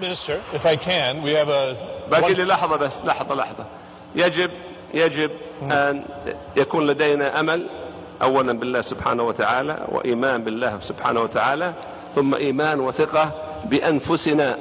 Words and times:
Minister, 0.00 0.42
if 0.52 0.66
I 0.66 0.76
can, 0.76 1.22
we 1.22 1.32
have 1.32 1.48
a. 1.48 1.76
باقي 2.10 2.34
لي 2.34 2.44
لحظة 2.44 2.76
بس 2.76 3.04
لحظة 3.04 3.34
لحظة. 3.34 3.66
يجب 4.14 4.50
يجب 4.94 5.30
أن 5.62 6.04
يكون 6.56 6.86
لدينا 6.86 7.40
أمل 7.40 7.66
أولا 8.22 8.52
بالله 8.52 8.80
سبحانه 8.80 9.22
وتعالى 9.22 9.86
وإيمان 9.88 10.44
بالله 10.44 10.80
سبحانه 10.80 11.20
وتعالى 11.20 11.74
ثم 12.14 12.34
إيمان 12.34 12.80
وثقة 12.80 13.32
بأنفسنا 13.64 14.58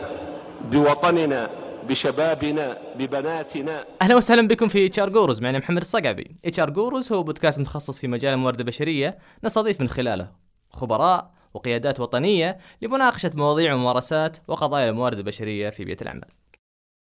بوطننا 0.61 1.49
بشبابنا 1.87 2.77
ببناتنا. 2.95 3.85
أهلا 4.01 4.15
وسهلا 4.15 4.47
بكم 4.47 4.67
في 4.67 4.85
HR 4.85 5.09
Gurus 5.09 5.41
معنا 5.41 5.57
محمد 5.57 5.81
الصقعبي. 5.81 6.35
HR 6.45 6.69
Gurus 6.69 7.11
هو 7.11 7.23
بودكاست 7.23 7.59
متخصص 7.59 7.99
في 7.99 8.07
مجال 8.07 8.33
الموارد 8.33 8.59
البشرية 8.59 9.17
نستضيف 9.43 9.81
من 9.81 9.89
خلاله 9.89 10.27
خبراء 10.69 11.34
وقيادات 11.55 11.99
وطنية 11.99 12.57
لمناقشة 12.81 13.31
مواضيع 13.33 13.73
وممارسات 13.73 14.37
وقضايا 14.47 14.89
الموارد 14.89 15.17
البشرية 15.17 15.69
في 15.69 15.85
بيئة 15.85 16.01
العمل 16.01 16.27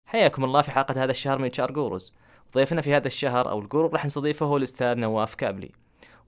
حياكم 0.06 0.44
الله 0.44 0.62
في 0.62 0.72
حلقة 0.72 1.04
هذا 1.04 1.12
الشهر 1.12 1.38
من 1.38 1.46
HR 1.46 1.72
Gurus. 1.72 2.14
ضيفنا 2.56 2.82
في 2.82 2.94
هذا 2.94 3.08
الشهر 3.08 3.50
أو 3.50 3.60
ال 3.60 3.65
guru 3.65 3.88
راح 3.88 4.06
نستضيفه 4.06 4.46
هو 4.46 4.58
الأستاذ 4.58 4.98
نواف 4.98 5.36
كابلي. 5.36 5.72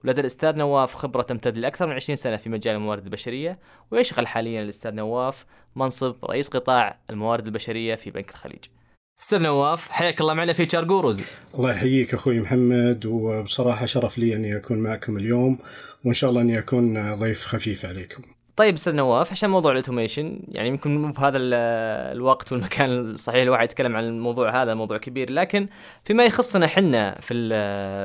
ولدى 0.04 0.20
الأستاذ 0.20 0.58
نواف 0.58 0.94
خبرة 0.94 1.22
تمتد 1.22 1.58
لأكثر 1.58 1.86
من 1.86 1.92
20 1.92 2.16
سنة 2.16 2.36
في 2.36 2.50
مجال 2.50 2.74
الموارد 2.74 3.04
البشرية 3.04 3.58
ويشغل 3.90 4.26
حاليا 4.26 4.62
الأستاذ 4.62 4.94
نواف 4.94 5.46
منصب 5.76 6.24
رئيس 6.24 6.48
قطاع 6.48 6.98
الموارد 7.10 7.46
البشرية 7.46 7.94
في 7.94 8.10
بنك 8.10 8.30
الخليج. 8.30 8.64
أستاذ 9.22 9.42
نواف 9.42 9.88
حياك 9.90 10.20
الله 10.20 10.34
معنا 10.34 10.52
في 10.52 10.66
HR 10.66 10.84
Gurus 10.84 11.22
الله 11.54 11.70
يحييك 11.70 12.14
أخوي 12.14 12.40
محمد 12.40 13.06
وبصراحة 13.06 13.86
شرف 13.86 14.18
لي 14.18 14.36
أني 14.36 14.56
أكون 14.56 14.78
معكم 14.78 15.16
اليوم 15.16 15.58
وإن 16.04 16.14
شاء 16.14 16.30
الله 16.30 16.40
أني 16.42 16.58
أكون 16.58 17.14
ضيف 17.14 17.44
خفيف 17.44 17.84
عليكم. 17.86 18.22
طيب 18.56 18.74
أستاذ 18.74 18.94
نواف 18.94 19.32
عشان 19.32 19.50
موضوع 19.50 19.70
ال 19.72 19.78
automation 19.78 20.38
يعني 20.48 20.68
يمكن 20.68 20.96
مو 21.02 21.12
بهذا 21.12 21.36
ال- 21.38 21.54
الوقت 22.16 22.52
والمكان 22.52 22.90
الصحيح 22.90 23.42
الواحد 23.42 23.64
يتكلم 23.64 23.96
عن 23.96 24.04
الموضوع 24.04 24.62
هذا 24.62 24.74
موضوع 24.74 24.98
كبير 24.98 25.32
لكن 25.32 25.68
فيما 26.04 26.24
يخصنا 26.24 26.66
حنا 26.66 27.18
في 27.20 27.34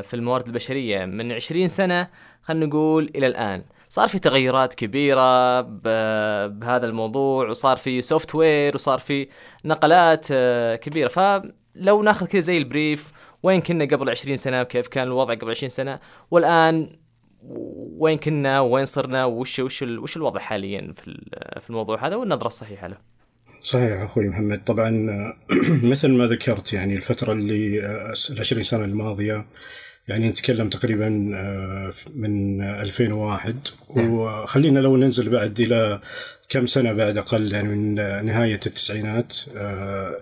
في 0.03 0.13
الموارد 0.13 0.45
البشرية 0.47 1.05
من 1.05 1.31
20 1.31 1.67
سنة 1.67 2.07
خلينا 2.43 2.65
نقول 2.65 3.11
إلى 3.15 3.27
الآن 3.27 3.63
صار 3.93 4.07
في 4.07 4.19
تغيرات 4.19 4.73
كبيرة 4.73 5.61
ب- 5.61 6.59
بهذا 6.59 6.85
الموضوع 6.85 7.49
وصار 7.49 7.77
في 7.77 8.01
software 8.01 8.75
وصار 8.75 8.99
في 8.99 9.27
نقلات 9.65 10.27
آه، 10.31 10.75
كبيرة 10.75 11.07
فلو 11.07 12.03
ناخذ 12.03 12.25
كذا 12.25 12.41
زي 12.41 12.57
ال 12.57 12.66
brief 12.66 13.11
وين 13.43 13.61
كنا 13.61 13.85
قبل 13.85 14.09
20 14.09 14.37
سنة 14.37 14.61
وكيف 14.61 14.87
كان 14.87 15.07
الوضع 15.07 15.33
قبل 15.33 15.51
20 15.51 15.69
سنة 15.69 15.99
والآن 16.31 16.89
وين 17.97 18.17
كنا 18.17 18.59
وين 18.59 18.85
صرنا 18.85 19.25
وش 19.25 19.59
وش 19.59 19.81
وش 19.83 20.17
الوضع 20.17 20.39
حاليا 20.39 20.93
في 20.97 21.21
في 21.61 21.69
الموضوع 21.69 22.07
هذا 22.07 22.15
والنظرة 22.15 22.47
الصحيحة 22.47 22.87
له. 22.87 22.97
صحيح 23.61 24.01
أخوي 24.01 24.27
محمد 24.27 24.63
طبعا 24.63 25.07
مثل 25.91 26.09
ما 26.11 26.25
ذكرت 26.25 26.73
يعني 26.73 26.93
الفترة 26.93 27.33
اللي 27.33 27.79
ال 28.29 28.39
20 28.39 28.63
سنة 28.63 28.85
الماضية 28.85 29.45
يعني 30.07 30.29
نتكلم 30.29 30.69
تقريبا 30.69 31.31
آه، 31.35 31.93
من 32.15 32.61
2001 32.61 33.55
وخلينا 33.89 34.79
لو 34.79 34.97
ننزل 34.97 35.29
بعد 35.29 35.59
إلى 35.59 35.99
كم 36.49 36.67
سنة 36.67 36.93
بعد 36.93 37.17
أقل 37.17 37.51
يعني 37.53 37.67
من 37.67 37.95
نهاية 38.25 38.59
التسعينات. 38.65 39.33
آه، 39.55 40.17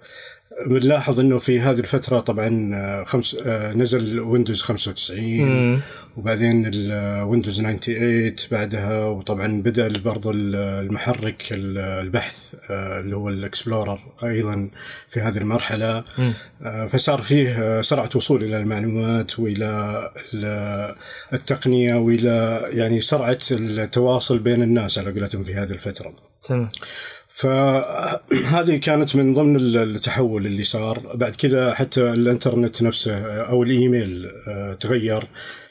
بنلاحظ 0.67 1.19
إنه 1.19 1.39
في 1.39 1.59
هذه 1.59 1.79
الفترة 1.79 2.19
طبعا 2.19 2.71
آه، 2.75 3.03
خمس 3.03 3.37
آه، 3.45 3.73
نزل 3.73 4.19
Windows 4.19 4.61
95 4.61 5.81
وبعدين 6.17 6.71
ال 6.73 6.84
Windows 6.84 7.57
98 7.61 8.35
بعدها 8.51 9.05
وطبعا 9.05 9.61
بدأ 9.61 9.87
برضو 9.99 10.31
المحرك 10.31 11.43
البحث 11.51 12.53
آه، 12.69 12.99
اللي 12.99 13.15
هو 13.15 13.29
ال 13.29 13.37
Explorer 13.37 13.99
أيضا 14.23 14.69
في 15.09 15.19
هذه 15.21 15.37
المرحلة 15.37 16.03
آه، 16.63 16.87
فصار 16.87 17.21
فيه 17.21 17.49
آه، 17.63 17.81
سرعة 17.81 18.09
وصول 18.15 18.43
إلى 18.43 18.57
المعلومات 18.57 19.39
وإلى 19.39 20.09
ال- 20.33 20.95
التقنية 21.33 21.95
وإلى 21.95 22.61
يعني 22.73 23.01
سرعة 23.01 23.37
التواصل 23.51 24.39
بين 24.39 24.61
الناس 24.63 24.97
على 24.97 25.11
قولتهم 25.11 25.43
في 25.43 25.53
هذه 25.55 25.71
الفترة. 25.71 26.13
تمام. 26.43 26.69
فهذه 27.41 28.77
كانت 28.77 29.15
من 29.15 29.33
ضمن 29.33 29.55
التحول 29.55 30.45
اللي 30.45 30.63
صار. 30.63 31.11
بعد 31.15 31.35
كذا 31.35 31.73
حتى 31.73 32.01
الانترنت 32.01 32.81
نفسه 32.81 33.41
أو 33.41 33.63
الإيميل 33.63 34.31
آه، 34.47 34.73
تغير. 34.73 35.23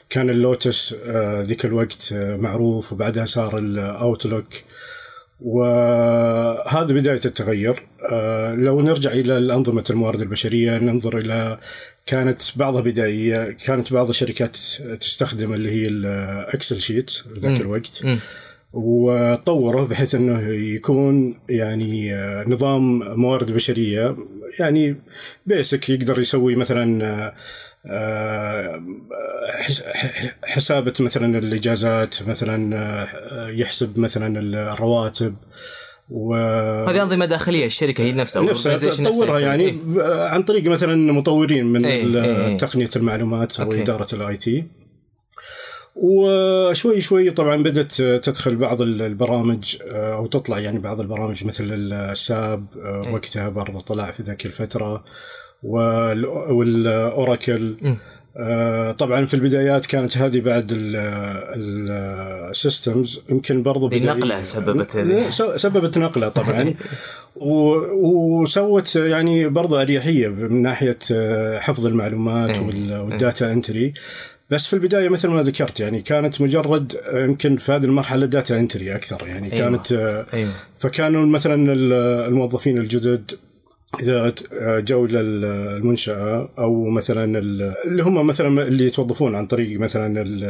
كان 0.09 0.29
اللوتس 0.29 0.95
آه، 1.05 1.41
ذيك 1.41 1.65
الوقت 1.65 2.13
آه، 2.13 2.35
معروف 2.35 2.93
وبعدها 2.93 3.25
صار 3.25 3.57
ال 3.57 3.68
Outlook 3.68 4.47
وهذا 5.41 6.93
بداية 6.93 7.21
التغير. 7.25 7.87
لو 8.55 8.81
نرجع 8.81 9.11
إلى 9.11 9.37
الأنظمة 9.37 9.83
الموارد 9.89 10.21
البشرية 10.21 10.77
ننظر 10.77 11.17
إلى 11.17 11.59
كانت 12.05 12.41
بعضها 12.55 12.81
بدائية 12.81 13.51
كانت 13.51 13.93
بعض 13.93 14.09
الشركات 14.09 14.55
تستخدم 14.99 15.53
اللي 15.53 15.71
هي 15.71 15.87
ال 15.87 16.03
Excel 16.03 16.81
sheets 16.81 17.27
ذاك 17.39 17.61
الوقت. 17.61 18.03
وطوره 18.73 19.85
بحيث 19.85 20.15
إنه 20.15 20.49
يكون 20.49 21.39
يعني 21.49 22.15
آه، 22.15 22.43
نظام 22.47 22.99
موارد 23.19 23.51
بشرية 23.51 24.15
يعني 24.59 24.95
basic 25.45 25.89
يقدر 25.89 26.19
يسوي 26.19 26.55
مثلا 26.55 27.05
آه، 27.05 27.33
آه، 27.85 28.83
حسابة 30.43 30.93
مثلا 30.99 31.37
الإجازات 31.37 32.23
مثلا 32.27 33.07
يحسب 33.49 33.99
مثلا 33.99 34.39
الرواتب 34.39 35.35
و 36.09 36.35
هذه 36.89 37.03
أنظمة 37.03 37.25
داخلية 37.25 37.65
الشركة 37.65 38.01
هي 38.01 38.11
نفسها 38.11 38.43
نفسها 38.43 38.77
تطورها. 38.77 39.39
يعني 39.39 39.63
إيه. 39.63 39.77
عن 40.27 40.43
طريق 40.43 40.63
مثلا 40.63 41.13
مطورين 41.13 41.65
من 41.65 41.85
إيه، 41.85 42.05
إيه، 42.05 42.47
إيه. 42.47 42.57
تقنية 42.57 42.89
المعلومات 42.95 43.59
أو 43.59 43.65
okay. 43.65 43.81
إدارة 43.81 44.07
ال 44.13 44.37
IT 44.37 44.65
وشوي 46.03 47.01
شوي 47.01 47.31
طبعا 47.31 47.63
بدأت 47.63 47.95
تدخل 48.01 48.55
بعض 48.55 48.81
البرامج 48.81 49.77
آه، 49.91 50.13
أو 50.15 50.25
تطلع 50.25 50.59
يعني 50.59 50.79
بعض 50.79 50.99
البرامج 50.99 51.45
مثل 51.45 51.67
الساب 51.93 52.65
آه، 52.83 53.01
إيه. 53.07 53.13
وقتها 53.13 53.49
برضه 53.49 53.79
طلع 53.81 54.11
في 54.11 54.23
ذاك 54.23 54.45
الفترة 54.45 55.03
وال- 55.63 56.25
والأوراكل 56.25 57.75
آه، 58.37 58.91
طبعا 58.91 59.25
في 59.25 59.33
البدايات 59.33 59.85
كانت 59.85 60.17
هذه 60.17 60.39
بعد 60.41 60.71
السيستمز 62.49 63.23
يمكن 63.29 63.63
برضو 63.63 63.87
نقلة 63.87 64.41
سببت 64.41 64.95
هذه. 64.95 65.29
سببت 65.55 65.97
نقلة 65.97 66.29
طبعا 66.29 66.73
و- 67.35 68.41
وسوت 68.41 68.95
يعني 68.95 69.47
برضو 69.47 69.75
أريحية 69.81 70.27
من 70.27 70.61
ناحية 70.61 70.97
حفظ 71.59 71.85
المعلومات 71.85 72.49
إيه. 72.49 72.59
وال- 72.65 72.99
وال 72.99 73.16
data 73.16 73.51
entry 73.53 73.93
بس 74.51 74.67
في 74.67 74.73
البداية 74.73 75.09
مثل 75.09 75.27
ما 75.27 75.41
ذكرت 75.43 75.79
يعني 75.79 76.01
كانت 76.01 76.41
مجرد 76.41 76.95
يمكن 77.13 77.55
في 77.55 77.71
هذه 77.71 77.83
المرحلة 77.85 78.25
data 78.25 78.59
entry 78.59 78.95
أكثر 78.95 79.27
يعني 79.27 79.53
أيوة. 79.53 79.69
كانت 79.69 79.91
آه، 79.91 80.25
أيوه 80.33 80.49
فكانوا 80.79 81.25
مثلا 81.25 81.73
ال- 81.73 81.93
الموظفين 82.27 82.77
الجدد 82.77 83.31
إذا 84.03 84.33
جو 84.79 85.05
إلى 85.05 85.19
المنشأة 85.19 86.49
أو 86.59 86.83
مثلا 86.89 87.39
ال- 87.39 87.73
اللي 87.85 88.03
هم 88.03 88.27
مثلا 88.27 88.63
اللي 88.67 88.85
يتوظفون 88.85 89.35
عن 89.35 89.45
طريق 89.47 89.79
مثلا 89.79 90.21
ال- 90.21 90.43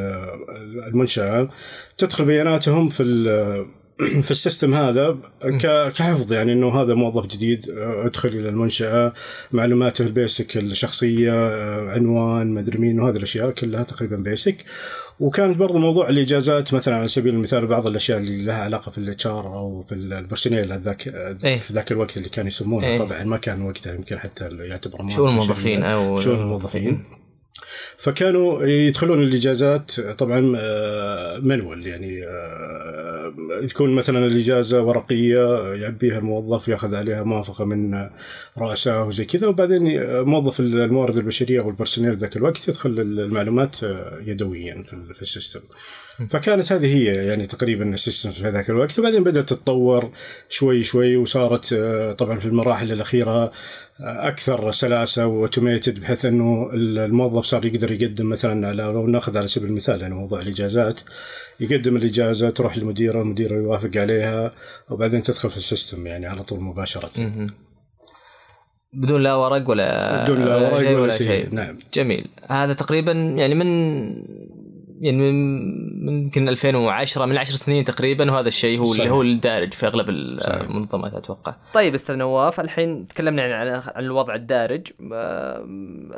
المنشأة 0.87 1.49
تدخل 1.97 2.25
بياناتهم 2.25 2.89
في 2.89 3.03
في 4.01 4.31
ال 4.31 4.37
system 4.37 4.73
هذا 4.73 5.17
كحفظ 5.95 6.33
يعني 6.33 6.53
إنه 6.53 6.81
هذا 6.81 6.93
موظف 6.93 7.27
جديد 7.27 7.69
آه، 7.69 8.05
أدخل 8.05 8.29
إلى 8.29 8.49
المنشأة 8.49 9.13
معلوماته 9.51 10.05
ال 10.05 10.14
basic 10.14 10.57
الشخصية 10.57 11.33
آه، 11.33 11.89
عنوان 11.89 12.53
مدري 12.53 12.77
مين 12.77 12.99
وهذه 12.99 13.15
الأشياء 13.15 13.51
كلها 13.51 13.83
تقريبا 13.83 14.15
basic 14.15 14.55
وكانت 15.19 15.57
برضو 15.57 15.77
موضوع 15.77 16.09
الإجازات 16.09 16.73
مثلا 16.73 16.95
على 16.95 17.07
سبيل 17.07 17.33
المثال 17.33 17.67
بعض 17.67 17.87
الأشياء 17.87 18.17
اللي 18.17 18.43
لها 18.43 18.61
علاقة 18.63 18.91
في 18.91 18.97
ال 18.97 19.27
HR 19.27 19.47
أو 19.47 19.81
في 19.89 19.95
ال 19.95 20.04
personnel 20.04 20.79
ذاك 20.79 21.07
إيه. 21.43 21.57
في 21.57 21.73
ذاك 21.73 21.91
الوقت 21.91 22.17
اللي 22.17 22.29
كانوا 22.29 22.47
يسمونه 22.47 22.87
إيه. 22.87 22.97
طبعا 22.97 23.23
ما 23.23 23.37
كان 23.37 23.61
وقتها 23.61 23.93
يمكن 23.93 24.19
حتى 24.19 24.49
يعتبر 24.59 25.09
شؤون 25.09 25.29
الموظفين 25.29 25.83
أو 25.83 26.19
شؤون 26.19 26.39
الموظفين 26.39 27.03
فكانوا 27.97 28.65
يدخلون 28.65 29.23
الاجازات 29.23 30.01
طبعا 30.01 30.39
manual 31.39 31.87
يعني 31.87 32.27
آه، 32.27 33.33
تكون 33.69 33.95
مثلا 33.95 34.25
الاجازه 34.25 34.81
ورقية 34.81 35.73
يعبيها 35.73 36.17
الموظف 36.17 36.67
يأخذ 36.67 36.95
عليها 36.95 37.23
موافقة 37.23 37.65
من 37.65 38.09
رؤسائه 38.57 39.03
وزي 39.03 39.25
كذا 39.25 39.47
وبعدين 39.47 40.03
موظف 40.21 40.59
الموارد 40.59 41.17
البشرية 41.17 41.61
أو 41.61 41.69
ال 41.69 41.74
personnel 41.74 42.15
ذاك 42.15 42.37
الوقت 42.37 42.67
يدخل 42.67 42.89
المعلومات 42.89 43.83
آه، 43.83 44.19
يدويا 44.25 44.83
في 45.13 45.21
ال 45.21 45.26
system. 45.26 45.59
فكانت 46.29 46.71
هذه 46.71 46.95
هي 46.95 47.27
يعني 47.27 47.45
تقريبا 47.45 47.93
ال 47.93 47.98
system 47.98 48.29
في 48.29 48.49
ذاك 48.49 48.69
الوقت. 48.69 48.99
وبعدين 48.99 49.23
بدأت 49.23 49.49
تتطور 49.49 50.11
شوي 50.49 50.83
شوي 50.83 51.17
وصارت 51.17 51.73
آه، 51.73 52.11
طبعا 52.11 52.35
في 52.35 52.45
المراحل 52.45 52.91
الأخيرة 52.91 53.43
آه، 53.43 53.51
أكثر 53.99 54.71
سلاسة 54.71 55.27
و 55.27 55.35
automated 55.35 55.99
بحيث 55.99 56.25
إنه 56.25 56.69
الموظف 56.73 57.45
صار 57.45 57.65
يقدر 57.65 57.91
يقدم 57.91 58.29
مثلا 58.29 58.67
على 58.67 58.83
لو 58.83 59.07
ناخذ 59.07 59.37
على 59.37 59.47
سبيل 59.47 59.69
المثال 59.69 60.01
يعني 60.01 60.15
موضوع 60.15 60.41
الإجازات 60.41 60.99
يقدم 61.59 61.95
الإجازة 61.95 62.49
تروح 62.49 62.77
للمديرة 62.77 63.21
المديرة 63.21 63.55
يوافق 63.55 63.91
عليها 63.95 64.53
وبعدين 64.89 65.23
تدخل 65.23 65.49
في 65.49 65.57
ال 65.57 65.64
system 65.64 66.07
يعني 66.07 66.25
على 66.25 66.43
طول 66.43 66.59
مباشرة. 66.59 67.11
بدون 68.93 69.23
لا 69.23 69.33
ورق 69.33 69.69
ولا 69.69 70.23
بدون 70.23 70.45
لا 70.45 70.55
ورق 70.55 70.79
شيء 70.79 70.97
ولا 70.97 71.11
شيء. 71.11 71.55
نعم. 71.55 71.79
جميل. 71.93 72.27
هذا 72.49 72.73
تقريبا 72.73 73.11
يعني 73.11 73.55
من 73.55 74.11
يعني 75.01 75.17
من 75.17 76.05
من 76.05 76.23
يمكن 76.23 76.49
2010 76.49 77.25
من 77.25 77.37
10 77.37 77.55
سنين 77.55 77.83
تقريبا 77.83 78.31
وهذا 78.31 78.47
الشيء 78.47 78.79
هو 78.79 78.83
اللي 78.83 78.97
صحيح. 78.97 79.11
هو 79.11 79.21
الدارج 79.21 79.73
في 79.73 79.87
أغلب 79.87 80.09
المنظمات 80.09 81.13
أتوقع. 81.13 81.55
طيب 81.73 81.93
أستاذ 81.93 82.15
نواف 82.15 82.59
الحين 82.59 83.07
تكلمنا 83.07 83.43
عن 83.55 83.67
عن 83.95 84.03
الوضع 84.05 84.35
الدارج 84.35 84.87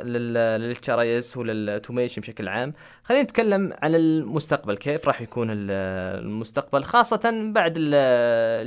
لل 0.04 0.90
HRIS 0.90 1.36
ولل 1.36 1.55
automation 1.55 2.20
بشكل 2.22 2.48
عام، 2.48 2.72
خلينا 3.04 3.22
نتكلم 3.22 3.72
عن 3.82 3.94
المستقبل 3.94 4.76
كيف 4.76 5.06
راح 5.08 5.20
يكون 5.20 5.50
ال- 5.50 5.70
المستقبل 6.24 6.84
خاصة 6.84 7.50
بعد 7.54 7.74
ال- 7.76 7.94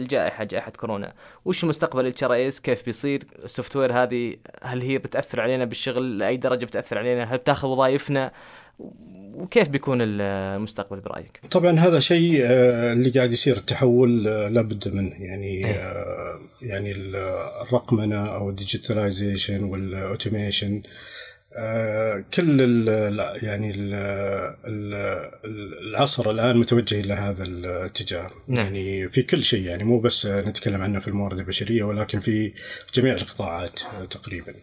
الجائحة 0.02 0.44
جائحة 0.44 0.72
كورونا، 0.72 1.14
وش 1.46 1.66
مستقبل 1.66 2.02
ال 2.02 2.24
HRIS 2.24 2.62
كيف 2.62 2.86
بيصير 2.86 3.24
ال 3.44 3.76
software 3.76 3.94
هذه 3.94 4.36
هل 4.64 4.82
هي 4.82 4.98
بتأثر 4.98 5.42
علينا 5.42 5.66
بالشغل 5.66 6.18
لأي 6.18 6.38
درجة 6.38 6.66
بتأثر 6.66 6.98
علينا؟ 6.98 7.24
هل 7.24 7.38
بتاخذ 7.38 7.68
وظائفنا؟ 7.68 8.32
وكيف 9.38 9.70
بيكون 9.70 9.98
المستقبل 10.02 11.00
برأيك؟ 11.00 11.40
طبعا 11.52 11.80
هذا 11.80 12.00
شيء 12.00 12.42
آه، 12.46 12.94
اللي 12.94 13.10
قاعد 13.10 13.32
يصير 13.34 13.58
التحول 13.58 14.28
آه، 14.28 14.48
لابد 14.50 14.88
منه 14.96 15.16
يعني 15.20 15.66
إيه. 15.66 15.74
آه، 15.74 16.40
يعني 16.62 16.92
ال- 16.92 17.16
الرقمنة 17.68 18.26
أو 18.26 18.50
ال 18.50 18.57
digitalization 18.57 19.64
وال 19.64 19.83
automation 19.83 20.82
كل 22.34 22.62
ال 22.62 22.90
ال- 22.90 23.44
يعني 23.44 23.72
ال 23.72 23.94
ال 24.66 24.94
العصر 25.90 26.32
الآن 26.32 26.58
متوجه 26.58 27.00
إلى 27.00 27.14
هذا 27.14 27.44
الاتجاه 27.44 28.30
نعم. 28.48 28.66
يعني 28.66 29.10
في 29.10 29.22
كل 29.24 29.44
شيء 29.44 29.62
يعني 29.66 29.84
مو 29.84 30.00
بس 30.00 30.26
نتكلم 30.26 30.82
عنه 30.82 31.00
في 31.00 31.08
الموارد 31.08 31.40
البشرية 31.40 31.84
ولكن 31.84 32.20
في 32.20 32.54
جميع 32.94 33.14
القطاعات 33.14 33.80
تقريبا 34.10 34.52
آه، 34.52 34.56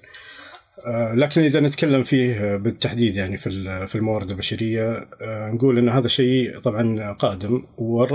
لكن 1.15 1.41
إذا 1.41 1.61
نتكلم 1.61 2.03
فيه 2.03 2.55
آه، 2.55 2.57
بالتحديد 2.57 3.17
يعني 3.17 3.37
في 3.37 3.87
في 3.87 3.95
الموارد 3.95 4.31
البشرية 4.31 5.09
آه، 5.23 5.51
نقول 5.51 5.79
إن 5.79 5.89
هذا 5.89 6.09
شيء 6.09 6.59
طبعا 6.59 7.13
قادم 7.13 7.63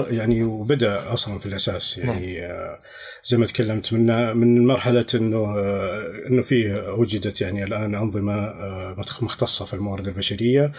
يعني 0.10 0.44
وبدأ 0.44 1.14
أصلا 1.14 1.40
في 1.40 1.46
الأساس 1.46 1.98
يعني 1.98 2.46
آه، 2.46 2.80
زي 3.24 3.38
ما 3.38 3.46
تكلمت 3.46 3.94
من 3.94 4.38
من 4.38 4.66
مرحلة 4.68 5.06
إنه 5.16 5.38
آه، 5.38 6.28
إنه 6.28 6.42
فيه 6.42 6.94
وجدت 6.94 7.42
يعني 7.42 7.64
الآن 7.64 7.96
أنظمة 7.96 8.34
آه، 8.34 8.96
مختصة 9.22 9.66
في 9.66 9.74
الموارد 9.74 10.08
البشرية 10.08 10.72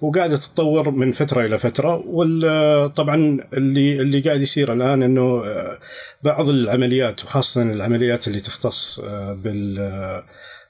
وقاعدة 0.00 0.36
تتطور 0.36 0.90
من 0.90 1.12
فترة 1.12 1.44
إلى 1.44 1.58
فترة 1.58 2.02
وطبعا 2.06 3.38
اللي 3.52 4.00
اللي 4.00 4.20
قاعد 4.20 4.42
يصير 4.42 4.72
الآن 4.72 5.02
إنه 5.02 5.44
آه، 5.44 5.78
بعض 6.22 6.48
العمليات 6.48 7.24
وخاصة 7.24 7.62
العمليات 7.62 8.28
اللي 8.28 8.40
تختص 8.40 9.00
آه، 9.00 9.32
بال 9.32 9.78
آه، 9.78 10.24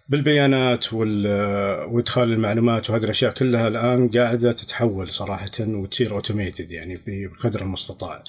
بالبيانات 0.08 0.92
وإدخال 0.92 2.32
المعلومات 2.32 2.90
وهذه 2.90 3.04
الأشياء 3.04 3.32
كلها 3.32 3.68
الآن 3.68 4.08
قاعدة 4.08 4.52
تتحول 4.52 5.08
صراحة 5.12 5.50
وتصير 5.60 6.12
اوتوميتد 6.12 6.70
يعني 6.72 7.00
بقدر 7.06 7.60
المستطاع. 7.62 8.22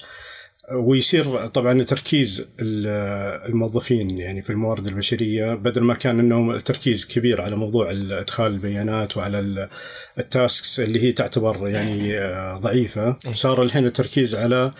ويصير 0.72 1.46
طبعا 1.46 1.82
تركيز 1.82 2.40
ال- 2.60 3.46
الموظفين 3.48 4.18
يعني 4.18 4.42
في 4.42 4.50
الموارد 4.50 4.86
البشرية 4.86 5.54
بدل 5.54 5.82
ما 5.82 5.94
كان 5.94 6.18
إنهم 6.18 6.50
التركيز 6.50 7.06
كبير 7.06 7.40
على 7.40 7.56
موضوع 7.56 7.90
ادخال 7.90 8.52
البيانات 8.52 9.16
وعلى 9.16 9.38
ال- 9.40 9.68
التاسكس 10.18 10.80
اللي 10.80 11.02
هي 11.02 11.12
تعتبر 11.12 11.68
يعني 11.68 12.18
آه، 12.18 12.56
ضعيفة 12.58 13.16
صار 13.32 13.62
الحين 13.62 13.86
التركيز 13.86 14.34
على 14.34 14.72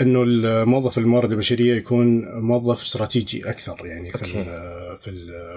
إنه 0.00 0.22
الموظف 0.22 0.98
الموارد 0.98 1.32
البشرية 1.32 1.74
يكون 1.74 2.28
موظف 2.40 2.82
استراتيجي 2.82 3.50
أكثر 3.50 3.86
يعني 3.86 4.10
في 4.10 4.24
في 5.00 5.10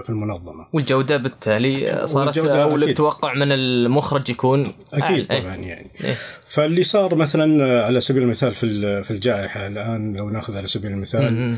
في 0.04 0.10
المنظمة. 0.10 0.68
والجودة 0.74 1.18
بالتالي 1.18 2.02
صارت 2.08 2.38
أو. 2.38 2.76
التوقع 2.76 3.34
من 3.34 3.52
المخرج 3.52 4.30
يكون 4.30 4.62
أكيد 4.94 5.32
أعلى. 5.32 5.42
طبعا 5.42 5.56
يعني 5.56 5.92
إيه. 6.04 6.16
فاللي 6.48 6.84
صار 6.84 7.16
مثلا 7.16 7.84
على 7.86 8.02
سبيل 8.02 8.24
المثال 8.24 8.52
في 8.52 9.04
في 9.04 9.12
الجائحة 9.12 9.68
الآن 9.68 10.14
لو 10.14 10.30
نأخذ 10.30 10.58
على 10.58 10.68
سبيل 10.68 10.92
المثال 10.92 11.58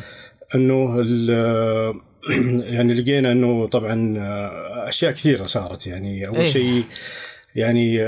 إنه 0.55 0.95
ال- 0.99 1.99
يعني 2.75 2.93
لقينا 2.93 3.31
إنه 3.31 3.67
طبعا 3.67 4.15
أشياء 4.89 5.11
كثيرة 5.11 5.43
صارت 5.43 5.87
يعني 5.87 6.27
أول 6.27 6.37
إيه. 6.37 6.45
شيء 6.45 6.83
يعني 7.55 8.03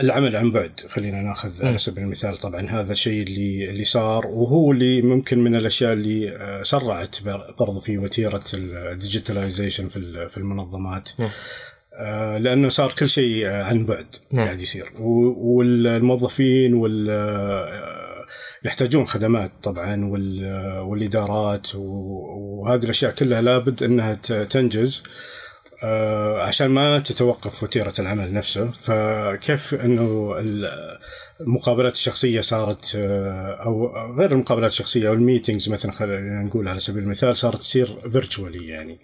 العمل 0.00 0.36
عن 0.36 0.50
بعد. 0.52 0.80
خلينا 0.88 1.22
ناخذ 1.22 1.64
على 1.66 1.78
سبيل 1.78 2.04
المثال 2.04 2.36
طبعا 2.36 2.68
هذا 2.70 2.92
الشيء 2.92 3.22
اللي 3.22 3.70
اللي 3.70 3.84
صار 3.84 4.26
وهو 4.26 4.72
اللي 4.72 5.02
ممكن 5.02 5.38
من 5.38 5.56
الأشياء 5.56 5.92
اللي 5.92 6.38
سرعت 6.62 7.16
برضو 7.58 7.80
في 7.80 7.98
وتيرة 7.98 8.42
الديجيتاليزيشن 8.54 9.88
في 9.88 9.96
ال- 9.96 10.30
في 10.30 10.36
المنظمات. 10.36 11.08
آه، 11.98 12.38
لأنه 12.38 12.68
صار 12.68 12.92
كل 12.92 13.08
شيء 13.08 13.46
آه، 13.48 13.62
عن 13.62 13.86
بعد. 13.86 14.06
قاعد 14.36 14.60
يصير. 14.60 14.92
والموظفين 15.00 16.74
وال 16.74 17.10
آه، 17.10 18.24
يحتاجون 18.64 19.04
خدمات 19.06 19.50
طبعا 19.62 20.04
وال- 20.06 20.78
والإدارات 20.80 21.66
وهذه 21.74 22.84
الأشياء 22.84 23.14
كلها 23.14 23.42
لابد 23.42 23.82
إنها 23.82 24.14
تنجز. 24.50 25.02
آه، 25.06 25.10
عشان 26.42 26.66
ما 26.66 26.98
تتوقف 26.98 27.62
وتيرة 27.62 27.92
العمل 27.98 28.32
نفسه 28.34 28.66
فكيف 28.66 29.74
إنه 29.74 30.34
ال- 30.38 30.98
المقابلات 31.40 31.92
الشخصية 31.94 32.40
صارت 32.40 32.92
آه، 32.96 33.50
أو 33.64 33.92
غير 34.18 34.32
المقابلات 34.32 34.70
الشخصية 34.70 35.08
أو 35.08 35.12
ال 35.14 35.20
meetings 35.20 35.68
مثلا 35.68 35.92
خلينا 35.92 36.42
نقول 36.42 36.68
على 36.68 36.80
سبيل 36.80 37.02
المثال 37.02 37.36
صارت 37.36 37.56
تصير 37.58 37.86
virtually 38.12 38.68
يعني 38.68 38.98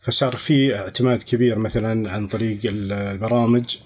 فصار 0.00 0.36
في 0.36 0.76
اعتماد 0.76 1.22
كبير 1.22 1.58
مثلا 1.58 2.10
عن 2.10 2.26
طريق 2.26 2.58
ال- 2.64 2.92
البرامج 2.92 3.76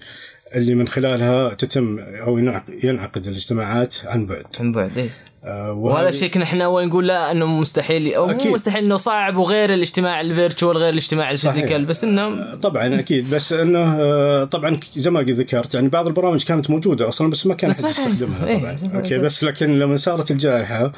اللي 0.55 0.75
من 0.75 0.87
خلالها 0.87 1.53
تتم 1.53 1.99
أو 1.99 2.37
ينعق- 2.37 2.83
ينعقد 2.83 3.27
الاجتماعات 3.27 3.95
عن 4.05 4.25
بعد 4.25 4.45
عن 4.59 4.71
بعد 4.71 4.97
إيه. 4.97 5.09
آه، 5.45 5.73
وهذا 5.73 6.09
الشيء 6.09 6.29
كنا 6.29 6.43
إحنا 6.43 6.65
أول 6.65 6.87
نقول 6.87 7.07
لا 7.07 7.31
إنه 7.31 7.45
مستحيل 7.45 8.13
أو 8.13 8.25
مو 8.25 8.31
أكيد. 8.31 8.51
مستحيل 8.53 8.83
إنه 8.83 8.97
صعب 8.97 9.37
وغير 9.37 9.73
الاجتماع 9.73 10.21
ال 10.21 10.28
virtual 10.28 10.77
غير 10.77 10.89
الاجتماع. 10.89 11.31
ال 11.31 11.37
physical 11.37 11.85
بس 11.85 12.03
إنه 12.03 12.55
طبعا 12.55 12.99
أكيد 12.99 13.29
بس 13.29 13.53
إنه 13.53 13.79
آه، 13.79 14.43
طبعا 14.45 14.79
زي 14.95 15.09
ما 15.11 15.21
ذكرت 15.21 15.73
يعني 15.73 15.89
بعض 15.89 16.07
البرامج 16.07 16.43
كانت 16.43 16.69
موجودة 16.69 17.07
أصلا 17.07 17.29
بس 17.29 17.47
ما 17.47 17.53
كان 17.53 17.69
بس 17.69 17.83
احد 17.83 17.89
يستخدمها 17.89 18.11
يستخدم. 18.11 18.57
طبعا 18.59 18.69
إيه، 18.71 18.75
زي 18.75 18.87
ما 18.87 18.95
okay. 18.95 19.17
بس 19.17 19.43
لكن 19.43 19.79
لما 19.79 19.95
صارت 19.95 20.31
الجائحة 20.31 20.91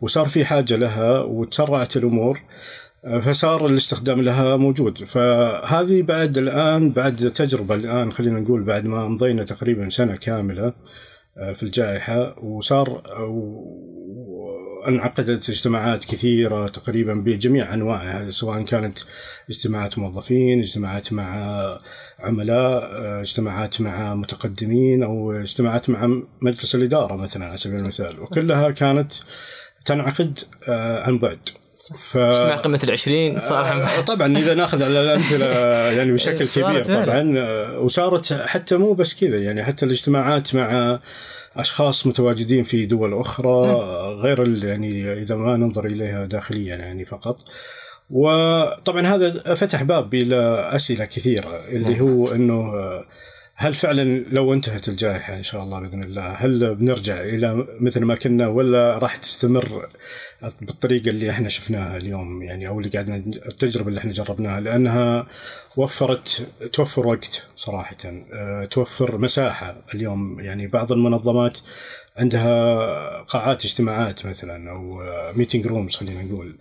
وصار 0.00 0.26
في 0.28 0.44
حاجة 0.44 0.76
لها 0.76 1.20
وتسرعت 1.20 1.96
الأمور 1.96 2.42
آه، 3.04 3.20
فصار 3.20 3.66
الاستخدام 3.66 4.20
لها 4.22 4.56
موجود 4.56 4.98
فهذه 5.04 6.02
بعد 6.02 6.38
الآن 6.38 6.90
بعد 6.90 7.16
تجربة 7.16 7.74
الآن 7.74 8.12
خلينا 8.12 8.40
نقول 8.40 8.62
بعد 8.62 8.86
ما 8.86 9.08
مضينا 9.08 9.44
تقريبا 9.44 9.88
سنة 9.88 10.16
كاملة 10.16 10.72
آه، 11.38 11.52
في 11.52 11.62
الجائحة 11.62 12.44
وصار 12.44 13.02
انعقدت 14.88 15.50
اجتماعات 15.50 16.04
كثيرة 16.04 16.68
تقريبا 16.68 17.14
بجميع 17.14 17.74
أنواعها 17.74 18.30
سواء 18.30 18.62
كانت 18.62 18.98
اجتماعات 19.50 19.98
موظفين، 19.98 20.58
اجتماعات 20.58 21.12
مع 21.12 21.78
عملاء، 22.18 22.90
اجتماعات 23.20 23.80
مع 23.80 24.14
متقدمين 24.14 25.02
أو 25.02 25.32
اجتماعات 25.32 25.90
مع 25.90 26.22
مجلس 26.40 26.74
الإدارة 26.74 27.16
مثلا 27.16 27.46
على 27.46 27.56
سبيل 27.56 27.80
المثال 27.80 28.20
وكلها 28.20 28.70
كانت 28.70 29.12
تنعقد 29.84 30.38
آه، 30.68 31.02
عن 31.02 31.18
بعد. 31.18 31.38
ف... 31.98 32.16
اجتماع 32.16 32.56
قمة 32.56 32.80
العشرين 32.84 33.40
صار. 33.40 33.82
آه، 33.82 34.00
طبعا 34.00 34.38
إذا 34.38 34.54
ناخذ 34.54 34.82
على 34.82 35.00
الأمثلة 35.00 35.46
يعني 35.96 36.12
بشكل 36.12 36.48
كبير. 36.48 36.84
طبعا 36.84 37.38
آه، 37.38 37.78
وصارت 37.78 38.32
حتى 38.32 38.76
مو 38.76 38.92
بس 38.92 39.14
كذا 39.14 39.38
يعني 39.38 39.64
حتى 39.64 39.86
الاجتماعات 39.86 40.54
مع 40.54 41.00
أشخاص 41.56 42.06
متواجدين 42.06 42.62
في 42.62 42.86
دول 42.86 43.14
أخرى 43.14 43.48
آه، 43.48 44.14
غير 44.14 44.64
يعني 44.64 45.12
إذا 45.22 45.36
ما 45.36 45.56
ننظر 45.56 45.86
إليها 45.86 46.26
داخليا 46.26 46.76
يعني 46.76 47.04
فقط. 47.04 47.44
وطبعا 48.10 49.02
هذا 49.06 49.54
فتح 49.54 49.82
باب 49.82 50.14
إلى 50.14 50.70
أسئلة 50.74 51.04
كثيرة 51.04 51.50
اللي 51.68 52.00
هو 52.00 52.26
إنه 52.26 52.72
هل 53.58 53.74
فعلا 53.74 54.18
لو 54.18 54.52
انتهت 54.52 54.88
الجائحة 54.88 55.34
إن 55.34 55.42
شاء 55.42 55.62
الله 55.62 55.80
بإذن 55.80 56.04
الله 56.04 56.32
هل 56.32 56.74
بنرجع 56.74 57.20
إلى 57.20 57.66
مثل 57.80 58.04
ما 58.04 58.14
كنا 58.14 58.48
ولا 58.48 58.98
راح 58.98 59.16
تستمر 59.16 59.88
بالطريقة 60.60 61.08
اللي 61.08 61.30
إحنا 61.30 61.48
شفناها 61.48 61.96
اليوم؟ 61.96 62.42
يعني 62.42 62.68
أو 62.68 62.78
اللي 62.78 62.90
قاعدنا 62.90 63.16
التجربة 63.16 63.88
اللي 63.88 63.98
إحنا 63.98 64.12
جربناها 64.12 64.60
لأنها 64.60 65.26
وفرت 65.76 66.48
توفر 66.72 67.06
وقت 67.06 67.46
صراحة. 67.56 67.96
أه، 68.04 68.64
توفر 68.64 69.18
مساحة 69.18 69.76
اليوم. 69.94 70.40
يعني 70.40 70.66
بعض 70.66 70.92
المنظمات 70.92 71.58
عندها 72.16 73.22
قاعات 73.22 73.64
اجتماعات 73.64 74.26
مثلا 74.26 74.70
أو 74.70 75.02
meeting 75.34 75.66
rooms 75.66 75.96
خلينا 75.96 76.22
نقول. 76.22 76.56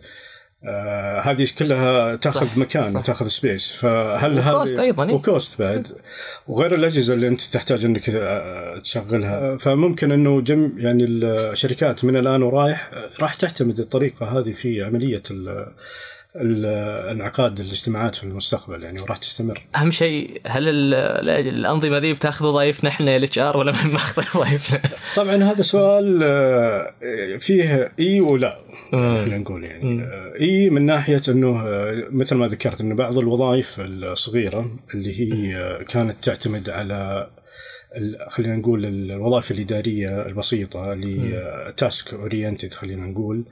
آه 0.68 1.20
هذه 1.20 1.48
كلها 1.60 2.16
تأخذ 2.16 2.48
صح، 2.48 2.58
مكان 2.58 2.84
صح. 2.84 3.00
وتأخذ 3.00 3.28
space 3.28 3.72
فهل 3.76 4.40
و 4.40 4.48
cost 4.48 4.80
هذه 4.80 4.86
أيضاً، 4.86 5.10
إيه. 5.10 5.16
و 5.16 5.25
cost 5.25 5.62
بعد 5.62 5.88
وغير 6.48 6.76
الأجهزة 6.76 7.14
اللي 7.14 7.28
أنت 7.28 7.42
تحتاج 7.42 7.86
إنك 7.86 8.10
آه، 8.10 8.80
تشغلها 8.80 9.58
فممكن 9.58 10.12
إنه 10.12 10.42
جم 10.42 10.74
يعني 10.78 11.06
الشركات 11.06 12.06
من 12.06 12.18
الآن 12.18 12.44
ورايح 12.44 12.92
راح 13.20 13.36
تعتمد 13.36 13.80
الطريقة 13.80 14.40
هذه 14.40 14.52
في 14.52 14.84
عملية 14.84 15.24
انعقاد 17.12 17.60
الاجتماعات 17.60 18.15
في 18.15 18.24
المستقبل 18.24 18.84
يعني 18.84 19.00
وراح 19.01 19.18
تستمر. 19.18 19.62
أهم 19.75 19.92
شيء 19.92 20.42
هل 20.48 20.70
ال- 20.70 20.94
ال- 20.94 21.48
الأنظمة 21.48 21.98
ذي 21.98 22.13
بتأخذ 22.13 22.46
وظائفنا 22.46 22.89
إحنا 22.89 23.15
ال 23.16 23.40
HR 23.40 23.58
ولا 23.58 23.72
ما 23.72 23.84
ناخذ 23.88 24.22
وظائفنا؟ 24.39 24.80
طبعا 25.15 25.36
هذا 25.44 25.62
سؤال 25.62 26.20
آه، 26.24 26.94
فيه 27.39 27.92
إي 28.00 28.20
ولا 28.20 28.60
خلينا 28.92 29.38
نقول 29.38 29.63
يعني. 29.63 30.04
آه، 30.04 30.34
إي 30.39 30.70
من 30.70 30.86
ناحية 30.86 31.22
إنه 31.30 31.60
آه، 31.68 32.04
مثل 32.12 32.36
ما 32.36 32.48
ذكرت 32.48 32.82
انه 32.82 32.96
بعض 32.96 33.18
الوظائف 33.18 33.75
الصغيرة 33.80 34.65
اللي 34.94 35.20
هي 35.20 35.80
كانت 35.89 36.15
تعتمد 36.24 36.70
على 36.70 37.27
خلينا 38.28 38.56
نقول 38.56 38.86
الوظائف 38.86 39.52
الإدارية 39.52 40.25
البسيطة 40.25 40.94
اللي 40.94 41.74
task 41.78 42.14
oriented 42.14 42.74
خلينا 42.74 43.08
نقول. 43.08 43.46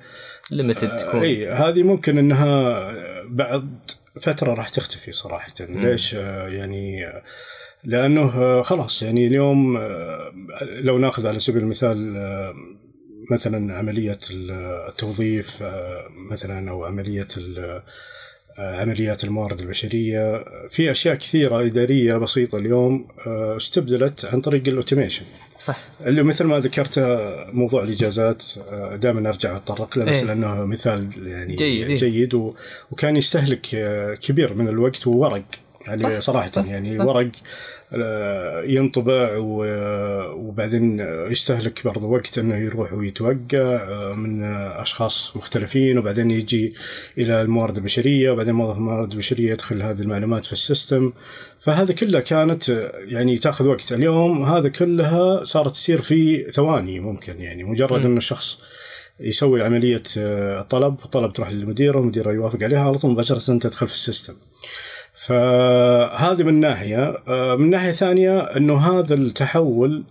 limited 0.52 0.98
تكون. 0.98 1.20
إي 1.22 1.50
هذه 1.50 1.84
ممكن 1.84 2.18
إنها 2.18 2.92
بعد 3.28 3.78
فترة 4.22 4.54
راح 4.54 4.70
تختفي 4.70 5.12
صراحة. 5.12 5.54
ليش؟ 5.60 6.16
آه، 6.16 6.48
يعني 6.48 7.08
آه، 7.08 7.24
لأنه 7.84 8.22
آه، 8.42 8.62
خلاص 8.62 9.04
يعني 9.04 9.28
اليوم 9.28 9.78
آه، 9.78 10.32
لو 10.62 10.98
ناخذ 10.98 11.28
على 11.28 11.40
سبيل 11.40 11.62
المثال 11.64 12.18
آه، 12.18 12.54
مثلا 13.32 13.74
عملية 13.78 14.18
التوظيف 14.34 15.64
آه، 15.64 16.06
مثلا 16.32 16.70
أو 16.72 16.86
عملية 16.86 17.28
ال- 17.38 17.60
آه، 17.60 17.84
عمليات 18.58 19.24
الموارد 19.24 19.60
البشرية 19.60 20.46
في 20.70 20.92
أشياء 20.92 21.16
كثيرة 21.16 21.66
إدارية 21.66 22.18
بسيطة 22.18 22.58
اليوم 22.58 23.08
آه، 23.28 23.58
استبدلت 23.58 24.26
عن 24.26 24.42
طريق 24.42 24.68
الأوتوميشن 24.68 25.26
صح 25.62 25.80
اللي 26.06 26.24
مثل 26.24 26.46
ما 26.46 26.60
ذكرت 26.60 27.00
موضوع 27.54 27.84
الإجازات 27.84 28.44
دائما 28.96 29.30
أرجع 29.30 29.56
أتطرق 29.56 29.98
له 29.98 30.06
بس 30.06 30.18
إيه. 30.18 30.24
لأنه 30.24 30.66
مثال 30.66 31.28
يعني 31.28 31.56
جيد، 31.56 31.88
إيه. 31.88 31.96
جيد 31.96 32.34
و... 32.34 32.54
وكان 32.92 33.18
يستهلك 33.18 33.76
آه، 33.76 34.14
كبير 34.14 34.54
من 34.54 34.68
الوقت 34.68 35.08
وورق 35.08 35.44
يعني 35.88 36.00
صح، 36.00 36.20
صراحة 36.20 36.50
صح، 36.50 36.66
يعني 36.66 36.98
صح. 36.98 37.06
ورق 37.06 37.26
آه، 37.26 37.32
ينطبع. 38.66 39.38
وبعدين 40.34 41.00
يستهلك 41.30 41.86
برضه 41.86 42.08
وقت 42.08 42.38
إنه 42.38 42.56
يروح 42.56 42.94
ويتوقع 42.94 43.36
آه، 43.54 44.14
من 44.14 44.44
أشخاص 44.74 45.38
مختلفين 45.38 45.98
وبعدين 45.98 46.32
يجي 46.32 46.74
إلى 47.18 47.42
الموارد 47.42 47.78
البشرية 47.78 48.32
وبعدين 48.32 48.54
موظف 48.54 48.78
الموارد 48.78 49.12
البشرية 49.12 49.52
يدخل 49.52 49.82
هذه 49.82 50.02
المعلومات 50.02 50.46
في 50.46 50.54
السيستم. 50.54 51.14
فهذا 51.60 51.94
كلها 51.94 52.22
كانت 52.22 52.70
آه، 52.70 52.92
يعني 52.98 53.38
تأخذ 53.38 53.68
وقت. 53.68 53.92
اليوم 53.94 54.44
هذا 54.44 54.70
كلها 54.70 55.44
صارت 55.44 55.72
تصير 55.72 56.02
في 56.02 56.52
ثواني 56.52 57.00
ممكن 57.00 57.42
يعني 57.42 57.64
مجرد 57.64 58.06
انه 58.06 58.18
الشخص 58.18 58.62
يسوي 59.20 59.62
عملية 59.62 60.04
آه، 60.18 60.62
طلب 60.62 60.96
طلب 60.96 61.34
تروح 61.34 61.52
للمدير 61.52 61.98
والمدير 61.98 62.32
يوافق 62.32 62.64
عليها 62.64 62.82
على 62.82 62.98
طول 62.98 63.12
مباشرة 63.12 63.58
تدخل 63.58 63.88
في 63.88 63.94
ال 63.94 63.99
system. 63.99 64.34
فهذه 65.14 66.44
من 66.44 66.60
ناحية 66.60 67.18
آه، 67.28 67.56
من 67.56 67.70
ناحية 67.70 67.92
ثانية 67.92 68.40
إنه 68.40 68.78
هذا 68.78 69.16
التحول 69.16 70.04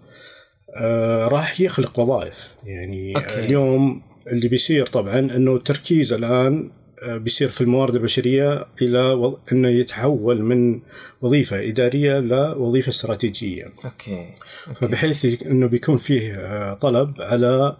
آه، 0.77 1.29
راح 1.29 1.61
يخلق 1.61 2.01
وظائف 2.01 2.55
يعني 2.65 3.17
okay. 3.17 3.29
okay. 3.29 3.45
اليوم 3.45 4.03
اللي 4.27 4.49
بيصير 4.49 4.87
طبعا 4.87 5.19
إنه 5.19 5.57
التركيز 5.57 6.13
الآن 6.13 6.71
آه، 7.03 7.17
بيصير 7.17 7.49
في 7.49 7.61
الموارد 7.61 7.95
البشرية 7.95 8.67
إلى 8.83 8.99
وض... 8.99 9.39
إنه 9.53 9.69
يتحول 9.69 10.43
من 10.43 10.81
وظيفة 11.23 11.69
إدارية 11.69 12.19
لوظيفه 12.19 12.89
استراتيجية 12.89 13.73
okay 13.85 14.27
فبحيث 14.75 15.43
إنه 15.47 15.67
بيكون 15.67 15.97
فيه 15.97 16.75
طلب 16.75 17.15
على 17.21 17.77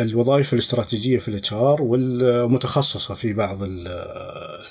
الوظائف 0.00 0.52
الاستراتيجية 0.52 1.18
في 1.18 1.28
ال 1.28 1.52
HR 1.52 1.82
والمتخصصة 1.82 3.14
في 3.14 3.32
بعض 3.32 3.62
ال 3.62 3.88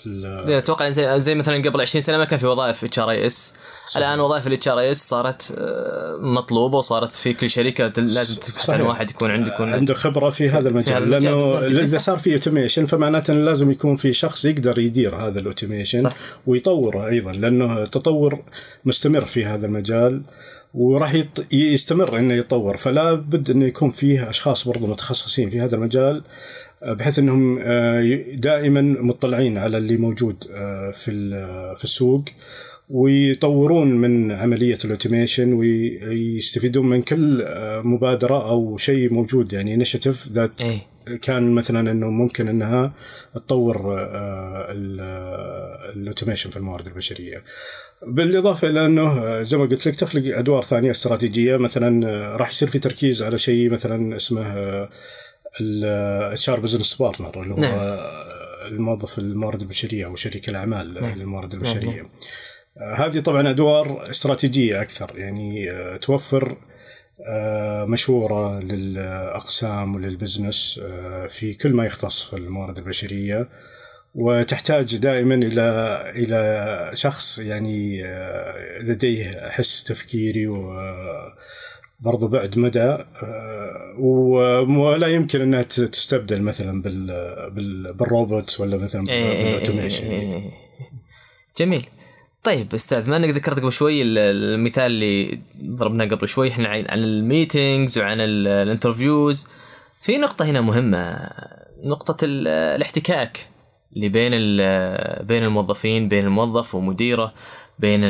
ال- 0.05 0.51
أتوقع 0.53 0.89
زي, 0.89 1.19
زي 1.19 1.35
مثلا 1.35 1.69
قبل 1.69 1.81
20 1.81 2.01
سنة 2.01 2.17
ما 2.17 2.25
كان 2.25 2.39
في 2.39 2.45
وظائف 2.47 2.83
HRIS 2.83 3.55
الآن 3.97 4.19
وظائف 4.19 4.47
ال 4.47 4.67
HRIS 4.67 5.09
صارت 5.09 5.53
آه، 5.57 6.17
مطلوبة 6.21 6.77
وصارت 6.77 7.13
في 7.13 7.33
كل 7.33 7.49
شركة 7.49 8.01
لازم 8.01 8.35
تبحث 8.35 8.69
عن 8.69 8.77
صحيح. 8.77 8.87
واحد 8.89 9.09
يكون 9.09 9.31
عنده 9.31 9.53
يكون 9.53 9.73
عنده 9.73 9.93
خبرة 9.93 10.29
في 10.29 10.49
هذا 10.49 10.69
المجال. 10.69 11.09
لأنه 11.09 11.59
نعم، 11.59 11.63
إذا. 11.63 11.97
صار 11.97 12.17
في 12.17 12.33
automation 12.33 12.85
فمعناته 12.85 13.31
انه 13.33 13.41
لازم 13.45 13.71
يكون 13.71 13.95
في 13.95 14.13
شخص 14.13 14.45
يقدر 14.45 14.79
يدير 14.79 15.15
هذا 15.15 15.39
ال 15.39 15.45
automation. 15.45 16.09
ويطوره 16.47 17.07
أيضا 17.07 17.31
لأنه 17.31 17.83
التطور 17.83 18.39
مستمر 18.85 19.25
في 19.25 19.45
هذا 19.45 19.65
المجال 19.65 20.21
وراح 20.73 21.13
يط- 21.13 21.53
يستمر 21.53 22.19
إنه 22.19 22.33
يتطور. 22.33 22.77
فلا 22.77 23.13
بد 23.13 23.49
إنه 23.49 23.65
يكون 23.65 23.89
فيه 23.89 24.29
أشخاص 24.29 24.67
برضو 24.67 24.87
متخصصين 24.87 25.49
في 25.49 25.59
هذا 25.59 25.75
المجال 25.75 26.23
آه، 26.83 26.93
بحيث 26.93 27.19
إنهم 27.19 27.59
آه، 27.61 28.01
دائما 28.33 28.81
مطلعين 28.81 29.57
على 29.57 29.77
اللي 29.77 29.97
موجود 29.97 30.35
آه، 30.51 30.91
في 30.91 31.11
في 31.77 31.83
السوق 31.83 32.23
ويطورون 32.89 33.87
من 33.91 34.31
عملية 34.31 34.77
ال 34.85 34.91
automation 34.91 35.53
ويستفيدون 35.53 36.89
من 36.89 37.01
كل 37.01 37.45
مبادرة 37.83 38.49
أو 38.49 38.77
شيء 38.77 39.13
موجود 39.13 39.53
يعني 39.53 39.73
initiative 39.75 40.27
that 40.31 40.51
كان 41.21 41.51
مثلا 41.51 41.91
إنه 41.91 42.07
ممكن 42.09 42.47
إنها 42.47 42.93
تطور 43.35 43.99
آه، 43.99 44.67
ال- 44.71 45.01
ال 45.97 46.02
automation 46.02 46.49
في 46.49 46.57
الموارد 46.57 46.87
البشرية. 46.87 47.43
بالإضافة 48.07 48.67
إلى 48.67 48.85
إنه 48.85 49.01
آه، 49.11 49.43
زي 49.43 49.57
ما 49.57 49.65
قلت 49.65 49.87
لك 49.87 49.95
تخلق 49.95 50.37
أدوار 50.37 50.63
ثانية 50.63 50.91
استراتيجية 50.91 51.57
مثلا 51.57 52.07
آه، 52.09 52.35
راح 52.37 52.49
يصير 52.49 52.67
في 52.69 52.79
تركيز 52.79 53.23
على 53.23 53.37
شيء 53.37 53.69
مثلا 53.69 54.15
اسمه 54.15 54.53
ال 55.61 56.49
HR 56.49 56.59
business 56.59 56.95
partner 56.95 57.41
اللي 57.43 57.53
هو 57.53 57.57
نعم. 57.57 57.97
الموظف 58.67 59.19
الموارد 59.19 59.61
البشرية 59.61 60.05
أو 60.05 60.15
شريك 60.15 60.49
الأعمال 60.49 60.93
نعم. 60.93 61.19
للموارد 61.19 61.55
نعم. 61.55 61.57
البشرية. 61.63 62.03
آه، 62.77 62.93
هذه 62.93 63.19
طبعا 63.19 63.49
أدوار 63.49 64.09
استراتيجية 64.09 64.81
أكثر 64.81 65.11
يعني 65.15 65.69
توفر 66.01 66.57
مشورة 67.87 68.59
للأقسام 68.59 69.95
ولل 69.95 70.19
business 70.19 70.81
آه، 70.83 71.27
في 71.27 71.53
كل 71.53 71.73
ما 71.73 71.85
يختص 71.85 72.23
في 72.29 72.37
الموارد 72.37 72.77
البشرية 72.77 73.49
وتحتاج 74.15 74.97
دائما 74.97 75.35
إلى 75.35 75.97
إلى 76.15 76.91
شخص 76.93 77.39
يعني 77.39 78.05
آه، 78.05 78.79
لديه 78.81 79.49
حس 79.49 79.83
تفكيري 79.83 80.47
و 80.47 80.73
برضو 81.99 82.27
بعد 82.27 82.57
مدى 82.57 82.79
آه، 82.79 83.95
ولا 84.69 85.07
يمكن 85.07 85.41
أنها 85.41 85.61
تستبدل 85.61 86.41
مثلا 86.41 86.81
بال 86.81 87.07
بال 87.51 87.93
بال 87.93 88.10
robots 88.10 88.59
ولا 88.59 88.77
مثلا 88.77 89.09
إيه، 89.09 89.15
إيه، 89.15 89.31
إيه، 89.31 89.59
بال 89.59 89.72
automation. 89.72 90.41
جميل 91.57 91.85
طيب 92.43 92.73
أستاذ 92.73 93.09
ما 93.09 93.17
انك 93.17 93.29
ذكرت 93.29 93.59
قبل 93.59 93.71
شوي 93.73 94.01
ال- 94.01 94.17
المثال 94.17 94.83
اللي 94.91 95.39
ضربناه 95.63 96.05
قبل 96.05 96.27
شوي 96.27 96.49
إحنا 96.51 96.67
عن 96.69 96.85
ال 96.89 97.01
meetings 97.01 97.97
وعن 97.97 98.21
ال- 98.21 98.47
ال 98.47 98.55
interviews. 98.55 99.47
في 100.01 100.17
نقطة 100.17 100.45
هنا 100.45 100.61
مهمة 100.61 101.29
نقطة 101.83 102.17
ال- 102.25 102.47
الاحتكاك 102.47 103.47
اللي 103.95 104.09
بين 104.09 104.31
بين 105.27 105.43
الموظفين 105.43 106.07
بين 106.07 106.25
الموظف 106.25 106.75
ومديره 106.75 107.33
بين 107.79 108.01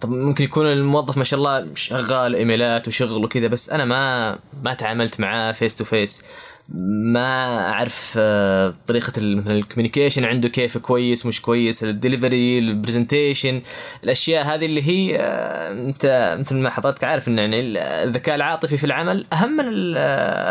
طب 0.00 0.08
ممكن 0.10 0.44
يكون 0.44 0.66
الموظف 0.66 1.16
ما 1.18 1.24
شاء 1.24 1.38
الله 1.38 1.66
شغال 1.74 2.34
إيميلات 2.34 2.88
وشغل 2.88 3.24
وكذا 3.24 3.46
بس 3.46 3.70
أنا 3.70 3.84
ما 3.84 4.38
ما 4.62 4.74
تعاملت 4.74 5.20
معاه 5.20 5.52
face 5.52 5.76
to 5.76 5.84
face 5.84 6.24
ما 6.68 7.58
أعرف 7.70 8.14
آه، 8.18 8.74
طريقة 8.86 9.12
مثلا 9.16 9.56
ال 9.56 9.61
communication 9.61 10.24
عنده 10.24 10.48
كيف 10.48 10.78
كويس 10.78 11.26
مش 11.26 11.42
كويس 11.42 11.84
ال 11.84 11.92
delivery 11.92 12.58
ال 12.58 12.66
presentation 12.66 13.60
الأشياء 14.04 14.44
هذه 14.46 14.66
اللي 14.66 14.82
هي 14.82 15.16
آه، 15.20 15.72
أنت 15.72 16.36
مثل 16.40 16.54
ما 16.56 16.70
حضرتك 16.70 17.04
عارف 17.04 17.28
إن 17.28 17.38
يعني 17.38 17.60
الذكاء 18.04 18.34
العاطفي 18.34 18.76
في 18.78 18.84
العمل 18.84 19.26
أهم 19.32 19.52
من 19.56 19.64
ال- 19.68 19.96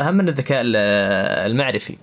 أهم 0.06 0.16
من 0.16 0.30
الذكاء 0.30 0.62
ال- 0.62 0.76
المعرفي. 1.52 1.98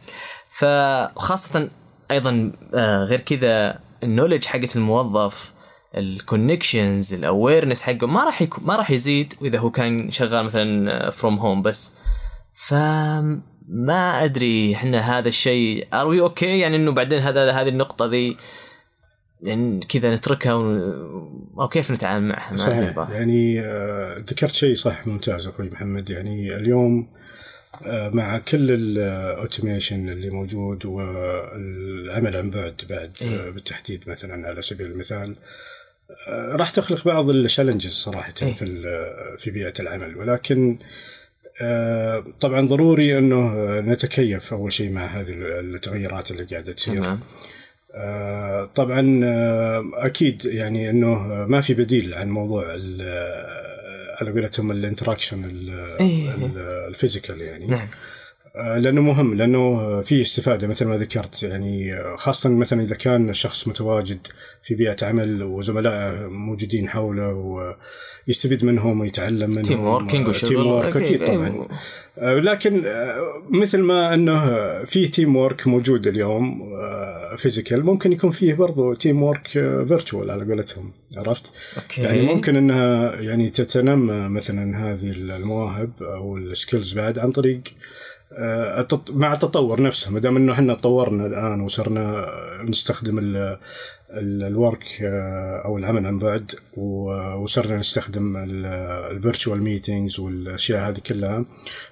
فخاصة 0.52 1.69
أيضا 2.11 2.52
آه، 2.75 3.04
غير 3.04 3.21
كذا 3.21 3.78
ال 4.02 4.07
knowledge 4.07 4.45
حقت 4.45 4.76
الموظف 4.76 5.52
ال 5.97 6.06
connections 6.06 7.14
ال 7.14 7.21
awareness 7.21 7.83
حقه 7.83 8.07
ما 8.07 8.25
راح 8.25 8.45
ما 8.62 8.76
راح 8.76 8.90
يزيد 8.90 9.35
إذا 9.42 9.59
هو 9.59 9.71
كان 9.71 10.11
شغال 10.11 10.45
مثلا 10.45 11.11
from 11.11 11.38
home 11.38 11.62
بس. 11.62 11.95
فما 13.73 14.25
أدري 14.25 14.75
إحنا 14.75 15.19
هذا 15.19 15.29
الشيء 15.29 15.87
are 15.95 16.07
we 16.07 16.21
okay 16.21 16.59
يعني 16.59 16.76
إنه 16.76 16.93
بعدين 16.93 17.19
هذا 17.19 17.50
هذه 17.50 17.69
النقطة 17.69 18.07
ذي 18.07 18.37
يعني 19.43 19.81
كذا 19.88 20.14
نتركها 20.14 20.55
و... 20.55 20.62
أو 21.61 21.69
كيف 21.69 21.91
نتعامل 21.91 22.29
معها 22.29 22.50
ما 22.50 22.57
صحيح 22.57 22.99
أدري. 22.99 23.14
يعني 23.14 23.61
آه، 23.61 24.19
ذكرت 24.19 24.52
شيء 24.52 24.75
صح 24.75 25.07
ممتاز 25.07 25.47
أخوي 25.47 25.67
محمد 25.67 26.11
يعني 26.11 26.57
اليوم 26.57 27.09
آه، 27.87 28.09
مع 28.09 28.38
كل 28.38 28.71
ال 28.71 28.83
automation 28.83 30.09
اللي 30.09 30.31
موجود 30.31 30.87
والعمل 30.87 32.37
عن 32.37 32.50
بعد 32.50 32.75
بعد 32.91 33.17
إيه. 33.23 33.37
آه، 33.37 33.50
بالتحديد 33.50 34.11
مثلا 34.11 34.49
على 34.49 34.62
سبيل 34.62 34.87
المثال 34.87 35.37
آه، 36.29 36.57
راح 36.57 36.71
تخلق 36.71 37.05
بعض 37.05 37.31
ال 37.31 37.36
challenges 37.36 37.92
صراحة 37.93 38.35
إيه. 38.43 38.52
في 38.52 38.83
في 39.38 39.50
بيئة 39.50 39.75
العمل 39.81 40.17
ولكن 40.17 40.79
آه، 40.81 40.87
طبعا 42.40 42.61
ضروري 42.69 43.19
أنه 43.19 43.52
آه، 43.52 43.81
نتكيف 43.81 44.52
أول 44.54 44.73
شيء 44.73 44.90
مع 44.92 45.04
هذه 45.04 45.26
التغيرات 45.38 46.31
اللي 46.31 46.45
قاعدة 46.45 46.73
تصير. 46.73 46.95
تمام. 47.02 47.21
آه، 47.95 48.64
طبعا 48.75 49.21
آه، 49.25 49.90
أكيد 49.95 50.45
يعني 50.45 50.90
أنه 50.90 51.14
ما 51.47 51.61
في 51.61 51.75
بديل 51.75 52.14
عن 52.14 52.28
موضوع 52.31 52.75
ال- 52.75 53.02
آه، 53.02 54.16
على 54.21 54.31
قولتهم 54.31 54.71
ال 54.71 54.77
interaction 54.77 55.45
إيه. 56.00 56.31
ال 56.88 56.94
physical 56.94 57.40
يعني. 57.40 57.66
نعم. 57.66 57.81
آه، 57.81 57.88
لأنه 58.54 59.00
مهم 59.00 59.35
لأنه 59.35 60.00
في 60.00 60.21
استفادة 60.21 60.66
مثل 60.66 60.87
ما 60.87 60.97
ذكرت. 60.97 61.42
يعني 61.42 61.94
آه، 61.94 62.16
خاصة 62.16 62.50
مثلا 62.50 62.82
إذا 62.82 62.94
كان 62.94 63.30
الشخص 63.30 63.68
متواجد 63.68 64.26
في 64.62 64.75
بيئة 64.75 64.97
عمل 65.02 65.42
وزملائه 65.42 66.26
موجودين 66.26 66.88
حوله 66.88 67.32
ويستفيد 68.28 68.64
منهم 68.64 69.00
ويتعلم 69.00 69.50
منهم 69.50 69.62
team 69.62 69.85
working 69.85 70.33
team 70.33 70.66
work 70.66 70.97
أكيد. 70.97 71.26
طبعا. 71.26 71.68
آه، 72.18 72.35
لكن 72.35 72.82
آه، 72.87 73.42
مثل 73.50 73.80
ما 73.80 74.14
إنه 74.14 74.44
في 74.85 75.09
team 75.09 75.37
work 75.37 75.69
موجود 75.68 76.06
اليوم 76.06 76.73
physical 77.37 77.85
ممكن 77.85 78.12
يكون 78.12 78.30
فيه 78.30 78.54
برضو 78.54 78.94
team 78.95 79.23
work 79.23 79.49
virtual 79.88 80.31
على 80.30 80.44
قولتهم. 80.44 80.92
عرفت؟ 81.16 81.52
okay. 81.76 82.02
يعني 82.02 82.23
ممكن 82.23 82.56
إنها 82.56 83.14
يعني 83.21 83.50
تتنمى 83.50 84.28
مثلا 84.28 84.76
هذه 84.78 85.11
المواهب 85.11 85.90
أو 86.00 86.37
ال 86.37 86.45
skills 86.45 86.92
بعد 86.92 87.18
عن 87.18 87.32
طريق 87.32 87.62
آه، 87.64 88.01
مع 89.11 89.33
التطور 89.33 89.83
نفسه 89.83 90.12
ما 90.12 90.21
دام 90.21 90.37
إنه 90.37 90.53
إحنا 90.53 90.75
تطورنا 90.75 91.27
الآن 91.27 91.61
وصرنا 91.61 92.27
نستخدم 92.65 93.19
ال- 93.19 93.59
ال- 94.11 94.43
ال 94.42 94.51
work 94.51 94.85
آه، 95.03 95.62
أو 95.65 95.79
العمل 95.79 96.07
عن 96.07 96.19
بعد 96.19 96.53
وصرنا 97.43 97.77
نستخدم 97.77 98.37
ال 98.37 98.52
virtual 98.52 99.62
meetings 99.62 100.21
والأشياء 100.21 100.89
هذه 100.91 100.99
كلها 101.07 101.45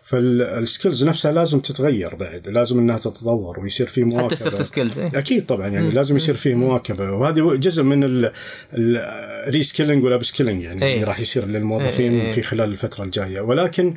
فال 0.03 0.28
skills 0.28 1.05
نفسها 1.05 1.33
لازم 1.33 1.61
تتغير 1.61 2.15
بعد 2.15 2.49
لازم 2.49 2.79
إنها 2.79 2.97
تتطور 2.99 3.61
ويصير 3.61 3.87
في 3.87 4.05
مواكبة 4.05 4.25
حتى 4.25 4.33
ال 4.35 4.40
soft 4.40 4.62
skills 4.62 4.99
إيه. 4.99 5.11
أكيد 5.15 5.47
طبعا 5.47 5.69
يعني 5.69 5.91
لازم 5.91 6.17
يصير 6.17 6.35
فيه 6.37 6.55
مواكبة 6.55 7.13
وهذه 7.13 7.55
جزء 7.57 7.83
من 7.83 8.31
ال 8.75 9.62
reskilling 9.62 10.05
وال 10.05 10.23
upskilling 10.25 10.62
يعني 10.63 10.85
إيه. 10.85 11.05
راح 11.05 11.21
يصير 11.21 11.47
للموظفين 11.47 12.13
إيه، 12.13 12.27
إيه. 12.27 12.33
في 12.33 12.43
خلال 12.43 12.73
الفترة 12.73 13.05
الجاية 13.05 13.41
ولكن 13.41 13.89
آه، 13.89 13.95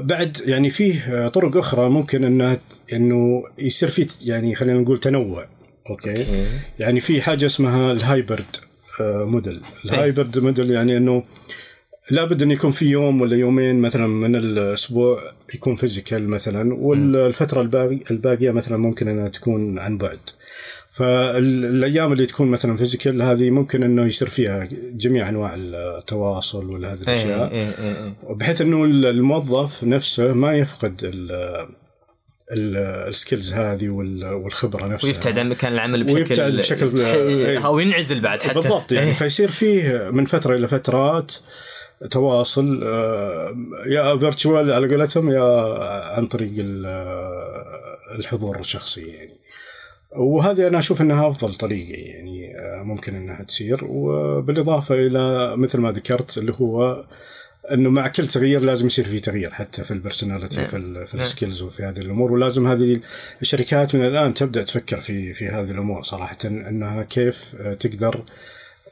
بعد 0.00 0.36
يعني 0.46 0.70
فيه 0.70 1.00
آه، 1.14 1.28
طرق 1.28 1.56
أخرى 1.56 1.88
ممكن 1.88 2.24
انها 2.24 2.58
إنه 2.92 3.44
يصير 3.58 3.88
في 3.88 4.06
يعني 4.24 4.54
خلينا 4.54 4.80
نقول 4.80 5.00
تنوع 5.00 5.46
okay؟ 5.90 6.26
يعني 6.78 7.00
في 7.00 7.22
حاجة 7.22 7.46
اسمها 7.46 7.92
ال 7.92 8.01
hybrid 8.01 8.56
آه، 9.00 9.24
موديل. 9.24 9.60
ال 9.84 9.92
hybrid 9.92 10.38
model 10.38 10.70
يعني 10.70 10.96
إنه 10.96 11.24
لابد 12.10 12.42
أن 12.42 12.50
يكون 12.50 12.70
في 12.70 12.86
يوم 12.86 13.20
ولا 13.20 13.36
يومين 13.36 13.80
مثلا 13.80 14.06
من 14.06 14.36
الأسبوع 14.36 15.32
يكون 15.54 15.76
physical 15.76 16.28
مثلا 16.28 16.74
والفترة 16.74 17.60
الباقي 17.60 17.98
الباقية 18.10 18.50
مثلا 18.50 18.76
ممكن 18.76 19.08
أنها 19.08 19.28
تكون 19.28 19.78
عن 19.78 19.98
بعد 19.98 20.18
فالأيام 20.90 22.12
اللي 22.12 22.26
تكون 22.26 22.48
مثلا 22.48 22.76
physical 22.76 23.22
هذه 23.22 23.50
ممكن 23.50 23.82
أنه 23.82 24.06
يصير 24.06 24.28
فيها 24.28 24.68
جميع 24.92 25.28
أنواع 25.28 25.54
التواصل 25.56 26.70
ولا 26.70 26.92
هذه 26.92 26.96
إيه 26.96 27.02
الأشياء 27.02 27.50
إيه 27.52 27.68
إيه 27.78 28.04
إيه. 28.04 28.34
بحيث 28.34 28.60
أنه 28.60 28.84
الموظف 28.84 29.84
نفسه 29.84 30.32
ما 30.32 30.56
يفقد 30.56 31.10
ال 32.52 32.66
skills 32.66 33.52
هذه 33.52 33.88
وال- 33.88 34.24
والخبرة 34.24 34.86
نفسها 34.86 35.08
ويبتعد 35.08 35.38
عن 35.38 35.48
مكان 35.48 35.72
العمل 35.72 36.04
بشكل 36.04 36.16
ويبتعد 36.18 36.52
بشكل-. 36.52 36.98
أو 37.66 37.78
ينعزل 37.78 38.20
بعد 38.20 38.40
حتى 38.42 38.54
بالضبط 38.54 38.92
يعني 38.92 39.06
إيه. 39.06 39.12
فيصير 39.14 39.48
فيه 39.50 40.10
من 40.12 40.24
فترة 40.24 40.56
إلى 40.56 40.66
فترات 40.66 41.34
تواصل 42.10 42.80
آه، 42.84 43.56
يا 43.86 44.16
virtual 44.18 44.72
على 44.72 44.88
قولتهم 44.88 45.30
يا 45.30 45.74
عن 46.16 46.26
طريق 46.26 46.52
آه، 46.86 47.98
الحضور 48.18 48.60
الشخصي 48.60 49.02
يعني. 49.02 49.38
وهذه 50.16 50.68
أنا 50.68 50.78
أشوف 50.78 51.02
إنها 51.02 51.28
أفضل 51.28 51.54
طريقة 51.54 52.00
يعني 52.00 52.58
آه، 52.58 52.82
ممكن 52.82 53.14
إنها 53.14 53.42
تصير. 53.42 53.84
وبالإضافة 53.84 54.94
إلى 54.94 55.56
مثل 55.56 55.80
ما 55.80 55.92
ذكرت 55.92 56.38
اللي 56.38 56.52
هو 56.60 57.04
إنه 57.72 57.90
مع 57.90 58.08
كل 58.08 58.26
تغيير 58.26 58.60
لازم 58.60 58.86
يصير 58.86 59.04
في 59.04 59.20
تغيير 59.20 59.50
حتى 59.50 59.84
في 59.84 59.90
ال 59.90 59.96
personality 59.96 60.64
في 60.64 60.76
ال 60.76 61.06
في 61.06 61.14
ال 61.14 61.21
skills 61.21 61.62
وفي 61.62 61.84
هذه 61.84 61.98
الأمور. 61.98 62.32
ولازم 62.32 62.66
هذه 62.66 63.00
الشركات 63.42 63.96
من 63.96 64.04
الآن 64.04 64.34
تبدأ 64.34 64.62
تفكر 64.62 65.00
في 65.00 65.32
في 65.32 65.48
هذه 65.48 65.70
الأمور 65.70 66.02
صراحة 66.02 66.38
إنها 66.44 67.02
كيف 67.02 67.56
آه، 67.60 67.74
تقدر 67.74 68.22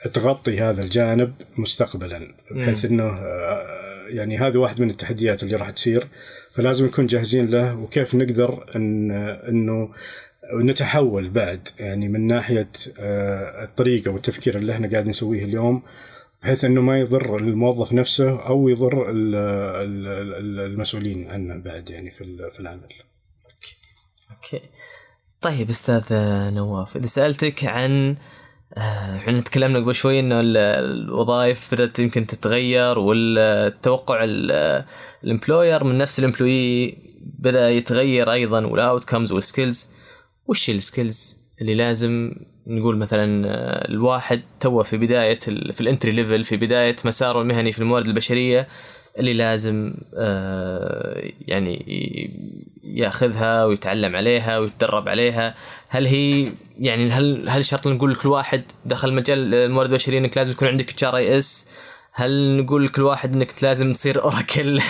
تغطي 0.06 0.60
هذا 0.60 0.82
الجانب 0.82 1.34
مستقبلا 1.56 2.34
بحيث 2.50 2.84
إنه 2.84 3.04
آه، 3.04 4.06
يعني 4.08 4.38
هذا 4.38 4.58
واحد 4.58 4.80
من 4.80 4.90
التحديات 4.90 5.42
اللي 5.42 5.56
راح 5.56 5.70
تصير 5.70 6.06
فلازم 6.52 6.86
نكون 6.86 7.06
جاهزين 7.06 7.46
له 7.46 7.76
وكيف 7.78 8.14
نقدر 8.14 8.70
إن 8.76 9.10
إنه 9.48 9.90
نتحول 10.64 11.28
بعد 11.30 11.68
يعني 11.78 12.08
من 12.08 12.26
ناحية 12.26 12.68
آه، 13.00 13.64
الطريقة 13.64 14.10
والتفكير 14.10 14.56
اللي 14.58 14.72
إحنا 14.72 14.88
قاعد 14.90 15.06
نسويه 15.06 15.44
اليوم 15.44 15.82
بحيث 16.42 16.64
إنه 16.64 16.80
ما 16.80 16.98
يضر 17.00 17.36
الموظف 17.36 17.92
نفسه 17.92 18.46
أو 18.46 18.68
يضر 18.68 19.10
ال- 19.10 19.34
ال- 19.34 20.06
ال- 20.34 20.72
المسؤولين 20.72 21.30
عنه 21.30 21.58
بعد 21.62 21.90
يعني 21.90 22.10
في 22.10 22.24
ال- 22.24 22.50
في 22.50 22.60
العمل. 22.60 22.88
okay. 24.30 24.60
طيب 25.40 25.68
أستاذ 25.70 26.04
نواف 26.54 26.96
إذا 26.96 27.06
سألتك 27.06 27.64
عن 27.64 28.10
آه، 28.10 28.16
إحنا 29.16 29.40
تكلمنا 29.40 29.78
قبل 29.78 29.94
شوي 29.94 30.20
إنه 30.20 30.40
ال- 30.40 30.56
الوظائف 30.56 31.74
بدأت 31.74 31.98
يمكن 31.98 32.26
تتغير 32.26 32.98
والتوقع 32.98 34.24
ال 35.24 35.31
employer 35.31 35.84
من 35.84 35.98
نفس 35.98 36.18
ال 36.18 36.27
employee 36.27 36.94
بدأ 37.38 37.70
يتغير 37.70 38.32
أيضا 38.32 38.66
وال 38.66 39.04
outcomes 39.04 39.32
وال 39.32 39.47
skills 39.47 39.90
وش 40.46 40.70
ال 40.70 40.80
skills 40.80 41.40
اللي 41.60 41.74
لازم 41.74 42.32
نقول 42.66 42.96
مثلا 42.98 43.48
آه، 43.48 43.88
الواحد 43.88 44.42
توه 44.60 44.82
في 44.82 44.96
بداية 44.96 45.38
في 45.72 45.80
ال 45.80 45.86
entry 45.86 46.12
level 46.12 46.44
في 46.44 46.56
بداية 46.56 46.96
مساره 47.04 47.40
المهني 47.40 47.72
في 47.72 47.78
الموارد 47.78 48.06
البشرية؟ 48.06 48.68
اللي 49.18 49.34
لازم 49.34 49.94
آه، 50.14 51.30
يعني 51.40 51.76
ياخذها 52.84 53.64
ويتعلم 53.64 54.16
عليها 54.16 54.58
ويتدرب 54.58 55.08
عليها 55.08 55.54
هل 55.88 56.06
هي 56.06 56.52
يعني 56.78 57.10
هل 57.10 57.48
هل 57.48 57.64
شرط 57.64 57.88
نقول 57.88 58.10
لكل 58.12 58.28
واحد 58.28 58.62
دخل 58.84 59.12
مجال 59.12 59.54
الموارد 59.54 59.90
البشرية 59.90 60.18
إنك 60.18 60.36
لازم 60.36 60.52
يكون 60.52 60.68
عندك 60.68 60.90
HRIS 60.90 61.68
هل 62.12 62.56
نقول 62.56 62.84
لكل 62.84 63.02
واحد 63.02 63.34
إنك 63.34 63.64
لازم 63.64 63.92
تصير 63.92 64.22
Oracle 64.22 64.80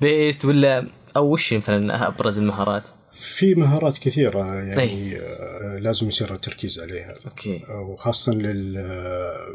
based 0.00 0.44
ولا 0.48 0.86
أو 1.16 1.32
وش 1.32 1.52
مثلا 1.54 2.06
أبرز 2.06 2.38
المهارات؟ 2.38 2.88
في 3.12 3.54
مهارات 3.54 3.98
كثيرة 3.98 4.54
يعني 4.54 4.80
أي. 4.80 5.18
آه، 5.18 5.78
لازم 5.78 6.08
يصير 6.08 6.34
التركيز 6.34 6.80
عليها 6.80 7.14
okay 7.26 7.62
وخاصه 7.70 8.32
لل 8.32 8.74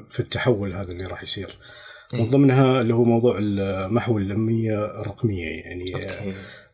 في 0.10 0.20
التحول 0.20 0.74
هذا 0.74 0.92
اللي 0.92 1.06
راح 1.06 1.24
يصير. 1.24 1.56
من 2.14 2.24
ضمنها 2.30 2.82
اللي 2.82 2.94
هو 2.94 3.04
موضوع 3.04 3.40
محو 3.88 4.18
الاميه 4.18 4.86
الرقمية 5.02 5.46
يعني 5.48 5.96
آه، 5.96 6.00
okay 6.00 6.34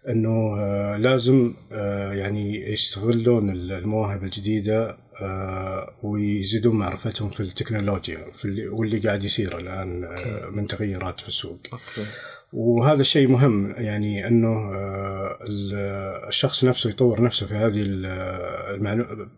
إنه 0.10 0.56
آه، 0.60 0.98
لازم 0.98 1.54
آه، 1.72 2.14
يعني 2.14 2.72
يستغلون 2.72 3.50
المواهب 3.50 4.24
الجديدة 4.24 4.98
آه، 5.22 5.94
ويزيدون 6.04 6.76
معرفتهم 6.76 7.30
في 7.30 7.40
التكنولوجيا 7.40 8.26
في 8.36 8.46
اللي 8.46 8.68
واللي 8.68 9.00
قاعد 9.00 9.24
يصير 9.24 9.58
الآن 9.60 10.04
آه، 10.04 10.50
من 10.52 10.68
تغيرات 10.68 11.20
في 11.22 11.28
السوق. 11.28 11.60
okay. 11.74 12.10
وهذا 12.54 13.02
الشيء 13.02 13.28
مهم 13.28 13.76
يعني 13.78 14.28
إنه 14.28 14.48
آه، 14.76 15.38
ال- 15.42 16.28
الشخص 16.28 16.66
نفسه 16.66 16.90
يطور 16.90 17.22
نفسه 17.24 17.48
في 17.48 17.54
هذه. 17.54 17.82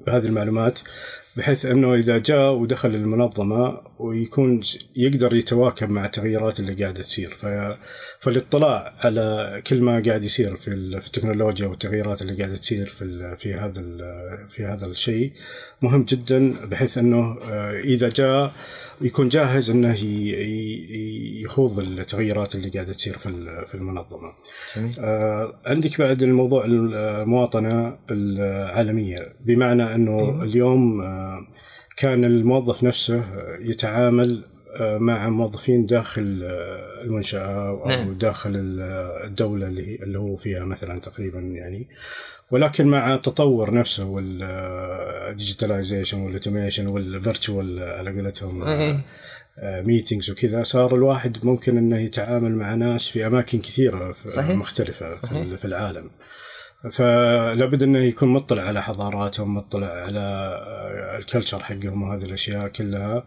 بهذه 0.07 0.25
المعلومات 0.25 0.79
بحيث 1.38 1.65
أنه 1.65 1.93
إذا 1.93 2.17
جاء 2.17 2.52
ودخل 2.52 2.95
المنظمة 2.95 3.82
ويكون 4.00 4.62
يقدر 4.95 5.36
يتواكب 5.36 5.89
مع 5.89 6.06
التغيرات 6.06 6.60
اللي 6.60 6.73
قاعدة 6.73 7.02
تصير 7.04 7.30
ف... 7.30 7.45
فالاطلاع 8.19 8.93
على 9.00 9.62
كل 9.67 9.82
ما 9.82 10.04
قاعد 10.06 10.23
يصير 10.23 10.56
في. 10.56 10.71
في 11.02 11.08
التكنولوجيا 11.08 11.67
والتغييرات 11.67 12.21
اللي 12.21 12.34
قاعدة 12.34 12.56
تصير 12.56 12.88
في 12.88 13.02
ال... 13.02 13.38
في 13.38 13.54
هذا 13.54 13.80
ال... 13.80 14.00
في 14.56 14.65
هذا 14.65 14.86
الشيء 14.86 15.32
مهم 15.82 16.04
جدا 16.04 16.54
بحيث 16.65 16.97
أنه 16.97 17.38
آه، 17.50 17.80
إذا 17.80 18.10
جاء 18.10 18.52
يكون 19.02 19.30
جاهز 19.30 19.69
أنه 19.69 19.95
يخوض 21.43 21.80
التغيرات 21.80 22.56
اللي 22.56 22.69
قاعدة 22.69 22.93
تصير 22.93 23.17
في 23.17 23.30
في 23.67 23.76
المنظمة. 23.76 24.32
جميل 24.76 24.95
آه، 25.00 25.54
عندك 25.65 26.00
بعد 26.00 26.23
الموضوع 26.23 26.65
المواطنة 26.65 27.97
العالمية 28.12 29.34
بمعنى 29.45 29.95
أنه 29.95 30.43
اليوم 30.43 31.02
آه، 31.02 31.26
كان 31.97 32.25
الموظف 32.25 32.83
نفسه 32.83 33.23
يتعامل 33.59 34.43
آه، 34.79 34.97
مع 34.97 35.29
موظفين 35.29 35.85
داخل 35.85 36.41
آه، 36.43 37.01
المنشأة 37.03 37.67
أو 37.69 37.87
نعم. 37.87 38.13
داخل 38.17 38.51
ال- 38.55 39.25
الدولة 39.27 39.67
اللي 39.67 40.19
هو 40.19 40.35
فيها 40.35 40.65
مثلا 40.65 40.99
تقريبا 40.99 41.39
يعني 41.39 41.87
ولكن 42.51 42.87
مع 42.87 43.13
التطور 43.15 43.73
نفسه 43.73 44.05
وال 44.06 44.32
digitalization 44.32 46.19
وال 46.19 46.31
automation 46.31 46.88
وال 46.88 47.08
virtual 47.08 47.80
على 47.79 48.11
قولتهم 48.11 48.63
إيه. 48.63 48.99
meetings 49.63 50.32
وكذا 50.31 50.63
صار 50.63 50.95
الواحد 50.95 51.45
ممكن 51.45 51.77
إنه 51.77 51.99
يتعامل 51.99 52.55
مع 52.55 52.75
ناس 52.75 53.09
في 53.09 53.25
أماكن 53.27 53.59
كثيرة 53.59 54.15
صحيح. 54.25 54.55
مختلفة 54.55 55.11
صحيح. 55.11 55.55
في 55.55 55.65
العالم 55.65 56.09
فلابد 56.91 57.83
إنه 57.83 57.99
يكون 57.99 58.29
مطلع 58.29 58.61
على 58.61 58.83
حضاراتهم 58.83 59.55
مطلع 59.55 59.87
على 59.87 60.19
آه، 60.19 61.17
ال 61.17 61.23
culture 61.23 61.60
حقهم 61.59 62.01
وهذه 62.03 62.23
الأشياء 62.23 62.67
كلها 62.67 63.23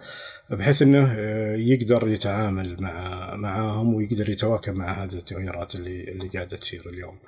بحيث 0.51 0.83
إنه 0.83 1.15
آه، 1.19 1.57
يقدر 1.57 2.09
يتعامل 2.09 2.77
مع 2.81 3.35
معاهم 3.37 3.95
ويقدر 3.95 4.31
يتواكب 4.31 4.75
مع 4.75 4.93
هذه 4.93 5.13
التغيرات 5.13 5.75
اللي 5.75 6.05
اللي 6.05 6.29
قاعدة 6.29 6.57
تصير 6.57 6.83
اليوم. 6.87 7.19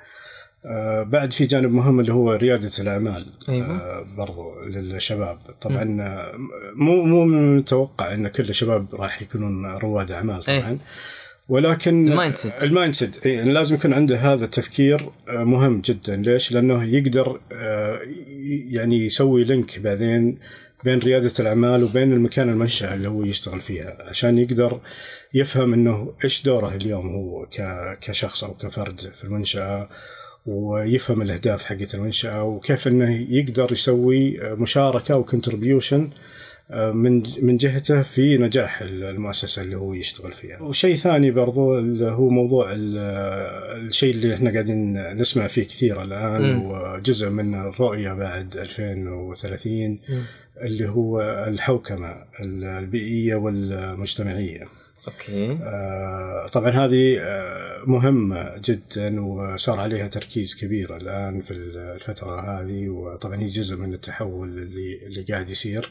آه، 0.66 1.02
بعد 1.02 1.32
في 1.32 1.46
جانب 1.46 1.72
مهم 1.72 2.00
اللي 2.00 2.12
هو 2.12 2.32
ريادة 2.32 2.70
الأعمال 2.78 3.32
أيوة. 3.48 4.02
برضو 4.16 4.60
للشباب 4.60 5.38
طبعا 5.60 5.84
مو 6.74 7.04
مو 7.04 7.24
من 7.24 7.38
المتوقع 7.38 8.14
إن 8.14 8.28
كل 8.28 8.48
الشباب 8.48 8.94
راح 8.94 9.22
يكونون 9.22 9.66
رواد 9.66 10.10
أعمال 10.10 10.42
طبعا 10.42 10.58
إيه. 10.58 10.78
ولكن 11.52 12.08
ال 12.08 12.34
mindset. 12.34 12.64
ال 12.64 12.94
mindset 12.94 13.26
إيه، 13.26 13.42
لازم 13.42 13.74
يكون 13.74 13.92
عنده 13.92 14.16
هذا 14.16 14.44
التفكير 14.44 15.10
آه، 15.28 15.44
مهم 15.44 15.80
جدا 15.80 16.16
ليش؟ 16.16 16.52
لأنه 16.52 16.84
يقدر 16.84 17.40
آه، 17.52 18.00
يعني 18.70 19.06
يسوي 19.06 19.44
link 19.44 19.78
بعدين 19.78 20.38
بين 20.84 20.98
ريادة 20.98 21.32
الأعمال 21.40 21.84
وبين 21.84 22.12
المكان 22.12 22.48
المنشأة 22.48 22.94
اللي 22.94 23.08
هو 23.08 23.24
يشتغل 23.24 23.60
فيها 23.60 23.96
عشان 24.00 24.38
يقدر 24.38 24.80
يفهم 25.34 25.72
إنه 25.72 26.12
إيش 26.24 26.42
دوره 26.42 26.74
اليوم 26.74 27.08
هو 27.08 27.46
كشخص 28.00 28.44
أو 28.44 28.54
كفرد 28.54 29.00
في 29.14 29.24
المنشأة 29.24 29.88
ويفهم 30.46 31.22
الأهداف 31.22 31.64
حقت 31.64 31.94
المنشأة 31.94 32.44
وكيف 32.44 32.88
إنه 32.88 33.26
يقدر 33.30 33.72
يسوي 33.72 34.42
آه، 34.42 34.54
مشاركة 34.54 35.16
و 35.16 35.23
contribution 35.23 36.10
من 36.74 37.22
من 37.42 37.56
جهته 37.56 38.02
في 38.02 38.36
نجاح 38.38 38.82
المؤسسة 38.82 39.62
اللي 39.62 39.76
هو 39.76 39.94
يشتغل 39.94 40.32
فيها. 40.32 40.62
وشيء 40.62 40.94
ثاني 40.96 41.30
برضو 41.30 41.78
اللي 41.78 42.10
هو 42.10 42.28
موضوع 42.28 42.72
ال- 42.72 42.98
الشيء 43.88 44.14
اللي 44.14 44.34
إحنا 44.34 44.50
قاعدين 44.52 45.12
نسمع 45.16 45.46
فيه 45.46 45.62
كثير 45.62 46.02
الآن 46.02 46.42
مم. 46.42 46.62
وجزء 46.70 47.30
من 47.30 47.54
الرؤية 47.54 48.12
بعد 48.12 48.56
2030 48.56 49.98
اللي 50.62 50.88
هو 50.88 51.20
الحوكمة 51.48 52.14
البيئية 52.40 53.34
والمجتمعية. 53.34 54.64
أوكي. 55.08 55.58
آه، 55.62 56.46
طبعا 56.52 56.70
هذه 56.70 57.18
آه، 57.20 57.82
مهمة 57.86 58.52
جدا 58.64 59.20
وصار 59.24 59.80
عليها 59.80 60.06
تركيز 60.08 60.56
كبير 60.60 60.96
الآن 60.96 61.40
في 61.40 61.50
الفترة 61.50 62.40
هذه 62.40 62.88
وطبعا 62.88 63.36
هي 63.40 63.46
جزء 63.46 63.76
من 63.76 63.94
التحول 63.94 64.48
اللي 64.48 65.06
اللي 65.06 65.22
قاعد 65.22 65.48
يصير. 65.50 65.90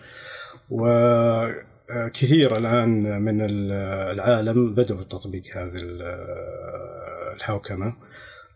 وكثير 0.70 2.58
الآن 2.58 3.22
من 3.22 3.42
ال- 3.42 3.72
العالم 4.14 4.74
بدأوا 4.74 5.04
تطبيق 5.04 5.44
هذه 5.58 5.76
ال- 5.76 6.02
الحوكمة. 7.36 7.94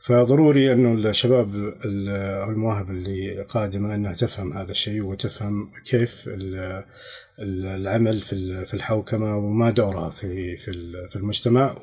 فضروري 0.07 0.73
أنه 0.73 1.09
الشباب 1.09 1.55
ال- 1.85 2.09
أو 2.43 2.49
المواهب 2.49 2.89
اللي 2.89 3.41
قادمة 3.41 3.95
أنها 3.95 4.13
تفهم 4.13 4.53
هذا 4.53 4.71
الشيء 4.71 5.01
وتفهم 5.03 5.71
كيف 5.85 6.27
ال- 6.27 6.83
ال- 7.39 7.65
العمل 7.65 8.21
في 8.21 8.33
ال- 8.33 8.65
في 8.65 8.73
الحوكمة 8.73 9.37
وما 9.37 9.71
دورها 9.71 10.09
في 10.09 10.57
في 10.57 10.71
ال- 10.71 11.09
في 11.09 11.15
المجتمع 11.15 11.77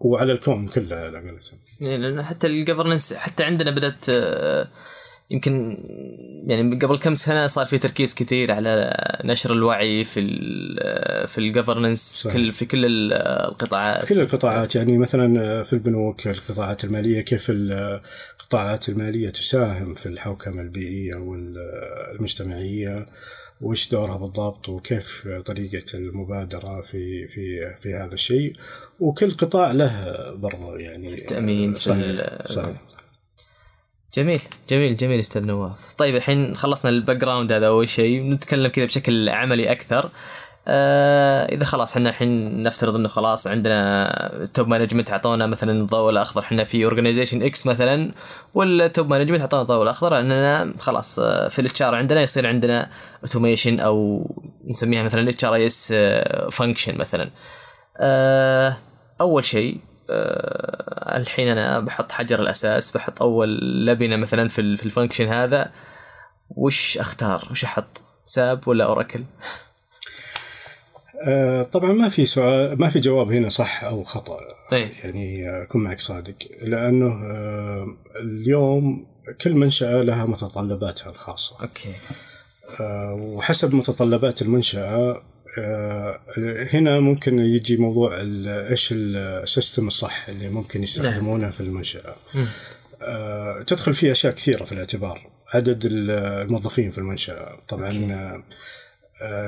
وعلى 0.00 0.32
الكون 0.32 0.68
كله 0.68 0.96
على 0.96 1.18
قولتهم. 1.18 1.58
يعني 1.80 2.22
حتى 2.22 2.46
الجفرنس 2.46 3.12
حتى 3.14 3.44
عندنا 3.44 3.70
بدأت 3.70 4.08
آه، 4.08 4.68
يمكن 5.30 5.78
يعني 6.46 6.78
قبل 6.78 6.96
كم 6.98 7.14
سنة 7.14 7.46
صار 7.46 7.66
في 7.66 7.78
تركيز 7.78 8.14
كثير 8.14 8.52
على 8.52 8.96
نشر 9.24 9.52
الوعي 9.52 10.04
في 10.04 10.20
ال 10.20 11.28
في 11.28 11.38
الجفرنس. 11.38 12.28
كل 12.32 12.52
في 12.52 12.64
كل 12.66 12.84
ال- 12.84 13.12
القطاعات. 13.48 14.04
كل 14.08 14.20
القطاعات 14.20 14.76
يعني 14.76 14.98
مثلا 14.98 15.62
في 15.62 15.72
البنوك 15.72 16.26
القطاعات 16.26 16.84
المالية 16.84 17.20
كيف 17.20 17.46
القطاعات 17.50 18.88
المالية 18.88 19.30
تساهم 19.30 19.94
في 19.94 20.06
الحوكمة 20.06 20.62
البيئية 20.62 21.14
والمجتمعيه 22.10 23.06
وش 23.60 23.90
دورها 23.90 24.16
بالضبط 24.16 24.68
وكيف 24.68 25.28
طريقة 25.46 25.84
المبادرة 25.98 26.80
في 26.80 27.28
في 27.28 27.74
في 27.82 27.94
هذا 27.94 28.14
الشيء. 28.14 28.52
وكل 29.00 29.30
قطاع 29.30 29.72
له 29.72 30.06
برضه 30.34 30.78
يعني 30.78 31.14
التأمين 31.14 31.74
في 31.74 31.80
صحيح 31.80 32.46
صحيح. 32.46 32.76
جميل 34.16 34.40
جميل 34.68 34.96
جميل 34.96 35.18
أستاذ 35.18 35.46
نواف. 35.46 35.94
طيب 35.98 36.16
الحين 36.16 36.56
خلصنا 36.56 36.90
ال 36.90 37.16
background 37.16 37.52
هذا 37.52 37.66
أول 37.66 37.88
شيء 37.88 38.22
نتكلم 38.22 38.68
كذا 38.68 38.84
بشكل 38.84 39.28
عملي 39.28 39.72
أكثر. 39.72 40.10
آه 40.68 41.44
إذا 41.44 41.64
خلاص 41.64 41.96
إحنا 41.96 42.10
الحين 42.10 42.62
نفترض 42.62 42.94
إنه 42.94 43.08
خلاص 43.08 43.46
عندنا 43.46 44.48
top 44.54 44.68
management 44.68 45.10
أعطونا 45.10 45.46
مثلا 45.46 45.72
الضوء 45.72 46.10
الأخضر 46.10 46.40
إحنا 46.40 46.64
في 46.64 46.84
organization 46.84 47.42
X 47.42 47.66
مثلا 47.66 48.12
وال 48.54 48.76
top 48.76 49.10
management 49.10 49.40
اعطونا 49.40 49.62
الضوء 49.62 49.82
الأخضر 49.82 50.20
اننا 50.20 50.72
خلاص 50.78 51.18
آه، 51.18 51.48
في 51.48 51.58
ال 51.58 51.82
HR 51.82 51.94
عندنا 51.94 52.22
يصير 52.22 52.46
عندنا 52.46 52.90
automation 53.22 53.80
أو 53.80 54.26
نسميها 54.70 55.02
مثلا 55.02 55.30
HRIS 55.30 55.94
function 56.50 56.98
مثلا. 56.98 57.30
آه، 58.00 58.76
أول 59.20 59.44
شيء 59.44 59.80
آه، 60.10 61.16
الحين 61.16 61.48
أنا 61.48 61.80
بحط 61.80 62.12
حجر 62.12 62.40
الأساس 62.40 62.96
بحط 62.96 63.22
أول 63.22 63.58
لبنة 63.86 64.16
مثلا 64.16 64.48
في 64.48 64.76
في 64.76 64.84
ال 64.84 64.89
function 64.89 65.26
هذا. 65.26 65.70
وش 66.50 66.98
أختار؟ 66.98 67.48
وش 67.50 67.64
أحط؟ 67.64 68.02
SAP 68.24 68.68
ولا 68.68 68.84
Oracle؟ 68.84 69.24
آه، 71.26 71.62
طبعا 71.62 71.92
ما 71.92 72.08
في 72.08 72.24
سؤال 72.26 72.80
ما 72.80 72.90
في 72.90 73.00
جواب 73.00 73.32
هنا 73.32 73.48
صح 73.48 73.84
أو 73.84 74.04
خطأ. 74.04 74.38
طيب. 74.70 74.88
يعني 75.04 75.50
أكون 75.62 75.82
معك 75.84 76.00
صادق. 76.00 76.34
لأنه 76.62 77.06
آه، 77.06 77.86
اليوم 78.20 79.06
كل 79.40 79.54
منشاه 79.54 80.02
لها 80.02 80.24
متطلباتها 80.24 81.10
الخاصة. 81.10 81.56
أوكي. 81.62 81.92
آه، 82.80 83.14
وحسب 83.14 83.74
متطلبات 83.74 84.42
المنشأة 84.42 84.94
آه، 84.94 85.22
هنا 86.72 87.00
ممكن 87.00 87.38
يجي 87.38 87.76
موضوع 87.76 88.18
إيش 88.70 88.88
ال 88.96 89.09
system 89.09 89.86
الصح 89.86 90.28
اللي 90.28 90.48
ممكن 90.48 90.82
يستخدمونه 90.82 91.50
في 91.50 91.60
المنشأة 91.60 92.14
مم. 92.34 92.46
آه، 93.02 93.62
تدخل 93.62 93.94
فيه 93.94 94.12
أشياء 94.12 94.32
كثيرة 94.32 94.64
في 94.64 94.72
الاعتبار 94.72 95.30
عدد 95.54 95.84
ال- 95.84 96.10
الموظفين 96.10 96.90
في 96.90 96.98
أوكي. 97.50 97.62
طبعا 97.68 98.42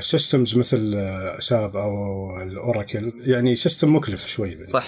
systems 0.01 0.59
مثل 0.59 0.93
آه، 0.97 1.39
SAP 1.39 1.77
أو 1.77 2.43
ال 2.43 2.53
Oracle 2.53 3.13
يعني 3.27 3.57
system 3.57 3.97
مكلف 3.97 4.27
شوي 4.27 4.65
صح 4.65 4.87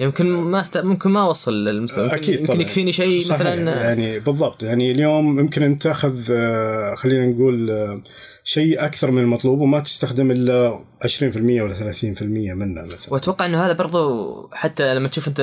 يمكن 0.00 0.26
ما 0.26 0.60
است... 0.60 0.78
ممكن 0.78 1.10
ما 1.10 1.22
اوصل 1.26 1.64
للمستوى 1.64 2.04
يمكن, 2.04 2.16
أكيد 2.16 2.40
يمكن. 2.40 2.60
يكفيني 2.60 2.92
شيء. 2.92 3.20
مثلا 3.32 3.54
يعني 3.84 4.18
بالضبط 4.18 4.62
يعني 4.62 4.90
اليوم 4.90 5.38
يمكن 5.40 5.62
انت 5.62 5.82
تأخذ 5.82 6.32
آه، 6.32 6.94
خلينا 6.94 7.26
نقول 7.26 7.70
آه، 7.70 8.02
شيء 8.50 8.84
أكثر 8.84 9.10
من 9.10 9.22
المطلوب 9.22 9.60
وما 9.60 9.80
تستخدم 9.80 10.30
إلا 10.30 10.80
20% 11.04 11.36
ولا 11.36 11.74
30% 11.74 12.22
منه 12.22 12.82
مثلا. 12.82 13.12
وأتوقع 13.12 13.46
إنه 13.46 13.64
هذا 13.66 13.72
برضو 13.72 14.48
حتى 14.52 14.94
لما 14.94 15.08
تشوف 15.08 15.28
أنت 15.28 15.40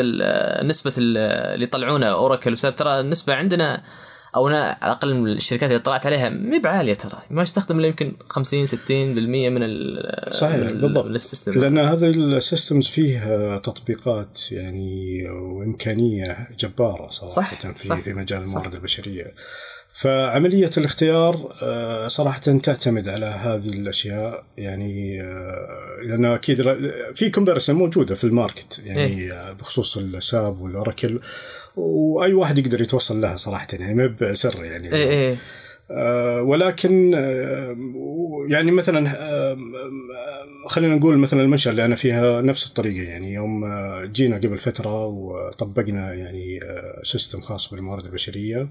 نسبة 0.64 0.94
ال- 0.98 1.18
اللي 1.54 1.64
يطلعونه 1.66 2.06
Oracle 2.08 2.52
و 2.54 2.59
SAP 2.59 2.76
ترى 2.76 3.00
النسبة 3.00 3.34
عندنا 3.34 3.84
أو 4.36 4.48
أنا 4.48 4.78
على 4.82 4.92
الأقل 4.92 5.28
الشركات 5.28 5.70
اللي 5.70 5.80
طلعت 5.82 6.06
عليها 6.06 6.30
ما 6.30 6.58
بعالية 6.58 6.94
ترى. 6.94 7.18
ما 7.32 7.42
يستخدم 7.42 7.80
إلا 7.80 7.88
يمكن 7.88 8.14
50 8.30 8.66
60% 8.68 9.50
من 9.50 9.64
ال 9.64 10.36
صحيح 10.36 10.56
ال- 10.56 10.82
بالضبط. 10.82 11.06
ال 11.06 11.12
system. 11.12 11.52
لأن 11.62 11.78
هذا 11.78 12.08
ال 12.08 12.18
systems 12.18 12.88
فيه 12.88 13.58
تطبيقات 13.58 14.52
يعني 14.52 15.24
وإمكانية 15.30 16.48
جبارة 16.60 17.10
صراحة 17.10 17.32
صح، 17.36 17.72
في 17.72 17.88
صح، 17.88 18.00
في 18.00 18.14
مجال 18.14 18.42
الموارد. 18.44 18.74
البشرية. 18.76 19.34
فعملية 19.98 20.70
الاختيار 20.78 21.56
آه، 21.62 22.08
صراحة 22.08 22.40
تعتمد 22.40 23.08
على 23.08 23.26
هذه 23.26 23.70
الأشياء 23.70 24.44
يعني 24.58 25.22
آه، 25.22 25.98
لأن 26.04 26.26
أكيد 26.26 26.62
ر- 26.62 27.14
في 27.16 27.30
comparison 27.30 27.76
موجودة 27.76 28.16
في 28.16 28.24
ال 28.24 28.32
market 28.32 28.82
يعني 28.86 29.32
آه، 29.34 29.52
بخصوص 29.52 29.98
ال 29.98 30.14
SAP 30.14 30.62
وال 30.62 30.76
Oracle 30.76 31.20
وأي 31.76 32.34
واحد 32.34 32.58
يقدر 32.58 32.82
يتوصل 32.82 33.22
لها 33.22 33.36
صراحة 33.36 33.68
يعني 33.74 33.94
ما 33.94 34.16
بسر 34.22 34.64
يعني. 34.66 34.94
إيه 34.94 35.38
آه، 35.92 36.42
ولكن 36.42 37.14
يعني 38.50 38.72
مثلا 38.72 39.10
خلينا 40.68 40.96
نقول 40.96 41.18
مثلا 41.18 41.42
المنشأة 41.42 41.72
اللي 41.72 41.86
أنا 41.86 41.96
فيها 41.96 42.42
نفس 42.42 42.68
الطريقة 42.68 43.04
يعني 43.04 43.34
يوم 43.34 43.66
جينا 44.06 44.36
قبل 44.38 44.58
فترة 44.58 45.06
وطبقنا 45.06 46.14
يعني 46.14 46.60
system 47.04 47.40
خاص 47.40 47.74
بالموارد 47.74 48.06
البشرية 48.06 48.68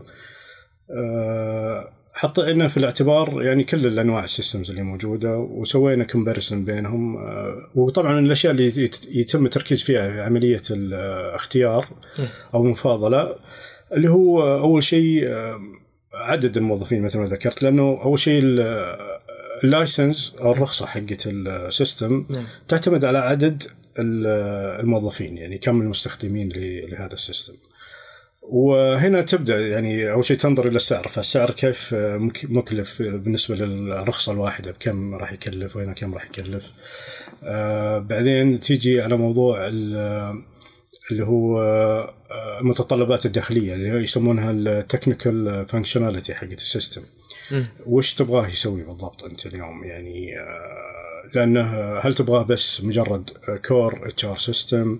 حطينا 2.14 2.68
في 2.68 2.76
الاعتبار 2.76 3.42
يعني 3.42 3.64
كل 3.64 3.86
الأنواع 3.86 4.24
ال 4.24 4.30
systems 4.30 4.70
اللي 4.70 4.82
موجودة 4.82 5.38
وسوينا 5.38 6.04
comparison 6.04 6.64
بينهم 6.64 7.16
آه، 7.16 7.56
وطبعا 7.74 8.18
الأشياء 8.18 8.52
اللي 8.52 8.66
يت- 8.84 9.06
يتم 9.10 9.44
التركيز 9.44 9.82
فيها 9.82 10.10
في 10.10 10.20
عملية 10.20 10.62
الاختيار 10.70 11.86
أو 12.54 12.62
المفاضله 12.64 13.36
اللي 13.92 14.10
هو 14.10 14.58
أول 14.58 14.82
شيء 14.82 15.26
آه، 15.26 15.60
عدد 16.14 16.56
الموظفين 16.56 17.02
مثل 17.02 17.18
ما 17.18 17.26
ذكرت 17.26 17.62
لأنه 17.62 17.82
أول 18.04 18.18
شيء 18.18 18.40
ال- 18.42 18.96
ال 19.64 19.73
license 19.73 20.36
أو 20.40 20.52
الرخصة 20.52 20.86
حقت 20.86 21.22
ال 21.26 21.41
system 21.41 22.26
تعتمد 22.68 23.04
على 23.04 23.18
عدد 23.18 23.62
ال- 23.98 24.80
الموظفين 24.80 25.38
يعني 25.38 25.58
كم 25.58 25.80
المستخدمين 25.82 26.48
لهذا 26.88 27.14
ال 27.14 27.19
system. 27.19 27.52
وهنا 28.48 29.22
تبدأ 29.22 29.68
يعني 29.68 30.12
أول 30.12 30.24
شيء 30.24 30.36
تنظر 30.36 30.68
إلى 30.68 30.76
السعر. 30.76 31.08
فالسعر 31.08 31.50
كيف 31.50 31.94
مك- 31.94 32.44
مكلف 32.50 33.02
بالنسبة 33.02 33.54
للرخصة 33.66 34.32
الواحدة؟ 34.32 34.70
بكم 34.70 35.14
راح 35.14 35.32
يكلف؟ 35.32 35.76
وهنا 35.76 35.92
كم 35.92 36.14
راح 36.14 36.24
يكلف؟ 36.24 36.72
آه 37.44 37.98
بعدين 37.98 38.60
تيجي 38.60 39.00
على 39.02 39.16
موضوع 39.16 39.66
ال- 39.66 40.42
اللي 41.10 41.24
هو 41.26 41.60
آه، 42.30 42.60
المتطلبات 42.60 43.26
الداخلية 43.26 43.74
اللي 43.74 43.88
يسمونها 44.04 44.50
ال 44.50 44.62
technical 44.62 45.66
functionality 45.68 46.34
حقت 46.34 46.52
ال 46.52 46.58
system. 46.59 47.02
وش 47.86 48.14
تبغاه 48.14 48.46
يسوي 48.48 48.82
بالضبط 48.82 49.24
أنت 49.24 49.46
اليوم؟ 49.46 49.84
يعني 49.84 50.38
آه، 50.40 50.94
لأنه 51.34 51.96
هل 51.98 52.14
تبغاه 52.14 52.42
بس 52.42 52.84
مجرد 52.84 53.30
core 53.68 54.08
HR 54.08 54.36
system؟ 54.36 54.98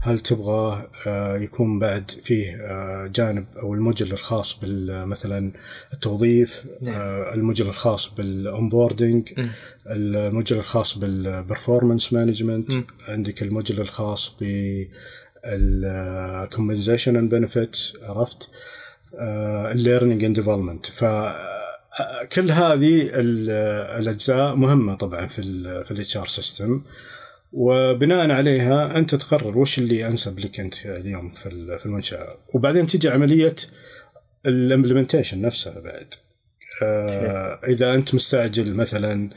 هل 0.00 0.18
تبغاه 0.18 0.88
آه، 1.06 1.36
يكون 1.36 1.78
بعد 1.78 2.10
فيه 2.22 2.56
آه، 2.56 3.06
جانب 3.06 3.46
أو 3.56 3.74
ال 3.74 3.79
module 3.79 4.12
الخاص 4.12 4.58
بال 4.58 5.08
مثلا 5.08 5.52
التوظيف 5.92 6.64
آه، 6.88 7.34
ال 7.34 7.39
module 7.39 7.66
الخاص 7.66 8.14
بال 8.14 8.33
onboarding 8.33 9.28
ال 9.86 9.96
module 9.96 10.58
الخاص 10.58 10.98
بال 10.98 11.16
performance 11.16 12.12
management 12.12 12.72
عندك 13.08 13.42
ال 13.42 13.47
module 13.47 13.80
الخاص 13.80 14.36
ب 14.40 14.44
ال 15.44 15.57
compensation 15.57 17.16
and 17.16 17.34
benefits 17.34 17.96
عرفت؟ 18.02 18.48
ال 19.72 19.78
learning 19.78 20.24
and 20.24 20.36
development 20.36 20.86
ف 20.86 21.04
كل 22.32 22.50
هذه 22.50 23.02
ال- 23.02 23.50
الأجزاء 24.00 24.54
مهمة 24.54 24.94
طبعا 24.94 25.26
في 25.26 25.38
ال 25.38 25.84
في 25.84 25.90
ال 25.90 26.16
HR 26.16 26.26
system 26.26 26.82
وبناء 27.52 28.30
عليها 28.30 28.96
أنت 28.96 29.14
تقرر 29.14 29.58
وش 29.58 29.78
اللي 29.78 30.06
انسب 30.06 30.38
لك 30.40 30.60
أنت 30.60 30.86
اليوم 30.86 31.28
في 31.30 31.78
في 31.78 31.86
المنشأة. 31.86 32.36
وبعدين 32.54 32.86
تجي 32.86 33.08
عملية 33.08 33.54
ال 34.46 34.52
implementation 34.52 35.42
نفسها 35.42 35.80
بعد. 35.80 36.14
آه 36.82 37.60
إذا 37.68 37.94
أنت 37.94 38.14
مستعجل 38.14 38.74
مثلا 38.74 39.30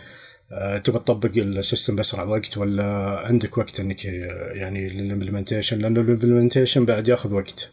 آه، 0.51 0.77
تبغى 0.77 0.99
تطبق 0.99 1.31
ال 1.37 1.45
system 1.45 1.95
بأسرع 1.95 2.23
وقت 2.23 2.57
ولا 2.57 2.83
عندك 3.25 3.57
وقت 3.57 3.79
إنك 3.79 4.05
يعني 4.53 4.89
لل 4.89 5.00
implementation 5.00 5.79
لأنه 5.79 6.01
ال 6.01 6.07
implementation 6.07 6.85
بعد 6.85 7.07
يأخذ 7.07 7.33
وقت. 7.33 7.69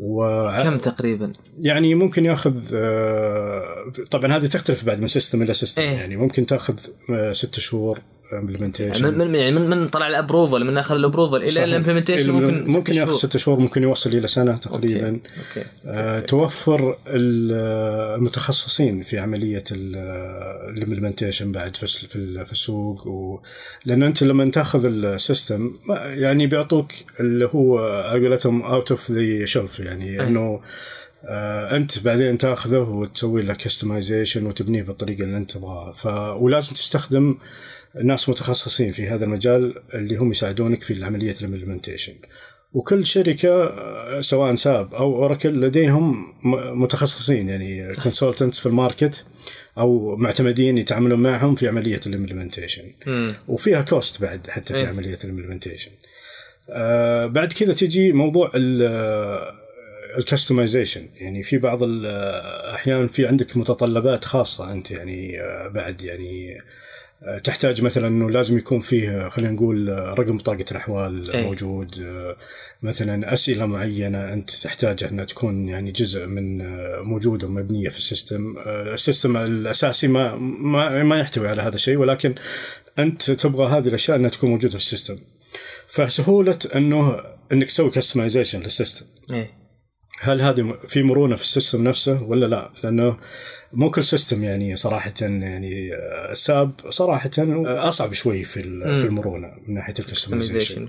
و 0.00 0.46
كم 0.62 0.78
تقريبا؟ 0.78 1.32
يعني 1.58 1.94
ممكن 1.94 2.24
ياخذ 2.24 2.74
آه، 2.74 3.92
طبعا 4.10 4.36
هذه 4.36 4.46
تختلف 4.46 4.84
بعد 4.84 5.00
من 5.00 5.08
system 5.08 5.42
إلى 5.42 5.54
system 5.54 5.82
إيه. 5.82 5.90
يعني 5.90 6.16
ممكن 6.16 6.46
تاخذ 6.46 6.78
آه، 7.10 7.32
ست 7.32 7.58
شهور 7.58 8.00
امبلمنتيشن 8.32 9.18
من 9.18 9.28
من 9.28 9.34
يعني 9.34 9.50
من, 9.58 9.70
من 9.70 9.88
طلع 9.88 10.08
ال 10.08 10.14
approval 10.14 10.64
من 10.64 10.78
أخذ 10.78 10.94
ال 10.94 10.99
approval 10.99 11.36
إلى 11.36 11.64
ال 11.64 11.68
implementation 11.68 12.30
ممكن 12.30 12.72
ممكن 12.72 12.92
ياخذ. 12.92 13.14
ست 13.16 13.36
شهور 13.36 13.60
ممكن 13.60 13.82
يوصل 13.82 14.10
إلى 14.10 14.26
سنة 14.28 14.56
تقريبا. 14.56 15.08
okay 15.08 15.66
آه، 15.86 16.20
توفر 16.20 16.94
ال- 17.06 17.52
المتخصصين 18.18 19.02
في 19.02 19.18
عملية 19.18 19.64
ال 19.72 19.84
implementation 19.84 21.52
بعد 21.52 21.76
في 21.76 21.86
في 21.86 22.16
ال- 22.16 22.46
في 22.46 22.52
السوق. 22.52 23.06
و... 23.06 23.40
لأن 23.84 24.02
أنت 24.02 24.22
لما 24.22 24.50
تأخذ 24.50 24.84
ال 24.86 24.98
system 24.98 25.72
يعني 26.04 26.46
بيعطوك 26.46 26.92
اللي 27.20 27.48
هو 27.54 27.78
على 27.78 28.26
قولتهم 28.26 28.62
out 28.62 28.90
of 28.90 29.10
the 29.10 29.44
shelf 29.44 29.80
يعني 29.80 30.22
إنه 30.22 30.60
آه 31.24 31.76
أنت 31.76 32.04
بعدين 32.04 32.38
تأخذه 32.38 32.78
وتسوي 32.78 33.42
له 33.42 33.54
customization 33.54 34.46
وتبنيه 34.46 34.82
بالطريقة 34.82 35.24
اللي 35.24 35.36
أنت 35.36 35.50
تبغاها. 35.52 35.92
ف 35.92 36.06
ولازم 36.42 36.72
تستخدم 36.72 37.36
ناس 38.04 38.28
متخصصين 38.28 38.92
في 38.92 39.06
هذا 39.08 39.24
المجال 39.24 39.82
اللي 39.94 40.16
هم 40.16 40.30
يساعدونك 40.30 40.82
في 40.82 41.04
عملية 41.04 41.34
ال 41.40 41.45
implementation 41.45 42.14
وكل 42.72 43.06
شركة 43.06 43.64
آه، 43.64 44.20
سواء 44.20 44.54
SAP 44.54 44.94
أو 44.94 45.14
Oracle 45.16 45.60
لديهم 45.60 46.34
م- 46.42 46.82
متخصصين 46.82 47.48
يعني 47.48 47.88
consultants 48.02 48.58
في 48.60 48.66
ال 48.66 48.74
market 48.74 49.24
أو 49.78 50.16
معتمدين 50.16 50.78
يتعاملون 50.78 51.20
معهم 51.22 51.54
في 51.54 51.68
عملية 51.68 52.00
ال 52.06 52.11
implementation 52.11 52.82
وفيها 53.48 53.82
cost 53.82 54.22
بعد 54.22 54.46
حتى 54.50 54.74
في 54.74 54.80
إيه. 54.80 54.86
عملية 54.86 55.18
ال 55.24 55.28
implementation 55.28 55.90
آه 56.70 57.26
بعد 57.26 57.52
كذا 57.52 57.72
تجي 57.72 58.12
موضوع 58.12 58.50
ال 60.18 60.24
customization 60.24 61.06
يعني 61.14 61.42
في 61.42 61.58
بعض 61.58 61.82
الاحيان 61.82 63.06
في 63.06 63.26
عندك 63.26 63.56
متطلبات 63.56 64.24
خاصة 64.24 64.72
أنت 64.72 64.90
يعني 64.90 65.40
آه، 65.40 65.68
بعد 65.68 66.02
يعني 66.02 66.58
آه، 66.58 66.62
تحتاج 67.44 67.82
مثلا 67.82 68.08
إنه 68.08 68.30
لازم 68.30 68.58
يكون 68.58 68.80
فيه 68.80 69.28
خلينا 69.28 69.52
نقول 69.52 69.90
آه، 69.90 70.14
رقم 70.14 70.36
بطاقه 70.36 70.64
الأحوال 70.70 71.30
إيه. 71.30 71.44
موجود. 71.44 71.94
آه، 72.00 72.36
مثلا 72.82 73.32
أسئلة 73.32 73.66
معينة 73.66 74.32
أنت 74.32 74.50
تحتاجها 74.50 75.08
إنها 75.08 75.24
تكون 75.24 75.68
يعني 75.68 75.90
جزء 75.90 76.26
من 76.26 76.60
آه، 76.60 77.00
موجودة 77.00 77.46
ومبنية 77.46 77.88
في 77.88 77.96
ال 77.96 78.03
system. 78.03 78.54
آه، 78.58 78.94
ال 78.94 79.00
system 79.00 79.36
الأساسي 79.36 80.08
ما 80.08 80.36
ما, 80.36 81.02
ما 81.02 81.18
يحتوي 81.18 81.48
على 81.48 81.62
هذا 81.62 81.74
الشيء 81.74 81.96
ولكن 81.96 82.34
أنت 82.98 83.30
تبغى 83.30 83.66
هذه 83.66 83.88
الأشياء 83.88 84.16
إنها 84.16 84.30
تكون 84.30 84.50
موجودة 84.50 84.78
في 84.78 84.84
ال 84.84 84.88
system. 84.88 85.18
فسهولة 85.88 86.58
إنه 86.74 87.20
إنك 87.52 87.66
تسوي 87.66 87.90
customization 87.90 88.60
لل 88.60 88.70
system. 88.70 89.06
إيه. 89.32 89.57
هل 90.20 90.40
هذه 90.42 90.74
في 90.88 91.02
مرونة 91.02 91.36
في 91.36 91.42
ال 91.42 91.48
system 91.48 91.84
نفسه 91.88 92.22
ولا 92.22 92.46
لا؟ 92.46 92.70
لأنه 92.84 93.18
مو 93.72 93.90
كل 93.90 94.04
system 94.04 94.44
يعني 94.44 94.76
صراحة 94.76 95.14
يعني 95.20 95.94
آه، 95.94 96.32
ال 96.32 96.41
SAP 96.41 96.70
صراحة 96.88 97.30
آه، 97.38 97.88
أصعب 97.88 98.12
شوي 98.12 98.44
في 98.44 98.60
في 99.00 99.06
المرونة 99.06 99.52
من 99.66 99.74
ناحية 99.74 99.94
ال 99.98 100.04
customization. 100.04 100.88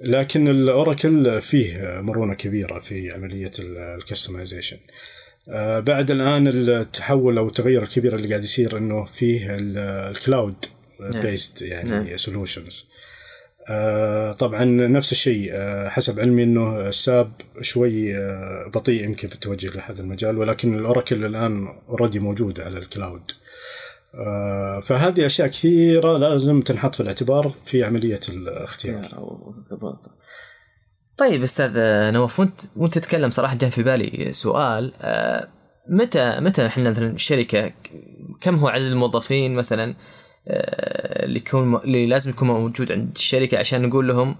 لكن 0.00 0.48
ال 0.48 0.61
Oracle 0.61 1.40
فيه 1.42 2.00
مرونة 2.00 2.34
كبيرة 2.34 2.78
في 2.80 3.10
عملية 3.12 3.50
ال 3.58 3.66
customization 3.66 4.76
بعد 5.78 6.10
الآن 6.10 6.48
التحول 6.48 7.38
أو 7.38 7.48
التغير 7.48 7.82
الكبير 7.82 8.14
اللي 8.16 8.28
قاعد 8.28 8.44
يصير 8.44 8.76
إنه 8.76 9.04
فيه 9.04 9.54
ال- 9.56 9.78
ال 10.16 10.24
cloud 10.24 10.64
based 11.22 11.62
يعني 11.62 11.90
نعم. 11.90 12.06
solutions 13.70 14.36
طبعا 14.38 14.64
نفس 14.64 15.12
الشيء 15.12 15.50
آه، 15.52 15.88
حسب 15.88 16.20
علمي 16.20 16.42
إنه 16.42 16.88
ال 16.88 16.99
SAP 16.99 17.32
شوي 17.60 18.16
آه، 18.16 18.70
بطيء 18.74 19.04
يمكن 19.04 19.28
في 19.28 19.34
التوجه 19.34 19.70
لهذا 19.70 20.00
المجال 20.00 20.38
ولكن 20.38 20.78
ال 20.78 20.85
Oracle 20.85 21.24
الآن 21.24 21.66
already 21.88 22.18
موجودة 22.18 22.64
على 22.64 22.78
ال 22.78 22.85
cloud. 22.85 23.30
آه، 24.14 24.80
فهذه 24.80 25.26
أشياء 25.26 25.48
كثيرة 25.48 26.18
لازم 26.18 26.60
تنحط 26.60 26.94
في 26.94 27.00
الاعتبار 27.00 27.52
في 27.64 27.84
عملية 27.84 28.20
الاختيار. 28.28 29.08
طيب 31.16 31.42
أستاذ 31.42 31.72
نواف 32.12 32.40
وأنت 32.40 32.60
وأنت 32.76 32.98
تتكلم 32.98 33.30
صراحة 33.30 33.56
جاء 33.56 33.70
في 33.70 33.82
بالي 33.82 34.32
سؤال 34.32 34.92
آه، 35.00 35.48
متى 35.88 36.40
متى 36.40 36.66
إحنا 36.66 36.90
مثلا 36.90 37.10
الشركة 37.10 37.72
كم 38.40 38.54
هو 38.54 38.68
عدد 38.68 38.84
الموظفين 38.84 39.54
مثلا؟ 39.54 39.84
آه، 39.84 40.19
اللي 40.46 41.38
يكون 41.38 41.76
اللي 41.76 42.06
لازم 42.06 42.30
يكون 42.30 42.48
موجود 42.48 42.92
عند 42.92 43.10
الشركة 43.16 43.58
عشان 43.58 43.82
نقول 43.82 44.08
لهم 44.08 44.36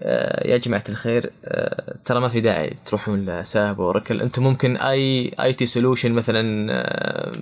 آه، 0.00 0.48
يا 0.48 0.56
جماعة 0.56 0.84
الخير 0.88 1.30
آه، 1.44 1.96
ترى 2.04 2.20
ما 2.20 2.28
في 2.28 2.40
داعي 2.40 2.76
تروحون 2.86 3.26
ل 3.26 3.39
SAP 3.39 3.80
Oracle 3.80 4.20
أنتم 4.20 4.42
ممكن 4.42 4.76
أي 4.76 5.32
IT 5.40 5.66
solution 5.66 6.12
مثلا 6.12 6.72
آه، 6.72 7.32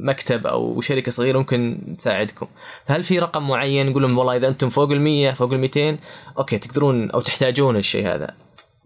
مكتب 0.00 0.46
أو 0.46 0.80
شركة 0.80 1.10
صغيرة 1.10 1.38
ممكن 1.38 1.78
تساعدكم. 1.98 2.46
فهل 2.86 3.04
في 3.04 3.18
رقم 3.18 3.48
معين 3.48 3.86
نقول 3.86 4.02
لهم 4.02 4.18
والله 4.18 4.36
إذا 4.36 4.48
أنتم 4.48 4.70
فوق 4.70 4.90
ال 4.90 5.00
100 5.00 5.32
فوق 5.32 5.52
ال 5.52 5.58
200 5.58 5.98
okay 6.38 6.58
تقدرون 6.58 7.10
أو 7.10 7.20
تحتاجون 7.20 7.76
الشيء 7.76 8.06
هذا. 8.06 8.34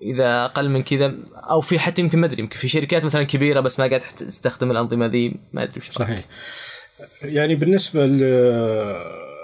إذا 0.03 0.45
أقل 0.45 0.71
من 0.71 0.83
كذا 0.83 1.15
أو 1.35 1.61
في 1.61 1.79
حتى 1.79 2.03
يمكن 2.03 2.19
ما 2.19 2.27
أدري 2.27 2.43
يمكن 2.43 2.57
في 2.57 2.69
شركات 2.69 3.05
مثلا 3.05 3.23
كبيرة 3.23 3.61
بس 3.61 3.81
ما 3.81 3.87
قاعد 3.87 4.01
تستخدم 4.01 4.71
الأنظمة 4.71 5.07
ذي 5.07 5.37
ما 5.53 5.63
أدري 5.63 5.79
وش 5.79 5.91
صحيح. 5.91 6.25
يعني 7.23 7.55
بالنسبة 7.55 8.07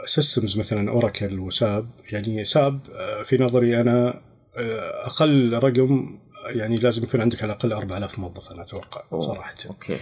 ل 0.02 0.09
systems 0.09 0.58
مثلا 0.58 0.90
Oracle 0.90 1.38
و 1.38 1.51
SAP 1.51 1.90
يعني 2.12 2.44
SAP 2.44 2.80
آه، 2.94 3.22
في 3.22 3.38
نظري 3.38 3.80
أنا 3.80 4.20
آه، 4.56 5.06
أقل 5.06 5.52
رقم 5.52 6.18
يعني 6.46 6.76
لازم 6.76 7.02
يكون 7.02 7.20
عندك 7.20 7.42
على 7.42 7.52
الأقل 7.52 7.72
4000 7.72 8.18
موظف 8.18 8.52
أنا 8.52 8.62
أتوقع 8.62 9.02
صراحة 9.20 9.54
okay 9.68 9.96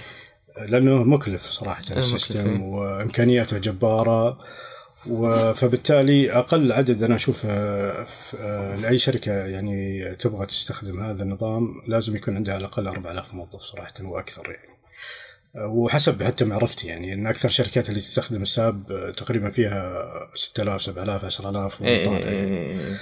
لأنه 0.59 1.05
مكلف 1.05 1.43
صراحة 1.43 1.83
ال 1.91 1.99
system 1.99 2.49
إيه. 2.49 2.63
وإمكانياته 2.63 3.59
جبارة 3.59 4.39
فبالتالي 5.55 6.33
أقل 6.33 6.73
عدد 6.73 7.03
أنا 7.03 7.15
أشوف 7.15 7.47
آه، 7.47 8.77
لأي 8.83 8.99
شركة 8.99 9.33
يعني 9.33 10.15
تبغى 10.15 10.47
تستخدم 10.47 11.01
هذا 11.01 11.23
النظام 11.23 11.83
لازم 11.87 12.17
يكون 12.17 12.37
عندها 12.37 12.55
على 12.55 12.61
الأقل 12.61 12.87
4000 12.89 13.35
موظف 13.35 13.61
صراحة 13.61 13.93
وأكثر 14.03 14.51
يعني. 14.51 14.76
وحسب 15.59 16.23
حتى 16.23 16.45
معرفتي 16.45 16.89
يعني 16.89 17.13
إن 17.13 17.27
أكثر 17.27 17.49
الشركات 17.49 17.89
اللي 17.89 18.01
تستخدم 18.01 18.43
ال 18.43 18.55
SAP 18.55 18.93
آه، 18.93 19.11
تقريبا 19.11 19.51
فيها 19.51 20.05
6000 20.35 20.83
7000 20.83 21.25
10000 21.25 21.83
إيه، 21.83 22.09
وطالع. 22.09 22.29
إيه، 22.29 22.45
إيه. 22.45 22.99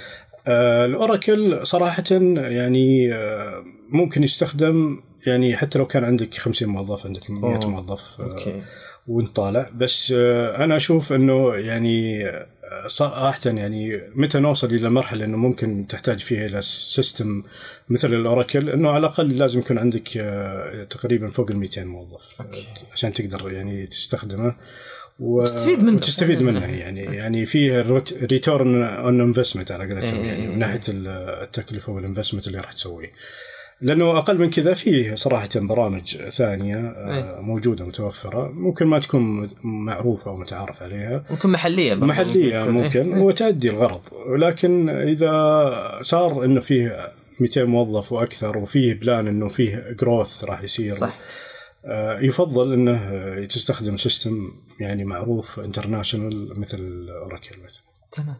آه، 0.47 0.85
ال 0.85 0.96
Oracle 0.96 1.59
صراحة 1.67 2.03
يعني 2.11 3.13
آه، 3.13 3.63
ممكن 3.89 4.23
يستخدم 4.23 5.01
يعني 5.27 5.57
حتى 5.57 5.79
لو 5.79 5.85
كان 5.85 6.03
عندك 6.03 6.33
50 6.33 6.69
موظف 6.69 7.05
عندك 7.05 7.31
100 7.31 7.55
أوه، 7.55 7.69
موظف 7.69 8.21
آه، 8.21 8.31
okay 8.31 8.61
وانت 9.07 9.27
طالع 9.27 9.69
بس 9.75 10.11
أنا 10.57 10.75
أشوف 10.75 11.13
إنه 11.13 11.55
يعني 11.55 12.25
صراحة 12.87 13.39
يعني 13.45 14.01
متى 14.15 14.39
نوصل 14.39 14.67
إلى 14.67 14.89
مرحلة 14.89 15.25
إنه 15.25 15.37
ممكن 15.37 15.87
تحتاج 15.89 16.19
فيها 16.19 16.45
إلى 16.45 16.61
system 16.61 17.43
مثل 17.89 18.13
ال 18.13 18.21
Oracle 18.21 18.69
إنه 18.69 18.89
على 18.89 18.97
الأقل 18.97 19.37
لازم 19.37 19.59
يكون 19.59 19.77
عندك 19.77 20.17
آه، 20.17 20.83
تقريبا 20.83 21.27
فوق 21.27 21.51
ال 21.51 21.57
200 21.57 21.83
موظف 21.83 22.41
okay. 22.41 22.59
آه، 22.59 22.93
عشان 22.93 23.13
تقدر 23.13 23.51
يعني 23.51 23.87
تستخدمه 23.87 24.55
و... 25.19 25.41
وتستفيد 25.41 25.83
منه. 25.83 25.95
وتستفيد 25.95 26.43
منه 26.43 26.65
يعني 26.83 27.01
يعني 27.01 27.45
فيه 27.45 28.01
return 28.21 28.83
on 28.83 29.21
investment 29.21 29.71
على 29.71 29.93
قولتهم 29.93 30.21
إيه. 30.21 30.27
يعني 30.27 30.47
من 30.47 30.59
ناحية 30.59 30.81
التكلفة 30.89 31.93
وال 31.93 32.02
investment 32.02 32.47
اللي 32.47 32.59
راح 32.59 32.71
تسويه 32.71 33.11
لأنه 33.81 34.17
أقل 34.17 34.39
من 34.39 34.49
كذا 34.49 34.73
فيه 34.73 35.15
صراحة 35.15 35.49
برامج 35.55 36.17
ثانية 36.17 36.75
آه، 36.75 37.35
إيه. 37.37 37.41
موجودة 37.41 37.85
متوفرة 37.85 38.51
ممكن 38.51 38.85
ما 38.87 38.99
تكون 38.99 39.49
معروفة 39.63 40.31
أو 40.31 40.37
متعارف 40.37 40.83
عليها 40.83 41.25
ممكن 41.29 41.49
محلية 41.49 41.93
برضو. 41.93 42.05
محلية 42.05 42.55
يكون- 42.59 42.73
ممكن 42.73 43.13
إيه. 43.13 43.21
وتؤدي 43.21 43.69
الغرض 43.69 44.01
ولكن 44.27 44.89
إذا 44.89 45.99
صار 46.01 46.45
إنه 46.45 46.59
فيه 46.59 47.11
200 47.39 47.63
موظف 47.63 48.11
وأكثر 48.11 48.57
وفيه 48.57 48.93
plan 48.93 49.27
إنه 49.27 49.47
فيه 49.47 49.95
growth 49.99 50.43
راح 50.43 50.61
يصير 50.63 50.91
صح 50.93 51.17
آه، 51.85 52.19
يفضل 52.19 52.73
إنه 52.73 53.45
تستخدم 53.45 53.97
system 53.97 54.51
يعني 54.79 55.05
معروف 55.05 55.59
international 55.59 56.59
مثل 56.59 57.07
Oracle 57.23 57.55
مثلا 57.65 57.83
تمام 58.11 58.35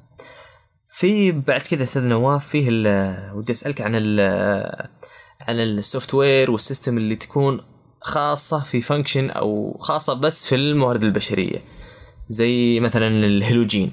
في 0.89 1.31
بعد 1.31 1.61
كذا 1.61 1.83
أستاذ 1.83 2.03
نواف 2.03 2.47
فيه 2.47 2.69
ودي 3.33 3.51
أسألك 3.51 3.81
عن 3.81 3.95
عن 5.41 5.59
ال 5.59 5.65
software 5.65 6.13
وال 6.13 6.51
system 6.51 6.97
اللي 6.97 7.15
تكون 7.15 7.61
خاصة 8.01 8.59
في 8.59 8.81
function 8.81 9.29
أو 9.29 9.77
خاصة 9.79 10.13
بس 10.13 10.45
في 10.45 10.55
الموارد 10.55 11.03
البشرية 11.03 11.61
زي 12.29 12.79
مثلا 12.79 13.07
الهيلوجين 13.07 13.91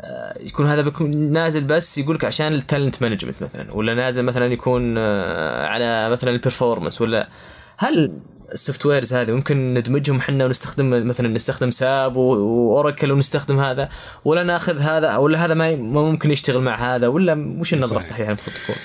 آه، 0.00 0.38
يكون 0.40 0.66
هذا 0.66 0.82
بيكون 0.82 1.16
نازل 1.16 1.64
بس 1.64 1.98
يقولك 1.98 2.24
عشان 2.24 2.52
ال 2.52 2.59
talent 2.59 3.02
management 3.02 3.42
مثلا 3.42 3.74
ولا 3.74 3.94
نازل 3.94 4.22
مثلا 4.22 4.52
يكون 4.52 4.98
آه، 4.98 5.66
على 5.66 6.10
مثلا 6.10 6.30
ال 6.30 6.36
performance 6.36 7.00
ولا 7.00 7.28
هل 7.76 8.12
ال 8.52 8.86
softwares 8.86 9.14
هذه 9.14 9.32
ممكن 9.32 9.74
ندمجهم 9.74 10.16
إحنا 10.16 10.44
ونستخدم 10.44 11.06
مثلا 11.06 11.28
نستخدم 11.28 11.70
SAP 11.70 12.16
و 12.16 12.30
Oracle 12.30 13.12
ونستخدم 13.12 13.60
هذا 13.60 13.88
ولا 14.24 14.42
ناخذ 14.42 14.78
هذا 14.78 15.16
ولا 15.16 15.44
هذا 15.44 15.54
ما 15.54 15.76
ممكن 15.76 16.30
يشتغل 16.30 16.62
مع 16.62 16.94
هذا 16.94 17.06
ولا 17.06 17.56
وش 17.60 17.74
النظرة 17.74 17.98
صحيح. 17.98 18.02
الصحيحة 18.02 18.28
المفروض 18.28 18.56
تكون؟ 18.56 18.76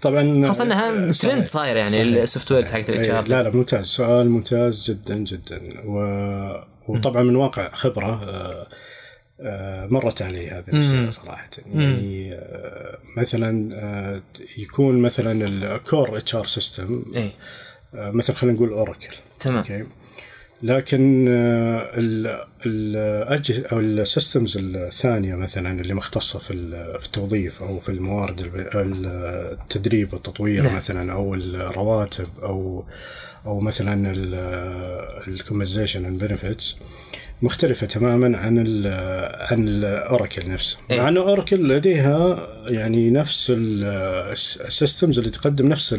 طبعا 0.00 0.46
خاصة 0.46 0.64
إنها. 0.64 1.12
ترند 1.12 1.46
صاير 1.46 1.76
يعني. 1.76 2.02
ال 2.02 2.52
softwares 2.52 2.72
حقت 2.72 2.90
ال 2.90 3.00
H 3.00 3.10
إيه، 3.10 3.18
R 3.18 3.28
لا 3.28 3.42
لا 3.42 3.50
ممتاز. 3.50 3.84
سؤال 3.84 4.30
ممتاز 4.30 4.90
جدا 4.90 5.16
جدا. 5.16 5.60
و... 5.84 5.98
وطبعا 6.88 7.22
من 7.22 7.36
واقع 7.36 7.70
خبرة 7.72 8.24
آه، 8.24 8.66
آه، 9.40 9.86
مرت 9.86 10.22
علي 10.22 10.48
هذه 10.50 10.68
المسألة 10.68 11.10
صراحة. 11.10 11.50
يعني 11.66 12.34
آه، 12.34 12.98
مثلا 13.16 14.22
يكون 14.58 15.02
مثلا 15.02 15.46
ال 15.46 16.16
core 16.16 16.34
HR 16.34 16.46
system 16.46 17.04
مثلا 17.94 18.36
خلينا 18.36 18.56
نقول 18.56 18.68
Oracle 18.68 19.14
تمام. 19.40 19.56
okay؟ 19.56 19.84
لكن 20.64 21.26
آه، 21.28 21.90
ال- 21.94 22.44
الأجه 22.66 23.66
أو 23.72 23.80
ال 23.80 23.89
systems 23.89 24.56
الثانية 24.74 25.34
مثلا 25.34 25.80
اللي 25.80 25.94
مختصة 25.94 26.38
في 26.38 26.50
ال- 26.50 27.00
في 27.00 27.06
التوظيف 27.06 27.62
أو 27.62 27.78
في 27.78 27.88
الموارد 27.88 28.50
التدريب 28.74 30.12
والتطوير 30.12 30.62
نعم. 30.62 30.76
مثلا 30.76 31.12
أو 31.12 31.34
الرواتب 31.34 32.26
أو 32.42 32.84
أو 33.46 33.60
مثلا 33.60 34.12
ال 35.28 35.34
compensation 35.34 36.04
and 36.04 36.24
benefits 36.24 36.76
مختلفة 37.42 37.86
تماما 37.86 38.38
عن 38.38 38.64
ال 38.66 38.86
عن 39.50 39.68
ال 39.68 39.80
Oracle 39.80 40.50
نفسه، 40.50 40.78
إيه. 40.90 41.00
مع 41.00 41.08
إنه 41.08 41.20
Oracle 41.20 41.68
لديها 41.68 42.48
يعني 42.66 43.10
نفس 43.10 43.52
ال 43.56 43.76
systems 43.76 45.18
اللي 45.18 45.30
تقدم 45.30 45.68
نفس. 45.68 45.96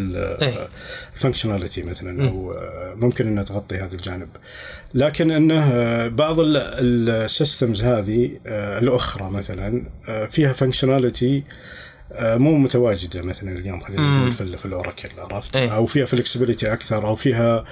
ال 1.16 1.21
functionality 1.21 1.84
مثلا 1.84 2.30
أو 2.30 2.58
ممكن 2.96 3.28
إنها 3.28 3.44
تغطي 3.44 3.76
هذا 3.76 3.94
الجانب 3.94 4.28
لكن 4.94 5.32
إنه 5.32 6.08
بعض 6.08 6.36
ال 6.40 6.58
systems 6.58 7.84
هذه 7.84 8.32
آه، 8.48 8.80
الأخرى 8.80 9.30
مثلا 9.30 9.84
آه، 10.10 10.26
فيها 10.26 10.54
functionality 10.54 11.44
مو 12.20 12.58
متواجدة 12.58 13.22
مثلا 13.22 13.52
اليوم 13.52 13.80
خلينا 13.80 14.18
نقول 14.18 14.32
في, 14.32 14.58
في 14.58 14.66
ال 14.66 14.72
Oracle 14.72 15.10
عرفت 15.18 15.56
إيه. 15.56 15.76
أو 15.76 15.86
فيها 15.86 16.06
flexibility 16.06 16.74
أكثر 16.74 17.08
أو 17.08 17.16
فيها 17.16 17.66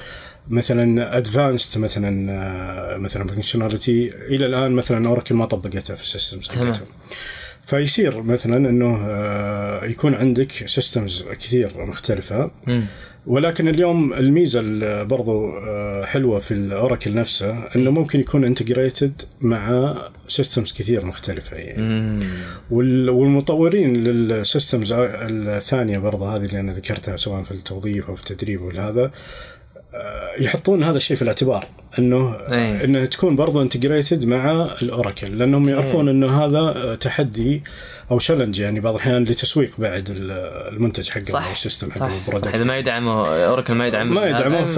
مثلا 0.50 1.18
advanced 1.18 1.82
مثلا 1.82 2.32
آه، 2.32 2.98
مثلا 2.98 3.28
functionality 3.28 4.14
إلى 4.16 4.46
الآن 4.46 4.72
مثلا 4.72 5.08
Oracle 5.08 5.36
ما 5.36 5.46
طبقتها 5.46 5.96
في 5.96 6.04
ال 6.04 6.09
systems. 6.09 6.50
حقتهم. 6.50 6.88
فيصير 7.66 8.22
مثلا 8.22 8.70
إنه 8.70 8.98
آه، 9.02 9.86
يكون 9.86 10.14
عندك 10.14 10.52
systems 10.52 11.26
كثير 11.32 11.86
مختلفة 11.86 12.52
مم. 12.68 12.88
ولكن 13.28 13.68
اليوم 13.68 14.14
الميزة 14.14 15.04
برضو 15.04 15.58
آه، 15.58 16.06
حلوة 16.06 16.40
في 16.40 16.54
ال 16.54 16.63
Oracle 16.63 17.16
نفسه 17.16 17.76
إنه 17.76 17.92
ممكن 17.92 18.20
يكون 18.20 18.46
integrated 18.46 19.22
مع 19.42 19.96
systems 20.28 20.74
كثير 20.74 21.06
مختلفة 21.06 21.58
يعني. 21.58 22.26
والمطورين 22.72 23.94
لل 24.04 24.24
systems 24.24 24.94
الثانية 24.94 25.98
برضه 25.98 26.36
هذه 26.36 26.46
اللي 26.46 26.60
أنا 26.60 26.74
ذكرتها 26.74 27.18
سواء 27.18 27.42
في 27.42 27.52
التوظيف 27.52 28.10
أو 28.10 28.16
في 28.16 28.32
التدريب 28.32 28.62
ولا 28.62 28.90
هذا 28.90 29.04
آه، 29.04 29.12
يحطون 30.40 30.84
هذا 30.84 30.98
الشيء 30.98 31.18
في 31.18 31.22
الاعتبار 31.22 31.66
إنه 32.00 32.36
أي. 32.52 32.84
إنه 32.84 33.06
تكون 33.06 33.36
برضه 33.36 33.62
integrated 33.62 34.26
مع 34.26 34.68
ال 34.82 34.90
Oracle 34.90 35.38
لأنهم 35.38 35.70
يعرفون 35.70 36.10
إنه 36.10 36.44
هذا 36.46 36.96
تحدي 36.96 37.64
أو 38.12 38.20
challenge 38.20 38.60
يعني 38.60 38.80
بعض 38.80 38.94
الأحيان 38.94 39.24
لتسويق 39.24 39.72
بعد 39.78 40.10
ال- 40.10 40.32
المنتج 40.74 41.10
حقه 41.10 41.20
أو 41.22 41.26
صح 41.26 41.52
ال 41.52 41.58
system 41.58 41.92
حقه 41.92 42.00
صح, 42.00 42.08
صح 42.08 42.14
ال 42.14 42.19
product 42.19 42.56
إذا 42.56 42.64
ما 42.64 42.78
يدعمه 42.78 43.28
Oracle 43.28 43.74
ما 43.74 43.88
يدعم 43.88 44.14
ما 44.14 44.26
يدعمون 44.26 44.62
هذا، 44.64 44.72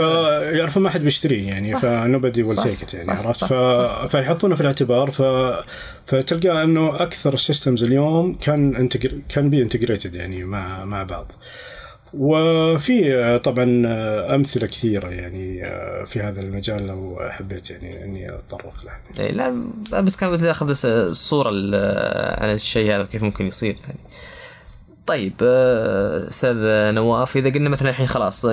فيعرفون 0.51 0.83
ما 0.83 0.89
حد 0.89 1.01
بيشتريه 1.01 1.47
يعني. 1.47 1.67
ف 1.67 1.78
nobody 1.78 2.43
will. 2.43 2.57
take 2.63 2.93
يعني 2.93 3.05
صح. 3.05 3.13
عرفت. 3.53 4.11
فيحطونه 4.11 4.55
في 4.55 4.61
الاعتبار 4.61 5.11
ف... 5.11 5.21
فتلقى 6.05 6.63
إنه 6.63 6.95
أكثر 6.95 7.33
ال 7.33 7.39
systems 7.40 7.83
اليوم 7.83 8.33
can 8.33 8.75
integr... 8.75 9.11
can 9.29 9.49
be 9.49 9.61
integrated 9.61 10.15
يعني 10.15 10.43
مع 10.43 10.85
مع 10.85 11.03
بعض 11.03 11.31
وفي 12.17 13.15
آه، 13.15 13.37
طبعا 13.37 13.83
آه، 13.87 14.35
أمثلة 14.35 14.67
كثيرة 14.67 15.09
يعني 15.09 15.65
آه، 15.65 16.03
في 16.03 16.19
هذا 16.19 16.41
المجال 16.41 16.87
لو 16.87 17.17
حبيت 17.29 17.69
يعني 17.71 18.03
إني 18.03 18.29
أتطرق 18.35 18.73
له 18.85 19.23
إيه 19.25 19.31
لا 19.31 19.63
بس 20.01 20.17
كان 20.17 20.31
بدي 20.31 20.51
اخذ 20.51 20.69
الصورة 20.85 21.49
ال- 21.53 22.39
عن 22.43 22.53
الشيء 22.53 22.95
هذا 22.95 23.03
كيف 23.03 23.23
ممكن 23.23 23.47
يصير 23.47 23.75
يعني. 23.87 23.99
طيب 25.07 25.33
آه، 25.41 26.27
أستاذ 26.27 26.55
نواف 26.93 27.37
إذا 27.37 27.49
قلنا 27.49 27.69
مثلا 27.69 27.89
الحين 27.89 28.07
خلاص 28.07 28.45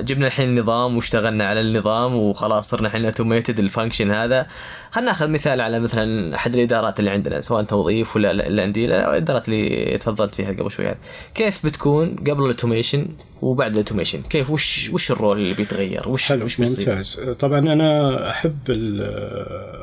جبنا 0.00 0.26
الحين 0.26 0.48
النظام 0.48 0.96
واشتغلنا 0.96 1.44
على 1.46 1.60
النظام 1.60 2.14
وخلاص 2.16 2.70
صرنا 2.70 2.86
الحين 2.88 3.04
automated 3.04 3.58
ال 3.58 3.64
function 3.64 4.10
هذا 4.10 4.46
خلينا 4.90 5.10
ناخذ 5.10 5.30
مثال 5.30 5.60
على 5.60 5.80
مثلا 5.80 6.34
أحد 6.36 6.54
الإدارات 6.54 7.00
اللي 7.00 7.10
عندنا 7.10 7.40
سواء 7.40 7.62
توظيف 7.62 8.16
ولا 8.16 8.30
ال- 8.30 8.40
L&D 8.40 8.94
أو 9.00 9.10
الإدارات 9.12 9.48
اللي 9.48 9.98
تفضلت 9.98 10.34
فيها 10.34 10.52
قبل 10.52 10.70
شوي 10.70 10.86
هذه 10.88 10.96
كيف 11.34 11.66
بتكون 11.66 12.16
قبل 12.16 12.40
ال 12.42 12.48
automation 12.48 13.06
وبعد 13.42 13.70
ال 13.70 13.75
automation 13.75 14.22
كيف 14.22 14.50
وش 14.50 14.90
وش 14.92 15.10
ال 15.10 15.16
role 15.16 15.38
اللي 15.38 15.54
بيتغير؟ 15.54 16.08
وش 16.08 16.24
حلو 16.24 16.44
وش 16.44 16.56
بيصير؟ 16.56 16.88
ممتاز. 16.88 17.20
طبعا 17.38 17.58
أنا 17.58 18.30
أحب 18.30 18.58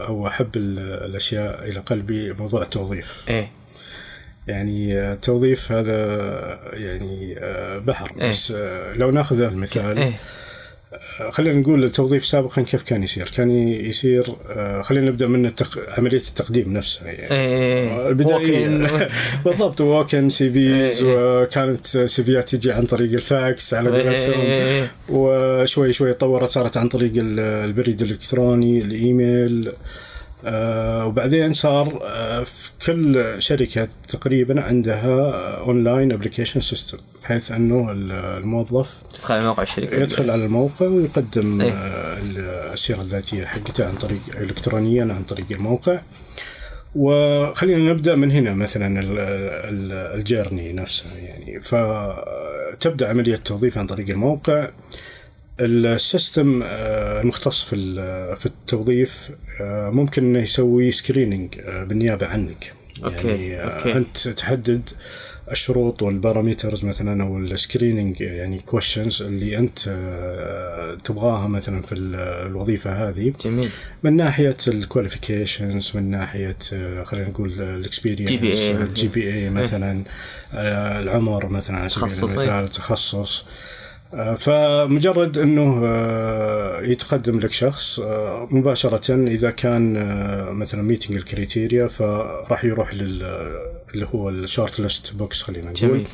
أو 0.08 0.28
أحب 0.28 0.50
ال- 0.56 1.04
الأشياء 1.10 1.64
إلى 1.66 1.80
قلبي 1.80 2.34
موضوع 2.34 2.62
التوظيف. 2.62 3.24
إيه. 3.30 3.52
يعني 4.48 5.12
التوظيف 5.12 5.72
هذا 5.72 5.96
يعني 6.74 7.36
آه، 7.40 7.78
بحر 7.78 8.12
إيه. 8.22 8.30
بس 8.30 8.52
آه، 8.52 8.94
لو 8.94 9.12
ناخذ 9.12 9.42
المثال 9.42 9.98
إيه 9.98 10.20
آه، 11.22 11.30
خلينا 11.30 11.60
نقول 11.60 11.84
التوظيف 11.84 12.26
سابقا 12.26 12.62
كيف 12.62 12.84
كان 12.84 13.04
يصير؟ 13.04 13.32
كان 13.38 13.52
يصير 13.68 14.36
آه، 14.50 14.82
خلينا 14.82 15.08
نبدأ 15.10 15.28
من 15.28 15.46
التق... 15.46 15.80
عملية 15.98 16.18
التقديم 16.18 16.74
نفسها 16.74 17.12
يعني 17.12 17.32
إيه 17.32 18.10
البدائية 18.10 18.88
walk-in. 18.88 18.92
بالضبط 19.46 19.82
walk-in 19.82 20.30
CVs 20.30 21.04
إيه. 21.04 21.42
وكانت 21.42 21.86
CVات 21.86 22.56
تجي 22.56 22.72
عن 22.72 22.84
طريق 22.84 23.14
الفاكس 23.14 23.74
على 23.74 23.90
قولتهم 23.90 24.42
إيه. 24.42 24.88
وشوي 25.10 25.94
شوي 25.94 26.14
تطورت 26.14 26.50
صارت 26.50 26.78
عن 26.78 26.88
طريق 26.88 27.12
ال- 27.16 27.40
البريد 27.40 28.02
الإلكتروني 28.02 28.80
الإيميل 28.80 29.72
آه 30.46 31.06
وبعدين 31.06 31.54
صار 31.54 32.00
آه 32.04 32.44
في 32.44 32.70
كل 32.86 33.36
شركة 33.42 33.88
تقريبا 34.08 34.62
عندها 34.62 35.32
online 35.58 36.12
application 36.12 36.60
system 36.60 36.98
بحيث 37.24 37.52
أنه 37.52 37.92
ال- 37.92 38.12
الموظف 38.12 38.96
تدخل 39.14 39.34
على 39.36 39.46
موقع 39.46 39.64
الشركة. 39.64 39.96
يدخل 40.02 40.30
على 40.32 40.46
الموقع 40.46 40.86
ويقدم 40.88 41.62
إيه. 41.62 41.72
آه، 41.72 42.74
السيره 42.74 42.98
الذاتية 43.02 43.46
حقته 43.46 43.86
عن 43.88 43.94
طريق 43.96 44.20
الكترونيا 44.42 45.02
عن 45.04 45.24
طريق 45.24 45.46
الموقع. 45.52 46.00
وخلينا 46.96 47.92
نبدأ 47.94 48.16
من 48.16 48.32
هنا 48.32 48.54
مثلا 48.54 49.00
ال- 49.00 49.20
ال- 49.20 50.18
ال 50.20 50.27
journey 50.27 50.74
نفسها 50.74 51.12
يعني. 51.18 51.60
فتبدأ 51.60 53.10
عملية 53.10 53.36
التوظيف 53.36 53.78
عن 53.78 53.88
طريق 53.88 54.10
الموقع. 54.10 54.70
ال 55.60 55.75
system 55.75 56.64
آه، 56.64 57.22
المختص 57.22 57.64
في 57.64 57.76
ال- 57.76 58.38
في 58.38 58.46
التوظيف 58.46 59.30
آه، 59.62 59.90
ممكن 59.90 60.24
إنه 60.26 60.40
يسوي 60.40 60.92
screening 60.92 61.56
بالنيابة 61.60 62.26
عنك. 62.28 62.74
okay، 63.06 63.28
يعني 63.28 63.56
آه، 63.62 63.78
okay. 63.78 63.94
أنت 63.98 64.28
تحدد 64.28 64.90
الشروط 65.52 66.02
وال 66.02 66.16
parameters 66.16 66.86
مثلا 66.86 67.24
أو 67.24 67.38
ال 67.40 67.48
screening 67.48 68.22
يعني 68.22 68.60
questions 68.60 69.22
اللي 69.24 69.58
أنت 69.58 69.80
آه، 69.88 70.96
تبغاها 71.04 71.48
مثلا 71.48 71.82
في 71.82 71.96
ال- 71.96 72.16
الوظيفة 72.52 73.10
هذه. 73.10 73.34
جميل. 73.46 73.70
من 74.04 74.16
ناحية 74.16 74.58
ال 74.68 74.76
qualifications 74.76 75.92
من 75.96 76.12
ناحية 76.12 76.58
آه، 76.74 77.04
خلينا 77.04 77.30
نقول 77.30 77.62
ال 77.62 77.68
experience 77.68 78.30
GPA 78.32 78.76
ال 78.82 79.08
GPA 79.08 79.50
مثلا. 79.50 80.04
آه، 80.54 81.00
العمر 81.00 81.50
مثلا 81.50 81.78
على 81.78 81.90
سبيل 81.90 82.02
تخصص، 82.10 82.24
المثال 82.38 82.68
تخصص. 82.72 83.42
آه، 83.42 83.46
فمجرد 84.40 85.38
إنه 85.38 85.82
آه، 85.86 86.82
يتقدم 86.82 87.40
لك 87.40 87.52
شخص 87.54 88.00
آه، 88.00 88.48
مباشرة 88.52 89.16
إذا 89.28 89.52
كان 89.52 89.98
آه، 89.98 90.52
مثلا 90.52 90.82
meeting 90.82 91.18
ال 91.18 91.26
criteria 91.26 91.88
فراح 91.88 92.66
يروح 92.66 92.94
لل 92.94 93.24
اللي 93.94 94.08
هو 94.16 94.30
ال 94.30 94.80
shortlist 94.80 95.14
box 95.14 95.42
خلينا 95.42 95.72
نقول. 95.72 95.90
جميل. 95.90 96.08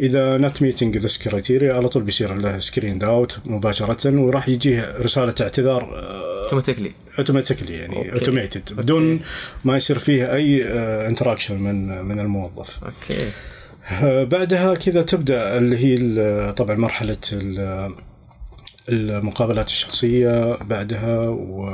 إذا 0.00 0.36
not 0.36 0.62
meeting 0.62 0.98
this 0.98 1.18
criteria 1.18 1.74
على 1.74 1.88
طول 1.88 2.02
بيصير 2.02 2.34
له 2.34 2.58
screen 2.58 3.02
out 3.02 3.38
مباشرة 3.44 4.20
وراح 4.20 4.48
يجيه 4.48 4.96
رسالة 5.00 5.34
اعتذار 5.40 5.82
آه، 5.82 6.44
automatically 6.44 6.92
automatically 7.18 7.74
يعني. 7.74 8.12
automated 8.12 8.76
بدون 8.76 9.20
ما 9.64 9.76
يصير 9.76 9.98
فيه 9.98 10.34
أي 10.34 10.64
interaction 11.08 11.58
من 11.58 12.02
من 12.02 12.20
الموظف. 12.20 12.84
okay. 12.84 13.22
آه، 13.22 13.30
بعدها 14.32 14.74
كذا 14.74 15.02
تبدأ 15.02 15.58
اللي 15.58 15.76
هي 15.84 16.52
طبعا 16.52 16.76
مرحلة 16.76 17.16
ال- 17.32 17.94
المقابلات 18.88 19.66
الشخصية 19.66 20.56
بعدها 20.56 21.18
و... 21.28 21.68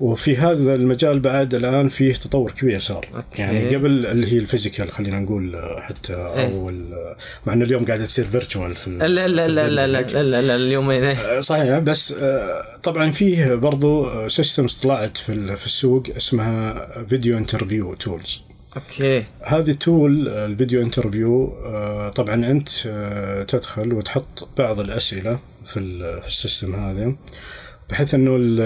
وفي 0.00 0.36
هذا 0.36 0.74
المجال 0.74 1.20
بعد 1.20 1.54
الآن 1.54 1.88
فيه 1.88 2.12
تطور 2.14 2.50
كبير 2.50 2.78
صار 2.78 3.06
okay. 3.16 3.42
يعني 3.42 3.74
قبل 3.74 4.06
اللي 4.06 4.32
هي 4.32 4.38
ال 4.38 4.44
physical 4.44 4.92
خلينا 4.92 5.18
نقول 5.20 5.60
حتى 5.78 6.14
أو 6.14 6.70
ال- 6.70 7.16
مع 7.46 7.52
إنه 7.52 7.64
اليوم 7.64 7.84
قاعدة 7.84 8.04
تصير 8.04 8.24
virtual 8.24 8.74
في 8.74 8.90
لا 8.90 9.06
لا 9.06 9.28
لا 9.28 9.48
لا 9.48 9.68
لا. 9.68 9.86
لا 9.86 10.22
لا 10.22 10.42
لا 10.42 10.56
اليوم 10.56 10.90
إيه. 10.90 11.40
صحيح 11.40 11.78
بس 11.78 12.12
آه، 12.12 12.62
طبعا 12.82 13.10
فيه 13.10 13.54
برضو 13.54 14.28
systems 14.28 14.74
طلعت 14.74 15.16
في 15.16 15.32
ال- 15.32 15.56
في 15.56 15.66
السوق 15.66 16.02
اسمها 16.16 16.88
video 17.08 17.38
interview 17.38 17.94
tools 17.94 18.42
okay. 18.76 19.24
هذه 19.42 19.72
tool 19.72 20.28
ال 20.28 20.37
video 20.37 20.82
interview 20.82 21.54
آه، 21.64 22.08
طبعا 22.08 22.34
أنت 22.34 22.68
آه، 22.86 23.42
تدخل 23.42 23.92
وتحط 23.92 24.48
بعض 24.58 24.80
الأسئلة 24.80 25.38
في 25.64 25.76
ال- 25.80 26.22
في 26.22 26.28
ال 26.28 26.35
system 26.35 26.74
هذا 26.74 27.16
بحيث 27.90 28.14
إنه 28.14 28.36
ال- 28.36 28.60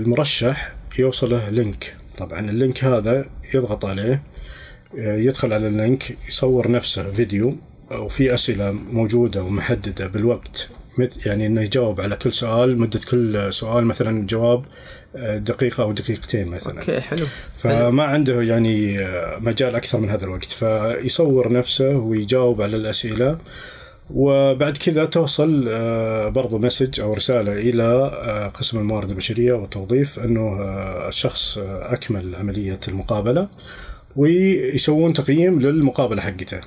المرشح 0.00 0.74
يوصله 0.98 1.48
link 1.48 1.96
طبعا 2.18 2.40
ال 2.50 2.57
link 2.57 2.84
هذا 2.84 3.26
يضغط 3.54 3.84
عليه 3.84 4.22
آه، 4.98 5.16
يدخل 5.16 5.52
على 5.52 5.66
ال 5.68 5.78
link 5.78 6.16
يصور 6.28 6.70
نفسه 6.70 7.10
فيديو 7.10 7.56
وفي 7.92 8.34
أسئلة 8.34 8.72
موجودة 8.72 9.42
ومحددة 9.42 10.06
بالوقت 10.06 10.68
يعني 11.26 11.46
إنه 11.46 11.62
يجاوب 11.62 12.00
على 12.00 12.16
كل 12.16 12.32
سؤال 12.32 12.78
مدة 12.78 13.00
كل 13.10 13.52
سؤال 13.52 13.84
مثلا 13.84 14.26
جواب 14.26 14.64
آه، 15.16 15.38
دقيقة 15.38 15.82
أو 15.82 15.92
دقيقتين 15.92 16.48
مثلا. 16.48 16.78
okay 16.78 17.00
حلو. 17.00 17.26
فما 17.58 18.04
عنده 18.04 18.42
يعني 18.42 18.98
آه، 18.98 19.38
مجال 19.38 19.74
أكثر 19.74 20.00
من 20.00 20.10
هذا 20.10 20.24
الوقت. 20.24 20.50
فيصور 20.50 21.52
نفسه 21.52 21.96
ويجاوب 21.96 22.62
على 22.62 22.76
الأسئلة 22.76 23.38
وبعد 24.14 24.76
كذا 24.76 25.04
توصل 25.04 25.68
آه، 25.68 26.28
برضو 26.28 26.58
message 26.58 27.00
أو 27.00 27.14
رسالة 27.14 27.52
إلى 27.52 27.82
آه، 27.82 28.46
قسم 28.48 28.78
الموارد 28.78 29.10
البشرية 29.10 29.52
والتوظيف 29.52 30.18
آه، 30.18 31.08
الشخص 31.08 31.58
أكمل 31.82 32.34
عملية 32.34 32.80
المقابلة. 32.88 33.48
ويسوون 34.16 35.12
تقييم 35.12 35.60
للمقابلة 35.60 36.22
حقته 36.22 36.60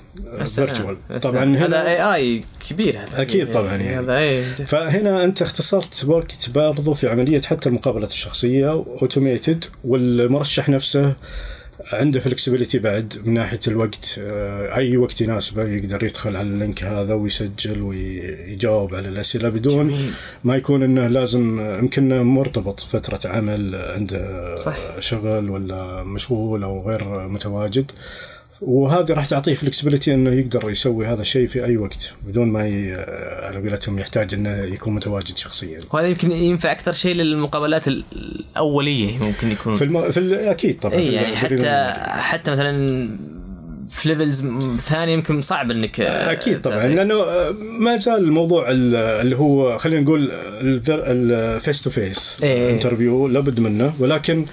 virtual 0.46 0.98
طبعا. 1.22 1.56
هذا 1.58 1.88
AI 1.88 2.44
كبير 2.70 3.00
هذا 3.00 3.22
أكيد 3.22 3.52
طبعاً 3.52 3.76
يعني. 3.76 4.00
هذا 4.00 4.18
AI 4.18 4.44
فهنا 4.44 5.24
أنت 5.24 5.42
اختصرت 5.42 6.06
وقت 6.08 6.50
برضو 6.50 6.94
في 6.94 7.08
عملية 7.08 7.42
حتى 7.42 7.70
المقابلات 7.70 8.10
الشخصية 8.10 8.72
automated 8.72 9.66
والمرشح 9.84 10.70
نفسه 10.70 11.16
عنده 11.94 12.20
فلكسبيتي 12.20 12.80
بعد 12.80 13.14
من 13.26 13.34
ناحية 13.34 13.60
الوقت 13.68 14.20
آه، 14.20 14.76
أي 14.76 14.98
وقت 14.98 15.22
يناسبه 15.22 15.64
يقدر 15.64 16.04
يدخل 16.04 16.36
على 16.36 16.48
اللينك 16.48 16.84
هذا 16.84 17.14
ويسجل 17.14 17.82
ويجاوب 17.82 18.96
على 18.96 19.08
الأسئلة 19.08 19.50
بدون 19.50 19.88
جميل. 19.88 20.12
ما 20.44 20.56
يكون 20.56 20.84
إنه 20.84 21.08
لازم 21.08 21.60
يمكن 21.80 22.22
مرتبط 22.22 22.80
فترة 22.80 23.32
عمل 23.32 23.76
عنده 23.76 24.56
صح. 24.60 25.00
شغل 25.00 25.50
ولا 25.50 26.04
مشغول 26.04 26.64
أو 26.64 26.90
غير 26.90 27.28
متواجد 27.28 27.92
وهذه 28.62 29.12
راح 29.14 29.26
تعطيه 29.28 29.54
فلكسبيتي 29.54 30.14
إنه 30.14 30.32
يقدر 30.32 30.70
يسوي 30.70 31.06
هذا 31.06 31.22
الشيء 31.22 31.48
في 31.48 31.66
أي 31.66 31.78
وقت 31.78 32.14
بدون 32.28 32.48
ما 32.48 32.68
ي... 32.68 32.94
على 33.46 33.60
قولتهم 33.70 34.00
يحتاج 34.00 34.34
إنه 34.34 34.50
يكون 34.64 34.94
متواجد 34.96 35.38
شخصيا. 35.38 35.80
وهذا 35.94 36.08
يمكن 36.08 36.32
ينفع 36.32 36.72
أكثر 36.72 36.94
شيء 36.94 37.16
للمقابلات 37.16 37.88
ال- 37.88 38.04
الأولية 38.14 39.18
ممكن 39.18 39.52
يكون 39.52 39.76
في 39.76 39.84
الم... 39.84 40.12
في 40.12 40.20
ال... 40.20 40.34
أكيد 40.34 40.80
طبعا 40.80 40.96
في 40.98 41.04
يعني 41.06 41.36
حتى. 41.36 41.94
حتى 42.08 42.52
مثلا 42.52 43.10
في 43.90 44.10
levels 44.10 44.46
ثانية 44.80 45.14
يمكن 45.14 45.42
صعب 45.42 45.72
إنك 45.72 46.00
أكيد 46.02 46.62
طبعا. 46.62 46.88
لأنه 46.88 47.14
آه، 47.24 47.52
ما 47.80 47.98
زال 47.98 48.24
الموضوع 48.24 48.72
ال- 48.72 48.96
اللي 48.96 49.36
هو 49.36 49.78
خلينا 49.78 50.02
نقول 50.02 50.32
ال 50.32 51.84
face-to-face 51.84 52.38
إيه. 52.44 52.70
interview 52.72 53.28
لابد 53.28 53.60
منه 53.60 53.94
ولكن 54.00 54.46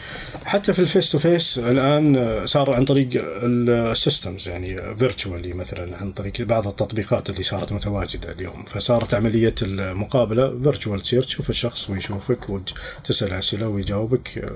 حتى 0.44 0.72
في 0.72 0.78
ال 0.78 1.12
face-to-face 1.12 1.58
الآن 1.58 2.42
صار 2.46 2.74
عن 2.74 2.84
طريق 2.84 3.08
ال 3.14 3.31
systems 3.31 4.48
يعني 4.48 4.96
virtually 4.96 5.52
مثلا 5.52 5.96
عن 5.96 6.12
طريق 6.12 6.42
بعض 6.42 6.66
التطبيقات 6.68 7.30
اللي 7.30 7.42
صارت 7.42 7.72
متواجدة 7.72 8.32
اليوم. 8.32 8.62
فصارت 8.62 9.14
عملية 9.14 9.54
المقابلة 9.62 10.60
virtual 10.62 11.00
تصير 11.00 11.22
تشوف 11.22 11.50
الشخص 11.50 11.90
ويشوفك 11.90 12.50
وتسأل 12.50 13.32
أسئلة 13.32 13.68
ويجاوبك. 13.68 14.52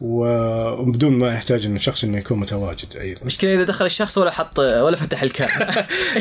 وبدون 0.00 1.12
ما 1.12 1.32
يحتاج 1.32 1.66
إن 1.66 1.76
الشخص 1.76 2.04
إنه 2.04 2.18
يكون 2.18 2.38
متواجد 2.38 2.96
أيضا 3.00 3.20
مشكلة 3.24 3.54
إذا 3.54 3.64
دخل 3.64 3.86
الشخص 3.86 4.18
ولا 4.18 4.30
حط 4.30 4.58
ولا 4.58 4.96
فتح 4.96 5.22
الكام 5.22 5.48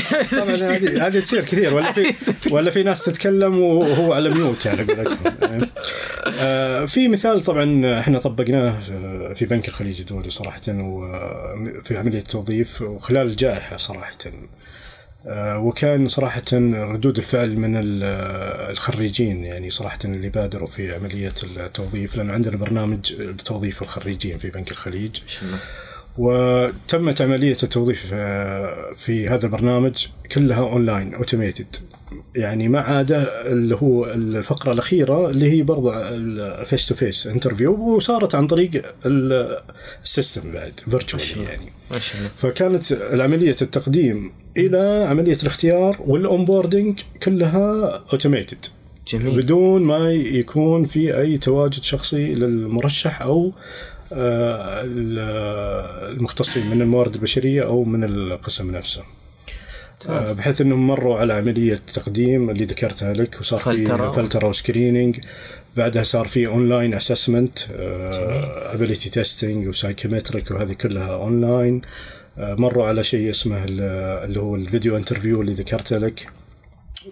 طبعا 0.31 0.55
هذه 0.55 1.07
هذه 1.07 1.19
تصير 1.19 1.41
كثير 1.41 1.73
ولا 1.73 1.91
في 1.91 2.13
ولا 2.55 2.71
في 2.71 2.83
ناس 2.83 3.05
تتكلم 3.05 3.59
وهو 3.59 4.13
على 4.13 4.29
ميوت 4.29 4.67
على 4.67 4.83
قولتهم. 4.83 5.67
آه، 6.39 6.85
في 6.85 7.07
مثال 7.07 7.41
طبعا 7.41 7.99
إحنا 7.99 8.19
طبقناه 8.19 8.79
في 9.33 9.45
بنك 9.45 9.67
الخليج 9.67 9.99
الدولي 9.99 10.29
صراحة 10.29 10.61
وفي 10.67 11.97
عملية 11.97 12.21
توظيف 12.21 12.81
وخلال 12.81 13.27
الجائحة 13.27 13.77
صراحة. 13.77 14.17
وكان 15.55 16.07
صراحة 16.07 16.41
ردود 16.53 17.17
الفعل 17.17 17.57
من 17.57 17.75
ال- 17.77 18.03
الخريجين 18.71 19.43
يعني 19.45 19.69
صراحة 19.69 19.99
اللي 20.05 20.29
بادروا 20.29 20.67
في 20.67 20.95
عملية 20.95 21.31
التوظيف 21.57 22.15
لأنه 22.15 22.33
عندنا 22.33 22.57
برنامج 22.57 23.13
لتوظيف 23.13 23.81
الخريجين 23.81 24.37
في 24.37 24.49
بنك 24.49 24.71
الخليج. 24.71 25.19
وتمت 26.17 27.21
عملية 27.21 27.57
التوظيف 27.63 28.09
آه، 28.13 28.93
في 28.95 29.29
هذا 29.29 29.45
البرنامج 29.45 30.05
كلها 30.31 30.59
online 30.59 31.13
automated 31.15 31.75
يعني 32.35 32.67
ما 32.67 32.79
عدا 32.79 33.51
اللي 33.51 33.75
هو 33.75 34.05
الفقرة 34.05 34.71
الأخيرة 34.71 35.29
اللي 35.29 35.51
هي 35.51 35.63
برضه 35.63 35.93
ال 36.15 36.87
face-to-face 36.87 37.27
interview 37.27 37.73
وصارت 37.95 38.35
عن 38.35 38.47
طريق 38.47 38.71
ال- 39.05 39.61
السيستم 40.03 40.51
بعد 40.51 40.71
virtual 40.89 41.43
يعني. 41.49 41.65
ما 41.91 41.99
شاء 41.99 42.17
الله. 42.17 42.29
فكانت 42.37 42.83
عملية 43.21 43.55
التقديم 43.61 44.31
إلى 44.57 45.05
عملية 45.09 45.37
الاختيار 45.41 45.97
وال 45.99 46.16
onboarding 46.16 46.99
كلها 47.23 48.03
automated 48.13 48.65
جميل. 49.07 49.37
بدون 49.37 49.83
ما 49.83 50.11
يكون 50.11 50.83
في 50.83 51.17
أي 51.19 51.37
تواجد 51.37 51.83
شخصي 51.83 52.33
للمرشح 52.35 53.21
أو 53.21 53.53
المختصين 56.11 56.69
من 56.69 56.81
الموارد 56.81 57.13
البشرية 57.13 57.63
أو 57.63 57.83
من 57.83 58.03
القسم 58.03 58.71
نفسه. 58.71 59.01
آه، 60.09 60.33
بحيث 60.37 60.61
إنهم 60.61 60.87
مروا 60.87 61.17
على 61.19 61.33
عملية 61.33 61.75
تقديم 61.93 62.49
اللي 62.49 62.65
ذكرتها 62.65 63.13
لك 63.13 63.37
وصار 63.39 63.59
في 63.59 63.65
فلترة. 63.65 64.11
فلترة 64.11 64.47
و 64.47 64.54
screening. 64.54 65.19
بعدها 65.77 66.03
صار 66.03 66.27
في 66.27 66.47
online 66.47 66.93
assessment 66.93 67.59
ability 68.73 69.09
testing 69.09 69.67
و 69.67 69.74
psychometric 69.74 70.51
وهذه 70.51 70.73
كلها 70.73 71.13
اونلاين 71.15 71.81
مروا 72.37 72.85
على 72.85 73.03
شيء 73.03 73.29
اسمه 73.29 73.63
ال- 73.63 73.81
اللي 74.25 74.39
هو 74.39 74.55
ال 74.55 74.62
video 74.62 74.97
interview 74.97 75.41
اللي 75.41 75.53
ذكرته 75.53 75.97
لك. 75.97 76.27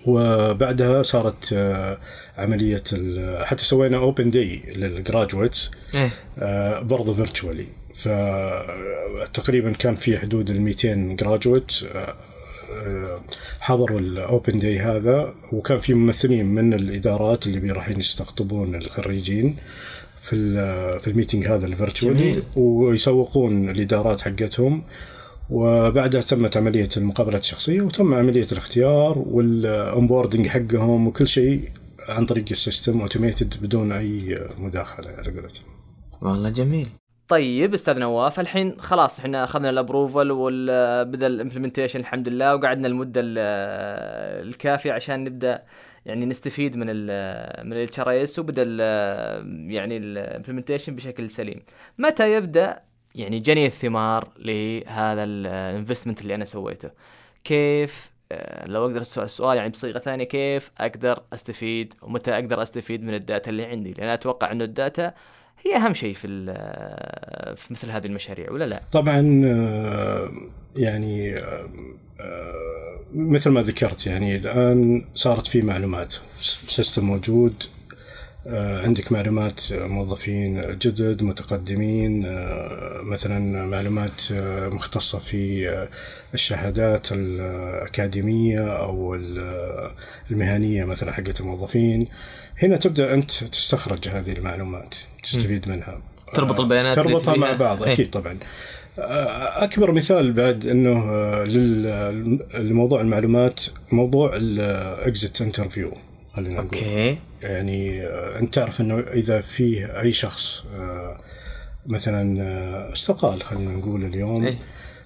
وبعدها 0.05 1.01
صارت 1.01 1.53
آه، 1.53 1.97
عملية 2.37 2.83
حتى 3.43 3.63
سوينا 3.63 3.97
open 3.97 4.29
day 4.29 4.61
لل 4.75 4.93
graduates 4.93 5.71
آه، 6.39 6.79
برضه 6.79 7.13
virtually 7.13 7.67
فتقريبا 7.95 9.71
كان 9.71 9.95
في 9.95 10.17
حدود 10.17 10.49
ال 10.49 10.61
200 10.61 11.15
graduate 11.15 11.71
حضروا 13.59 13.99
ال 13.99 14.11
open 14.11 14.57
day 14.57 14.79
هذا. 14.79 15.33
وكان 15.51 15.79
في 15.79 15.93
ممثلين 15.93 16.45
من 16.45 16.73
الإدارات 16.73 17.47
اللي 17.47 17.71
رايحين 17.71 17.99
يستقطبون 17.99 18.75
الخريجين 18.75 19.55
في 20.21 20.35
في 20.99 21.07
ال 21.07 21.12
meeting 21.12 21.47
هذا 21.47 21.65
ال 21.65 21.72
virtually. 21.72 22.43
ويسوقون 22.55 23.69
الإدارات 23.69 24.21
حقتهم. 24.21 24.83
وبعدها 25.49 26.21
تمت 26.21 26.57
عملية 26.57 26.89
المقابلات 26.97 27.41
الشخصية 27.41 27.81
وتم 27.81 28.13
عملية 28.13 28.47
الاختيار 28.51 29.17
وال 29.17 29.39
onboarding 29.39 30.47
حقهم 30.47 31.07
وكل 31.07 31.27
شيء 31.27 31.69
عن 32.09 32.25
طريق 32.25 32.45
ال 32.51 32.58
system 32.58 33.01
automated 33.01 33.53
بدون 33.61 33.91
أي 33.91 34.39
مداخلة 34.57 35.09
على 35.09 35.31
قولتهم. 35.31 35.65
والله 36.21 36.49
جميل 36.49 36.87
طيب 37.27 37.73
أستاذ 37.73 37.99
نواف 37.99 38.39
الحين 38.39 38.75
خلاص 38.79 39.19
إحنا 39.19 39.43
أخذنا 39.43 39.69
ال 39.69 39.76
approval 39.76 40.31
وبدا 40.31 41.27
ال 41.27 41.32
implementation 41.32 41.99
الحمد 41.99 42.29
لله 42.29 42.55
وقعدنا 42.55 42.87
المده 42.87 43.21
ال- 43.23 44.47
الكافية 44.47 44.91
عشان 44.91 45.23
نبدأ 45.23 45.63
يعني 46.05 46.25
نستفيد 46.25 46.77
من 46.77 46.85
ال 46.89 47.65
من 47.67 47.73
ال 47.73 47.99
HRS 47.99 48.39
وبدأ 48.39 48.63
ال- 48.65 49.71
يعني 49.71 49.97
ال 49.97 50.04
implementation 50.04 50.95
بشكل 50.95 51.29
سليم 51.29 51.59
متى 51.97 52.33
يبدأ 52.33 52.79
يعني 53.15 53.39
جني 53.39 53.65
الثمار 53.65 54.27
لهذا 54.39 55.23
ال 55.23 55.32
investment 55.32 56.21
اللي 56.21 56.35
أنا 56.35 56.45
سويته. 56.45 56.89
كيف؟ 57.43 58.11
آه، 58.31 58.67
لو 58.67 58.85
أقدر 58.85 59.01
السؤال 59.01 59.57
يعني 59.57 59.69
بصيغة 59.69 59.99
ثانية 59.99 60.23
كيف 60.23 60.71
أقدر 60.77 61.23
أستفيد 61.33 61.93
ومتى 62.01 62.31
أقدر 62.33 62.61
أستفيد 62.61 63.03
من 63.03 63.13
ال 63.13 63.20
data 63.20 63.49
اللي 63.51 63.65
عندي؟ 63.65 63.93
لأن 63.93 64.07
أتوقع 64.09 64.51
إنه 64.51 64.63
ال 64.63 64.73
data 64.73 65.13
هي 65.65 65.75
أهم 65.75 65.93
شيء 65.93 66.13
في 66.13 66.27
ال- 66.27 67.57
في 67.57 67.73
مثل 67.73 67.91
هذه 67.91 68.05
المشاريع 68.05 68.51
ولا 68.51 68.65
لا؟ 68.65 68.81
طبعا 68.91 69.41
آه، 69.45 70.31
يعني 70.75 71.35
آه، 71.37 71.69
آه، 72.19 72.99
مثل 73.13 73.49
ما 73.49 73.61
ذكرت 73.61 74.07
يعني 74.07 74.35
الآن 74.35 75.05
صارت 75.15 75.47
في 75.47 75.61
معلومات 75.61 76.13
system 76.41 77.05
موجود. 77.05 77.63
آه، 77.63 77.74
عندك 78.47 79.11
معلومات 79.11 79.61
موظفين 79.73 80.61
جدد 80.61 81.23
متقدمين 81.23 82.25
آه، 82.25 83.01
مثلا 83.03 83.65
معلومات 83.65 84.21
آه، 84.31 84.67
مختصة 84.69 85.19
في 85.19 85.69
آه، 85.69 85.89
الشهادات 86.33 87.07
الأكاديمية 87.11 88.77
أو 88.77 89.15
ال- 89.15 89.91
المهنية 90.31 90.85
مثلا 90.85 91.11
حقت 91.11 91.39
الموظفين. 91.41 92.07
هنا 92.63 92.77
تبدأ 92.77 93.13
أنت 93.13 93.31
تستخرج 93.43 94.09
هذه 94.09 94.31
المعلومات 94.31 94.95
تستفيد 95.23 95.69
منها. 95.69 96.01
تربط 96.33 96.59
البيانات 96.59 96.95
تربطها 96.95 97.35
مع. 97.37 97.53
بعض 97.53 97.83
إيه. 97.83 97.93
أكيد 97.93 98.09
طبعا. 98.09 98.37
آه، 98.99 99.63
أكبر 99.63 99.91
مثال 99.91 100.33
بعد 100.33 100.65
إنه 100.65 101.09
آه، 101.09 101.43
لموضوع 102.59 103.01
المعلومات 103.01 103.59
موضوع 103.91 104.31
ال 104.35 104.56
exit 104.56 105.41
interview 105.41 105.93
خلينا 106.35 106.53
نقول. 106.53 106.65
okay. 106.65 107.17
يعني 107.45 108.07
آه، 108.07 108.39
أنت 108.39 108.53
تعرف 108.53 108.81
إنه 108.81 108.99
إذا 108.99 109.41
فيه 109.41 110.01
أي 110.01 110.11
شخص 110.11 110.63
آه، 110.79 111.19
مثلا 111.87 112.41
آه، 112.41 112.93
استقال 112.93 113.43
خلينا 113.43 113.71
نقول 113.71 114.05
اليوم 114.05 114.45
إيه. 114.45 114.57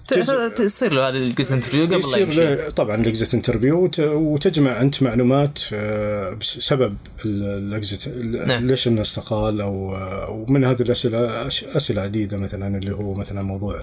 ت- 0.08 0.14
تصير 0.56 0.92
له 0.92 1.08
هذا 1.08 1.16
ال 1.16 1.24
exit 1.24 1.54
interview 1.54 1.82
قبل 1.84 1.92
لا 1.92 1.98
يصير 1.98 2.20
يمشي 2.20 2.70
طبعا 2.70 2.96
ال 2.96 3.04
exit 3.04 3.34
interview 3.34 3.84
وت- 3.84 4.00
وتجمع 4.00 4.80
أنت 4.80 5.02
معلومات 5.02 5.58
بسبب 6.40 6.96
ال 7.24 7.41
exit 7.41 8.08
نعم. 8.46 8.66
ليش 8.66 8.88
إنه 8.88 9.00
استقال 9.00 9.60
أو 9.60 9.96
ومن 10.32 10.64
هذه 10.64 10.82
الأسئلة 10.82 11.46
أسئلة 11.46 12.02
عديدة 12.02 12.36
مثلا 12.36 12.78
اللي 12.78 12.94
هو 12.94 13.14
مثلا 13.14 13.42
موضوع 13.42 13.80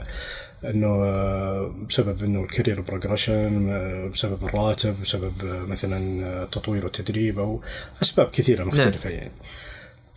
إنه 0.65 0.87
آه، 0.87 1.75
بسبب 1.89 2.23
إنه 2.23 2.41
ال 2.41 2.47
career 2.47 2.81
progression 2.81 3.67
بسبب 4.13 4.43
الراتب 4.43 4.95
بسبب 5.01 5.33
آه، 5.45 5.65
مثلا 5.65 6.25
آه، 6.25 6.43
التطوير 6.43 6.83
والتدريب 6.83 7.39
أو 7.39 7.61
أسباب 8.01 8.29
كثيرة 8.29 8.63
مختلفة 8.63 9.09
يعني. 9.09 9.31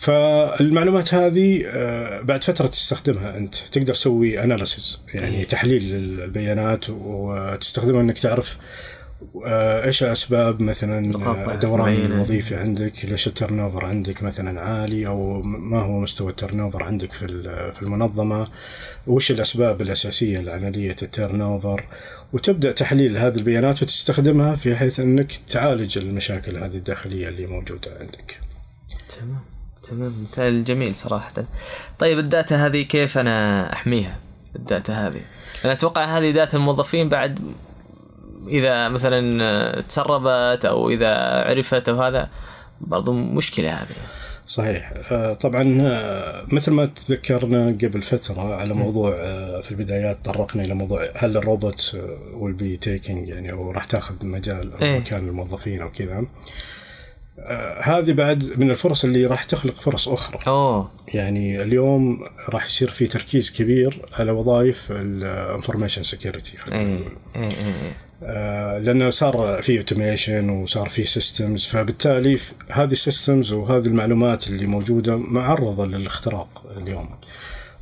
فالمعلومات 0.01 1.15
هذه 1.15 1.63
آه، 1.67 2.21
بعد 2.21 2.45
فترة 2.45 2.67
تستخدمها 2.67 3.37
أنت 3.37 3.55
تقدر 3.55 3.95
تسوي 3.95 4.43
analysis 4.43 5.01
يعني 5.15 5.45
تحليل 5.45 5.95
البيانات 5.95 6.91
وتستخدمها 6.91 8.01
إنك 8.01 8.19
تعرف 8.19 8.57
آه، 8.57 8.61
إيش 9.85 10.03
اسباب 10.03 10.63
مثلا 10.63 11.15
آه، 11.15 11.77
معينة. 11.77 12.07
الوظيفي 12.07 12.57
عندك؟ 12.57 13.05
ليش 13.05 13.27
ال 13.27 13.61
turnover 13.61 13.85
عندك 13.85 14.23
مثلا 14.23 14.61
عالي؟ 14.61 15.07
أو 15.07 15.43
ما 15.43 15.83
هو 15.83 15.99
مستوى 15.99 16.31
ال 16.31 16.61
turnover 16.61 16.83
عندك 16.83 17.13
في 17.13 17.27
في 17.73 17.83
المنظمة؟ 17.83 18.49
وش 19.07 19.31
الأسباب 19.31 19.83
الأساسية 19.83 20.41
لعملية 20.41 20.97
ال 21.03 21.41
turnover 21.41 21.87
وتبدأ 22.33 22.73
تحليل 22.73 23.17
هذه 23.17 23.35
البيانات 23.35 23.83
وتستخدمها 23.83 24.55
في 24.55 24.77
حيث 24.77 25.01
أنك 25.01 25.33
تعالج 25.49 25.99
المشاكل 25.99 26.57
هذه 26.57 26.77
الداخلية 26.77 27.29
اللي 27.29 27.47
موجودة 27.47 27.91
عندك. 28.01 28.41
تمام 29.09 29.41
تمام. 29.83 30.13
مثال 30.23 30.65
جميل 30.65 30.97
صراحة. 30.97 31.33
طيب 31.99 32.19
ال 32.19 32.28
data 32.28 32.67
هذه 32.67 32.83
كيف 32.83 33.19
أنا 33.19 33.73
أحميها؟ 33.73 34.19
ال 34.57 34.64
data 34.64 34.93
هذه. 34.93 35.21
أنا 35.65 35.73
أتوقع 35.73 36.05
هذه 36.05 36.31
data 36.31 36.57
الموظفين 36.57 37.09
بعد 37.09 37.39
إذا 38.49 38.89
مثلا 38.89 39.81
تسربت 39.81 40.65
أو 40.65 40.91
إذا 40.91 41.15
عرفت 41.49 41.89
أو 41.89 42.03
هذا 42.03 42.29
برضو 42.81 43.13
مشكلة 43.13 43.71
هذه. 43.71 43.97
صحيح. 44.47 44.93
آه، 45.11 45.35
طبعا 45.35 45.79
آه، 45.81 46.47
مثل 46.53 46.73
ما 46.73 46.87
تذكرنا 46.87 47.67
قبل 47.67 48.03
فترة 48.03 48.55
على 48.55 48.75
موضوع 48.75 49.15
آه، 49.15 49.61
في 49.61 49.71
البدايات 49.71 50.25
طرقنا 50.25 50.65
إلى 50.65 50.75
موضوع 50.75 51.09
هل 51.17 51.37
الروبوت 51.37 51.99
will 52.35 52.55
be 52.55 52.77
taking 52.77 53.29
يعني 53.29 53.53
أو 53.53 53.71
راح 53.71 53.85
تأخذ 53.85 54.27
مجال 54.27 54.73
أو 54.73 54.79
إيه. 54.83 54.99
مكان 54.99 55.29
الموظفين 55.29 55.83
أو 55.83 55.91
كذا. 55.91 56.25
هذه 57.83 58.13
بعد 58.13 58.45
من 58.57 58.71
الفرص 58.71 59.05
اللي 59.05 59.27
راح 59.27 59.45
تخلق 59.45 59.75
فرص 59.75 60.09
أخرى. 60.09 60.39
أوه. 60.47 60.91
يعني 61.09 61.63
اليوم 61.63 62.21
راح 62.49 62.65
يصير 62.65 62.89
في 62.89 63.07
تركيز 63.07 63.51
كبير 63.51 64.03
على 64.13 64.31
وظائف 64.31 64.93
ال 64.93 65.02
information 65.02 66.03
security 66.03 66.57
خلينا 66.57 66.83
إيه 66.83 66.95
نقول. 66.95 67.13
إيه. 67.37 68.10
لأنه 68.83 69.11
صار 69.11 69.61
في 69.63 69.79
automation 69.79 70.51
وصار 70.51 70.89
في 70.89 71.05
systems 71.05 71.65
فبالتالي 71.65 72.39
هذه 72.71 72.93
ال 72.93 73.00
systems 73.00 73.53
وهذه 73.53 73.87
المعلومات 73.87 74.49
اللي 74.49 74.67
موجودة 74.67 75.17
معرضة 75.17 75.87
للاختراق 75.87 76.73
اليوم. 76.77 77.09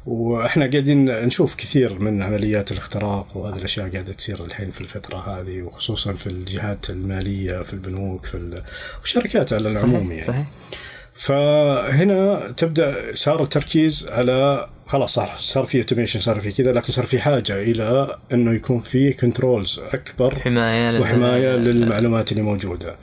وإحنا 0.07 0.67
قاعدين 0.71 1.05
نشوف 1.27 1.55
كثير 1.55 1.99
من 1.99 2.23
عمليات 2.23 2.73
الاختراق 2.73 3.37
وهذه 3.37 3.57
الأشياء 3.57 3.89
قاعدة 3.93 4.13
تصير 4.13 4.45
الحين 4.45 4.71
في 4.71 4.81
الفترة 4.81 5.17
هذه 5.41 5.63
وخصوصا 5.63 6.13
في 6.13 6.27
الجهات 6.27 6.91
المالية 6.91 7.61
في 7.63 7.73
البنوك 7.73 8.27
في 8.27 8.35
ال- 8.37 8.63
والشركات 9.01 9.53
على 9.53 9.69
العموم 9.69 9.99
صحيح 10.01 10.11
يعني. 10.11 10.21
صحيح. 10.21 10.47
فهنا 11.19 12.53
تبدأ 12.57 13.15
صار 13.15 13.43
التركيز 13.43 14.09
على 14.13 14.67
خلاص 14.87 15.15
صار 15.15 15.31
صار 15.39 15.65
في 15.65 15.79
automation 15.79 16.21
صار 16.21 16.41
في 16.41 16.53
كذا 16.53 16.73
لكن 16.73 16.93
صار 16.93 17.07
في 17.07 17.19
حاجة 17.19 17.63
إلى 17.63 18.17
إنه 18.33 18.53
يكون 18.55 18.79
في 18.79 19.13
controls 19.13 19.81
أكبر 19.93 20.35
حماية 20.35 20.91
لل- 20.91 21.01
وحماية 21.01 21.57
للمعلومات 21.57 22.33
اللي 22.33 22.43
موجودة. 22.43 22.97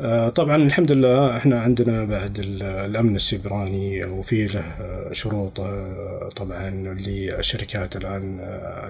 آه، 0.00 0.28
طبعا 0.28 0.56
الحمد 0.56 0.92
لله 0.92 1.36
إحنا 1.36 1.60
عندنا 1.60 2.04
بعد 2.04 2.38
ال- 2.38 2.62
الأمن 2.62 3.16
السيبراني 3.16 4.04
وفي 4.04 4.46
له 4.46 4.60
آه، 4.60 5.12
شروط 5.12 5.60
آه، 5.60 6.30
طبعا 6.36 6.70
للشركات 6.70 7.96
الآن 7.96 8.38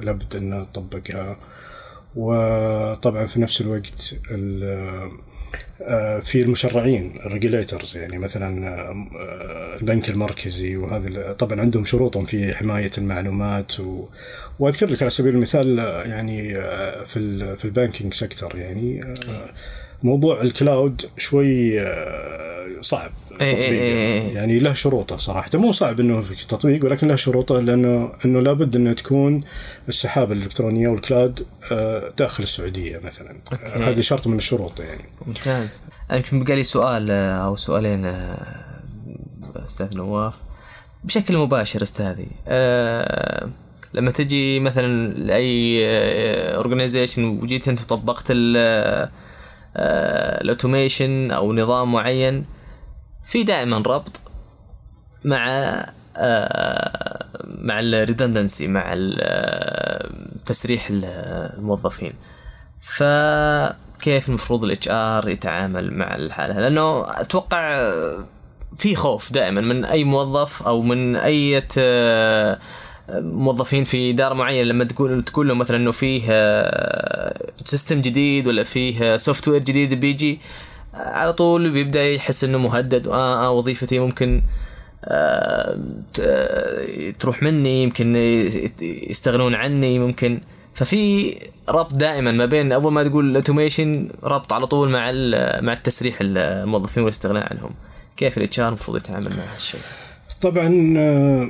لابد 0.03 0.37
ان 0.37 0.67
تطبقها 0.73 1.37
وطبعا 2.17 3.27
في 3.27 3.41
نفس 3.41 3.61
الوقت 3.61 4.15
ال- 4.31 5.11
آه، 5.83 6.19
في 6.21 6.43
المشرعين 6.43 7.15
الريجوليترز 7.27 7.97
يعني 7.97 8.19
مثلا 8.19 8.69
آه، 8.69 9.77
البنك 9.81 10.11
المركزي 10.11 10.77
وهذا 10.77 11.33
طبعا 11.33 11.61
عندهم 11.61 11.85
شروطهم 11.85 12.25
في 12.25 12.55
حماية 12.55 12.91
المعلومات 12.99 13.81
و... 13.81 14.05
وأذكر 14.59 14.87
لك 14.91 15.03
على 15.03 15.11
سبيل 15.11 15.35
المثال 15.35 15.81
آه، 15.81 16.03
يعني 16.05 16.55
في 17.07 17.57
في 17.57 17.65
ال 17.64 17.71
banking 17.71 18.14
sector 18.14 18.57
يعني 18.57 19.15
موضوع 20.03 20.42
ال 20.43 20.54
cloud 20.54 21.11
شوي 21.18 21.80
آه، 21.80 22.80
صعب 22.80 23.11
إيه 23.40 23.47
إيه 23.47 23.55
تطبيقه. 23.55 23.72
إيه. 23.72 24.34
يعني 24.34 24.59
له 24.59 24.72
شروطه 24.72 25.16
صراحة. 25.16 25.51
مو 25.55 25.72
صعب 25.72 26.01
إنه 26.01 26.20
في 26.20 26.47
تطبيق 26.47 26.84
ولكن 26.84 27.09
له 27.09 27.14
شروطه 27.14 27.61
لأنه 27.61 28.12
إنه 28.24 28.40
لابد 28.40 28.76
إنه 28.76 28.92
تكون 28.92 29.45
السحابة 29.88 30.32
الإلكترونية 30.32 30.88
وال 30.89 31.05
cloud 31.05 31.47
آه، 31.72 32.12
داخل 32.18 32.42
السعودية 32.42 33.01
مثلا. 33.05 33.36
هذه 33.74 34.01
شرط 34.01 34.26
من 34.26 34.36
الشروط 34.38 34.80
يعني. 34.80 35.05
ممتاز. 35.26 35.84
يمكن 36.12 36.45
بقى 36.45 36.57
لي 36.57 36.62
سؤال 36.62 37.11
آه، 37.11 37.47
أو 37.47 37.57
سؤالين 37.57 38.05
أستاذ 39.66 39.97
نواف. 39.97 40.34
بشكل 41.05 41.36
مباشر 41.36 41.82
أستاذي 41.82 42.26
أه 42.49 43.49
لما 43.95 44.11
تجي 44.11 44.61
مثلا 44.61 45.14
لأي 45.14 45.84
organization 46.55 47.25
وجيت 47.24 47.68
أنت 47.68 47.82
طبقت 47.82 48.26
ال 49.77 49.91
automation 49.91 51.31
أو 51.31 51.53
نظام 51.53 51.93
معين 51.93 52.45
في 53.25 53.43
دائما 53.43 53.77
ربط 53.77 54.20
مع 55.25 55.49
آه، 56.16 57.27
مع 57.45 57.81
ال 57.81 57.88
redundancy 57.88 58.66
مع 58.66 58.93
آه، 59.20 60.11
تسريح 60.47 60.87
ال- 60.91 61.05
الموظفين. 61.59 62.12
فكيف 62.81 64.29
المفروض 64.29 64.64
ال 64.64 64.89
HR 64.91 65.29
يتعامل 65.29 65.95
مع 65.95 66.14
الحالة 66.14 66.61
لأنه 66.61 67.07
أتوقع 67.20 67.91
في 68.75 68.95
خوف 68.97 69.33
دائما 69.33 69.61
من 69.61 69.85
أي 69.85 70.05
موظف 70.05 70.62
أو 70.62 70.83
من 70.83 71.16
أي 71.16 71.62
موظفين 73.09 73.85
في 73.85 74.11
إدارة 74.11 74.35
معينة 74.35 74.69
لما 74.69 74.85
تقول 74.85 75.23
تقول 75.23 75.49
له 75.49 75.55
مثلا 75.55 75.77
إنه 75.77 75.93
فيه 75.93 76.23
system 77.64 78.01
جديد 78.01 78.47
ولا 78.47 78.63
فيه 78.63 79.17
software 79.16 79.62
جديد 79.63 79.95
بيجي 79.95 80.39
على 80.95 81.33
طول 81.33 81.71
بيبدأ 81.71 82.05
يحس 82.05 82.45
إنه 82.45 82.59
مهدد 82.59 83.09
آه, 83.09 83.47
آه 83.47 83.51
وظيفتي 83.51 83.99
ممكن 83.99 84.43
آه 85.05 85.79
تروح 87.19 87.43
مني 87.43 87.83
يمكن 87.83 88.17
يستغنون 88.83 89.55
عني 89.55 89.99
ممكن. 89.99 90.41
ففي 90.75 91.35
ربط 91.69 91.95
دائما 91.95 92.31
ما 92.31 92.47
بين 92.47 92.73
أول 92.73 92.93
ما 92.93 93.09
تقول 93.09 93.31
ال 93.31 93.38
automation 93.38 94.11
ربط 94.23 94.53
على 94.53 94.67
طول 94.67 94.89
مع 94.89 95.13
مع 95.61 95.73
التسريح 95.73 96.19
الموظفين 96.21 97.03
والاستغناء 97.03 97.53
عنهم. 97.53 97.71
كيف 98.17 98.39
ال 98.39 98.61
HR 98.61 98.68
المفروض 98.69 98.97
يتعامل 98.97 99.37
مع 99.37 99.55
هالشيء؟ 99.55 99.81
طبعا 100.43 100.95
آه، 100.99 101.49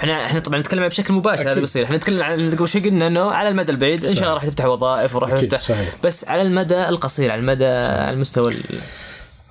إحنا 0.00 0.26
إحنا 0.26 0.40
طبعا 0.40 0.58
نتكلم 0.58 0.88
بشكل 0.88 1.14
مباشر 1.14 1.52
هذا. 1.52 1.60
بيصير 1.60 1.84
إحنا 1.84 1.96
نتكلم 1.96 2.22
عن 2.22 2.50
قبل 2.54 2.68
شوي 2.68 2.80
قلنا 2.80 3.06
إنه 3.06 3.30
على 3.30 3.48
المدى 3.48 3.72
البعيد 3.72 4.04
إن 4.04 4.14
شاء 4.14 4.22
الله 4.22 4.34
راح 4.34 4.46
تفتح 4.46 4.64
وظائف 4.66 5.16
وراح 5.16 5.30
صحيح. 5.58 5.94
بس 6.04 6.28
على 6.28 6.42
المدى 6.42 6.88
القصير 6.88 7.30
على 7.30 7.40
المدى 7.40 7.64
على 7.66 8.10
المستوى 8.10 8.52
ال- 8.52 8.80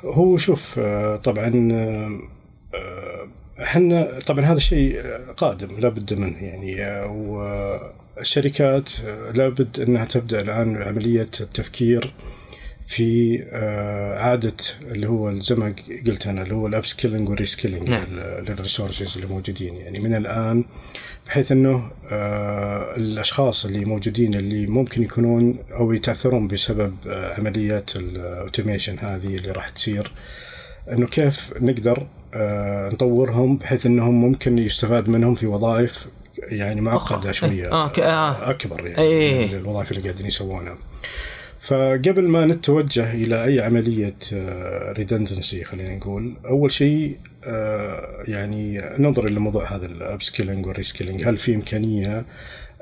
هو 0.04 0.38
شوف 0.38 0.76
آه، 0.80 1.16
طبعا 1.16 1.70
آه، 1.72 2.20
آه، 2.78 3.28
إحنا 3.64 4.20
طبعا 4.26 4.46
هذا 4.46 4.54
الشيء 4.58 5.02
قادم 5.38 5.80
لابد 5.80 6.14
منه 6.14 6.44
يعني 6.44 7.02
والشركات 8.18 8.90
لابد 9.36 9.80
إنها 9.80 10.06
تبدأ 10.06 10.42
الآن 10.42 10.84
عمليه 10.84 11.22
التفكير 11.42 12.14
في 12.90 13.44
آه، 13.52 14.20
اعاده 14.20 14.54
اللي 14.82 15.08
هو 15.08 15.42
زي 15.42 15.56
ما 15.56 15.76
قلت 16.08 16.28
أنا 16.28 16.42
اللي 16.42 16.56
هو 16.56 16.68
ال 16.68 16.86
upskilling 16.86 17.30
وال 17.30 17.40
reskilling 17.40 17.90
نعم. 17.90 18.06
لل 18.40 18.54
resources 18.54 19.16
اللي 19.16 19.28
موجودين 19.28 19.76
يعني 19.76 20.00
من 20.00 20.16
الآن 20.16 20.64
بحيث 21.28 21.52
إنه 21.52 21.92
آه، 22.12 22.96
الأشخاص 22.96 23.66
اللي 23.66 23.86
موجودين 23.86 24.34
اللي 24.34 24.68
ممكن 24.68 25.04
يكونون 25.04 25.58
أو 25.72 25.94
يتأثرون 25.94 26.48
بسبب 26.48 26.96
آه، 27.08 27.34
عمليات 27.34 27.96
ال 27.96 28.05
automation 28.05 29.00
هذه 29.00 29.36
اللي 29.36 29.52
راح 29.52 29.70
تصير 29.70 30.12
إنه 30.92 31.08
كيف 31.08 31.54
نقدر 31.62 32.08
آه، 32.34 32.90
نطورهم 32.94 33.58
بحيث 33.58 33.86
إنهم 33.86 34.22
ممكن 34.22 34.58
يستفاد 34.58 35.10
منهم 35.10 35.36
في 35.36 35.46
وظائف 35.46 36.08
يعني 36.38 36.82
معقدة 36.82 37.32
شوية 37.32 37.72
آه، 37.72 37.92
آه. 37.98 38.50
أكبر 38.50 38.88
يعني 38.88 39.02
إيه. 39.02 39.48
من 39.48 39.58
الوظائف 39.58 39.92
اللي 39.92 40.04
قاعدين 40.04 40.26
يسوونها 40.26 40.78
فقبل 41.60 42.28
ما 42.28 42.46
نتوجه 42.46 43.14
إلى 43.14 43.44
أي 43.44 43.62
عملية 43.62 44.16
redundancy 44.92 45.64
خلينا 45.64 45.96
نقول 45.96 46.36
أول 46.46 46.72
شيء 46.72 47.18
آه، 47.44 48.24
يعني 48.28 48.82
ننظر 48.98 49.28
إلى 49.28 49.40
موضوع 49.40 49.76
هذا 49.76 49.86
ال 49.86 50.22
upskilling 50.22 50.66
وال 50.66 50.76
reskilling 50.76 51.28
هل 51.28 51.38
في 51.38 51.56
إمكانية 51.56 52.26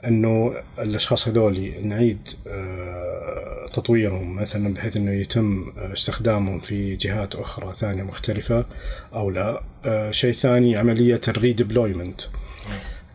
إنه 0.05 0.53
الأشخاص 0.79 1.27
هذول 1.27 1.73
نعيد 1.83 2.19
آه، 2.47 3.69
تطويرهم 3.73 4.35
مثلا 4.35 4.73
بحيث 4.73 4.97
إنه 4.97 5.11
يتم 5.11 5.65
استخدامهم 5.77 6.59
في 6.59 6.95
جهات 6.95 7.35
أخرى 7.35 7.73
ثانية 7.77 8.03
مختلفة 8.03 8.65
أو 9.13 9.29
لا؟ 9.29 9.63
آه، 9.85 10.11
شيء 10.11 10.33
ثاني 10.33 10.75
عملية 10.75 11.21
ال 11.27 11.34
redeployment 11.34 12.21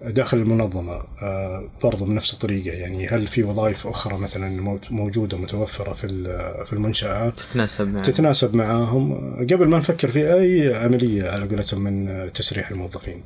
داخل 0.06 0.36
المنظمة 0.38 1.02
آه، 1.22 1.64
برضو 1.82 2.04
بنفس 2.04 2.32
الطريقة. 2.32 2.74
يعني 2.76 3.06
هل 3.08 3.26
في 3.26 3.42
وظائف 3.42 3.86
أخرى 3.86 4.18
مثلا 4.18 4.60
مو- 4.62 4.78
موجودة 4.90 5.36
متوفرة 5.38 5.92
في 5.92 6.08
في 6.66 6.72
المنشآت؟ 6.72 7.40
تتناسب 7.40 7.88
مع 7.94 8.02
تتناسب 8.02 8.56
معاهم 8.56 9.34
قبل 9.50 9.68
ما 9.68 9.78
نفكر 9.78 10.08
في 10.08 10.34
أي 10.34 10.74
عملية 10.74 11.30
على 11.30 11.46
قولتهم 11.48 11.80
من 11.80 12.30
تسريح 12.32 12.70
الموظفين. 12.70 13.22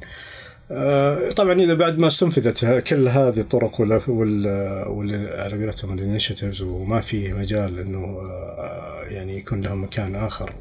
آه، 0.71 1.31
طبعا 1.31 1.53
إذا 1.53 1.75
بعد 1.75 1.99
ما 1.99 2.07
استنفذت 2.07 2.65
كل 2.89 3.09
هذه 3.09 3.41
الطرق 3.41 3.81
ولا 3.81 4.01
وال 4.09 4.47
وال- 4.89 5.41
على 5.41 5.65
قولتهم 5.65 5.99
ال 5.99 6.04
initiatives 6.04 6.63
وما 6.63 7.01
في 7.01 7.33
مجال 7.33 7.79
إنه 7.79 8.05
آه، 8.05 9.03
يعني 9.09 9.37
يكون 9.39 9.61
لهم 9.61 9.83
مكان 9.85 10.15
آخر 10.15 10.53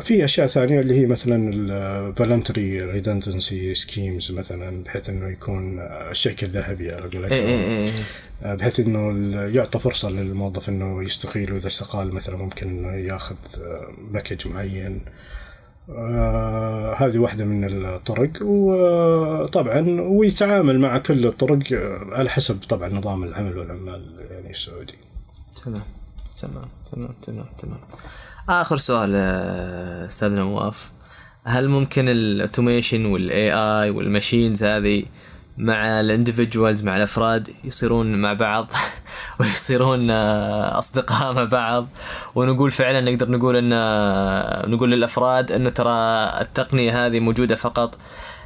في 0.00 0.24
أشياء 0.24 0.46
ثانية 0.46 0.80
اللي 0.80 1.00
هي 1.00 1.06
مثلا 1.06 1.50
ال 1.54 1.67
voluntary 1.67 2.84
redundancy 2.84 3.74
schemes 3.74 4.32
مثلا 4.32 4.82
بحيث 4.84 5.10
إنه 5.10 5.28
يكون 5.28 5.78
آه، 5.78 6.10
الشيك 6.10 6.42
الذهبي 6.42 6.92
على 6.92 7.04
إيه 7.04 7.10
إيه 7.12 7.18
قولتهم 7.20 7.46
إيه. 7.46 7.92
آه، 8.42 8.54
بحيث 8.54 8.80
إنه 8.80 9.10
يعطى 9.40 9.78
فرصة 9.78 10.10
للموظف 10.10 10.68
إنه 10.68 11.02
يستقيل 11.02 11.52
وإذا 11.52 11.66
استقال 11.66 12.14
مثلا 12.14 12.36
ممكن 12.36 12.68
إنه 12.68 12.92
يأخذ 12.92 13.36
آه، 13.60 13.88
package 14.12 14.48
معين 14.48 15.00
آه 15.90 16.94
هذه 16.94 17.18
واحدة 17.18 17.44
من 17.44 17.84
الطرق 17.84 18.30
وطبعا 18.42 20.00
ويتعامل 20.00 20.78
مع 20.78 20.98
كل 20.98 21.26
الطرق 21.26 21.72
آه، 21.72 22.08
على 22.12 22.30
حسب 22.30 22.58
طبعا 22.68 22.88
نظام 22.88 23.24
العمل 23.24 23.58
والعمال 23.58 24.26
يعني 24.30 24.50
السعودي. 24.50 24.94
تمام 25.64 25.82
تمام 26.40 26.68
تمام 26.92 27.14
تمام 27.22 27.46
تمام 27.58 27.78
آخر 28.48 28.76
سؤال 28.76 29.12
آه، 29.14 30.06
أستاذ 30.06 30.32
نواف 30.32 30.90
هل 31.44 31.68
ممكن 31.68 32.08
ال 32.08 32.17
automation 32.17 33.06
وال 33.06 33.52
AI 33.52 33.90
وال 33.90 34.05
machines 34.05 34.64
هذه 34.64 35.04
مع 35.58 36.00
الاندفجوالز 36.00 36.84
مع 36.84 36.96
الأفراد 36.96 37.48
يصيرون 37.64 38.14
مع 38.14 38.32
بعض؟ 38.32 38.68
ويصيرون 39.40 40.10
آه، 40.10 40.78
أصدقاء 40.78 41.32
مع 41.32 41.44
بعض؟ 41.44 41.88
ونقول 42.34 42.70
فعلا 42.70 43.00
نقدر 43.00 43.30
نقول 43.30 43.56
إن 43.56 43.72
آه، 43.72 44.66
نقول 44.66 44.90
للأفراد 44.90 45.52
انه 45.52 45.70
ترى 45.70 45.92
التقنية 46.40 47.06
هذه 47.06 47.20
موجودة 47.20 47.56
فقط 47.56 47.98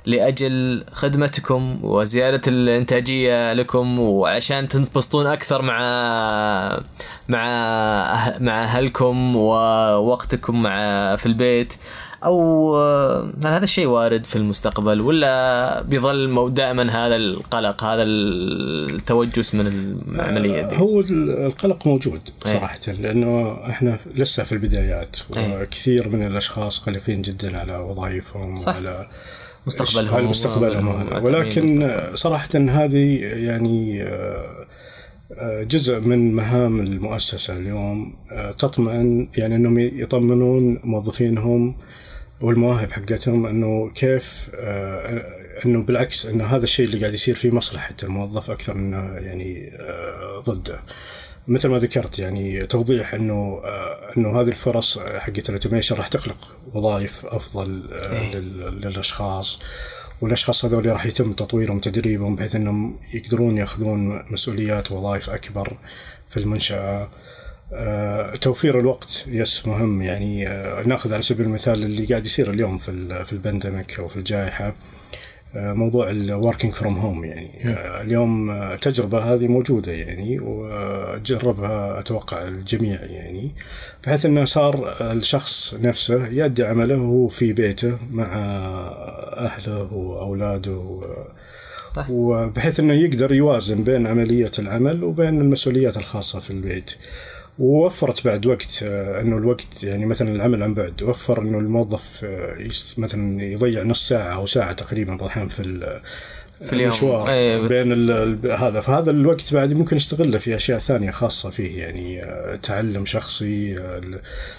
لأجل 0.06 0.84
خدمتكم 0.92 1.78
وزيادة 1.82 2.40
الإنتاجية 2.46 3.52
لكم 3.52 3.98
وعشان 3.98 4.68
تنبسطون 4.68 5.26
أكثر 5.26 5.62
مع 5.62 5.78
مع 7.28 7.42
أه- 8.14 8.40
مع 8.42 8.62
أهلكم 8.64 9.36
ووقتكم 9.36 10.62
مع 10.62 10.76
في 11.16 11.26
البيت 11.26 11.74
أو 12.24 12.76
هل 13.44 13.46
هذا 13.52 13.64
الشيء 13.64 13.86
وارد 13.86 14.24
في 14.24 14.36
المستقبل 14.36 15.00
ولا 15.00 15.82
بيظل 15.82 16.28
مو- 16.28 16.48
دائما 16.48 17.06
هذا 17.06 17.16
القلق 17.16 17.84
هذا 17.84 18.02
التوجس 18.02 19.54
من 19.54 19.66
العملية 20.08 20.62
دي 20.62 20.76
هو 20.78 21.00
ال- 21.00 21.46
القلق 21.46 21.86
موجود 21.86 22.20
إيه. 22.46 22.52
صراحة 22.58 22.78
لأنه 22.88 23.56
إحنا 23.70 23.98
لسه 24.14 24.44
في 24.44 24.52
البدايات 24.52 25.16
إيه. 25.36 25.62
وكثير 25.62 26.08
من 26.08 26.24
الأشخاص 26.26 26.78
قلقين 26.78 27.22
جدا 27.22 27.58
على 27.58 27.76
وظائفهم 27.76 28.58
صح. 28.58 28.74
وعلى 28.74 29.06
مستقبلهم 29.66 30.14
على 30.14 30.26
مستقبلهم. 30.26 31.24
ولكن. 31.24 31.90
صراحة 32.14 32.48
هذه 32.54 33.18
يعني 33.22 34.02
آه، 35.38 35.62
جزء 35.62 36.00
من 36.00 36.34
مهام 36.34 36.80
المؤسسة 36.80 37.56
اليوم 37.56 38.14
آه، 38.32 38.52
تطمئن 38.52 39.28
يعني 39.36 39.56
أنهم 39.56 39.78
يطمنون 39.78 40.80
موظفينهم 40.84 41.74
والمواهب 42.40 42.92
حقتهم 42.92 43.46
أنه 43.46 43.90
كيف 43.90 44.50
آه، 44.54 45.22
أنه 45.66 45.82
بالعكس 45.82 46.26
أنه 46.26 46.44
هذا 46.44 46.64
الشيء 46.64 46.86
اللي 46.86 47.00
قاعد 47.00 47.14
يصير 47.14 47.34
في 47.34 47.50
مصلحة 47.50 47.94
الموظف 48.02 48.50
أكثر 48.50 48.74
منه 48.74 48.96
يعني 48.98 49.72
ضده. 50.46 50.78
مثل 51.48 51.68
ما 51.68 51.78
ذكرت 51.78 52.18
يعني 52.18 52.66
توضيح 52.66 53.14
إنه 53.14 53.60
آه، 53.64 54.12
إنه 54.16 54.40
هذه 54.40 54.48
الفرص 54.48 54.98
حقت 54.98 55.48
الأوتوميشن 55.48 55.96
راح 55.96 56.08
تخلق 56.08 56.56
وظائف 56.74 57.26
أفضل 57.26 57.88
آه، 57.92 58.34
لل- 58.34 58.80
للأشخاص. 58.80 59.60
والأشخاص 60.20 60.64
هذول 60.64 60.86
راح 60.86 61.06
يتم 61.06 61.32
تطويرهم 61.32 61.76
وتدريبهم 61.76 62.36
بحيث 62.36 62.56
إنهم 62.56 62.98
يقدرون 63.14 63.58
يأخذون 63.58 64.24
مسؤوليات 64.32 64.92
ووظائف 64.92 65.30
أكبر 65.30 65.76
في 66.28 66.36
المنشأة. 66.36 67.08
آه، 67.74 68.34
توفير 68.34 68.80
الوقت 68.80 69.24
yes 69.26 69.66
مهم 69.66 70.02
يعني 70.02 70.44
نأخذ 70.86 71.12
على 71.12 71.22
سبيل 71.22 71.46
المثال 71.46 71.82
اللي 71.82 72.06
قاعد 72.06 72.26
يصير 72.26 72.50
اليوم 72.50 72.78
في 72.78 73.24
في 73.24 73.32
ال 73.32 73.40
pandemic 73.40 73.98
أو 73.98 74.08
في 74.08 74.16
الجائحة. 74.16 74.74
موضوع 75.54 76.10
ال 76.10 76.18
working 76.18 76.72
from 76.72 76.94
home 76.94 77.24
يعني. 77.24 77.50
آه، 77.64 78.02
اليوم 78.02 78.50
آه، 78.50 78.74
التجربة 78.74 79.18
هذه 79.18 79.46
موجودة 79.46 79.92
يعني 79.92 80.40
وجربها 80.40 81.98
أتوقع 81.98 82.48
الجميع 82.48 83.00
يعني 83.02 83.50
بحيث 84.04 84.26
إنه 84.26 84.44
صار 84.44 84.96
الشخص 85.00 85.74
نفسه 85.74 86.26
يؤدي 86.28 86.64
عمله 86.64 86.96
وهو 86.96 87.28
في 87.28 87.52
بيته 87.52 87.98
مع 88.10 88.26
أهله 89.36 89.92
وأولاده 89.92 91.00
صح. 91.94 92.06
وبحيث 92.10 92.80
إنه 92.80 92.94
يقدر 92.94 93.32
يوازن 93.32 93.84
بين 93.84 94.06
عملية 94.06 94.50
العمل 94.58 95.04
وبين 95.04 95.40
المسؤوليات 95.40 95.96
الخاصة 95.96 96.40
في 96.40 96.50
البيت. 96.50 96.94
ووفرت 97.58 98.24
بعد 98.24 98.46
وقت 98.46 98.80
آه، 98.82 99.20
إنه 99.20 99.36
الوقت 99.36 99.82
يعني 99.84 100.06
مثلا 100.06 100.30
العمل 100.36 100.62
عن 100.62 100.74
بعد 100.74 101.02
وفر 101.02 101.42
إنه 101.42 101.58
الموظف 101.58 102.20
آه، 102.24 102.68
مثلا 102.98 103.42
يضيع 103.42 103.82
نص 103.82 104.08
ساعة 104.08 104.34
أو 104.34 104.46
ساعة 104.46 104.72
تقريبا 104.72 105.10
بعض 105.10 105.22
الاحيان 105.22 105.48
في 105.48 105.62
في 106.64 106.72
اليوم. 106.72 106.90
المشوار 106.90 107.22
بت- 107.62 107.68
بين 107.72 107.92
ال- 107.92 108.10
ال- 108.10 108.52
هذا 108.52 108.80
فهذا 108.80 109.10
الوقت 109.10 109.54
بعد 109.54 109.72
ممكن 109.72 109.96
يستغله 109.96 110.38
في 110.38 110.56
أشياء 110.56 110.78
ثانية 110.78 111.10
خاصة 111.10 111.50
فيه 111.50 111.78
يعني 111.82 112.22
آه، 112.24 112.56
تعلم 112.56 113.04
شخصي 113.04 113.78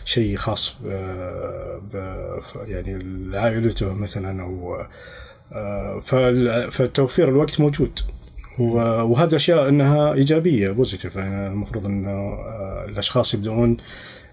شيء 0.05 0.35
خاص 0.35 0.75
ب- 1.93 2.39
يعني 2.67 2.99
لعائلته 3.31 3.93
مثلا 3.93 4.41
أو 4.43 4.77
فال- 6.01 6.71
فتوفير 6.71 7.29
الوقت 7.29 7.59
موجود 7.59 7.99
وهذه 8.59 9.35
أشياء 9.35 9.69
إنها 9.69 10.13
إيجابية 10.13 10.71
positive 10.71 11.15
يعني 11.15 11.47
المفروض 11.47 11.85
انه 11.85 12.09
آه، 12.09 12.85
الأشخاص 12.89 13.33
يبدؤون 13.33 13.77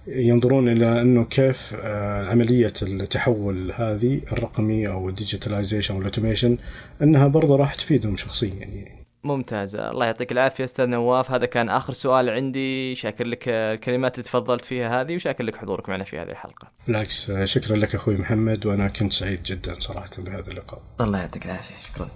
ينظرون 0.07 0.69
إلى 0.69 1.01
إنه 1.01 1.25
كيف 1.25 1.75
آه، 1.83 2.31
عملية 2.31 2.73
التحول 2.83 3.73
هذه 3.73 4.21
الرقمي 4.33 4.89
أو 4.89 5.09
ال 5.09 5.15
digitalization 5.15 5.97
وال 5.97 6.07
automation 6.07 6.59
إنها 7.03 7.27
برضه 7.27 7.57
راح 7.57 7.75
تفيدهم 7.75 8.17
شخصيا 8.17 8.55
يعني. 8.55 9.01
ممتاز. 9.25 9.77
الله 9.77 10.07
يعطيك 10.07 10.33
العافية 10.33 10.65
أستاذ 10.65 10.87
نواف. 10.87 11.31
هذا 11.31 11.47
كان 11.47 11.69
آخر 11.69 11.93
سؤال 11.93 12.31
عندي. 12.31 12.95
شاكر 12.95 13.27
لك 13.27 13.49
الكلمات 13.49 14.15
اللي 14.15 14.25
تفضلت 14.25 14.65
فيها 14.65 15.01
هذه 15.01 15.15
وشاكر 15.15 15.45
لك 15.45 15.57
حضورك 15.57 15.89
معنا 15.89 16.05
في 16.05 16.19
هذه 16.19 16.31
الحلقة. 16.31 16.69
بالعكس 16.87 17.33
شكرا 17.45 17.77
لك 17.77 17.95
أخوي 17.95 18.17
محمد 18.17 18.67
وأنا 18.67 18.89
كنت 18.89 19.13
سعيد 19.13 19.43
جدا 19.43 19.75
صراحة 19.79 20.11
بهذا 20.19 20.51
اللقاء. 20.51 20.83
الله 21.01 21.19
يعطيك 21.19 21.47
العافية. 21.47 21.75
شكرا. 21.93 22.09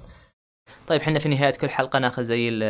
طيب 0.87 1.01
إحنا 1.01 1.19
في 1.19 1.29
نهاية 1.29 1.51
كل 1.55 1.71
حلقة 1.71 1.99
ناخذ 1.99 2.23
زي 2.23 2.49
ال- 2.49 2.63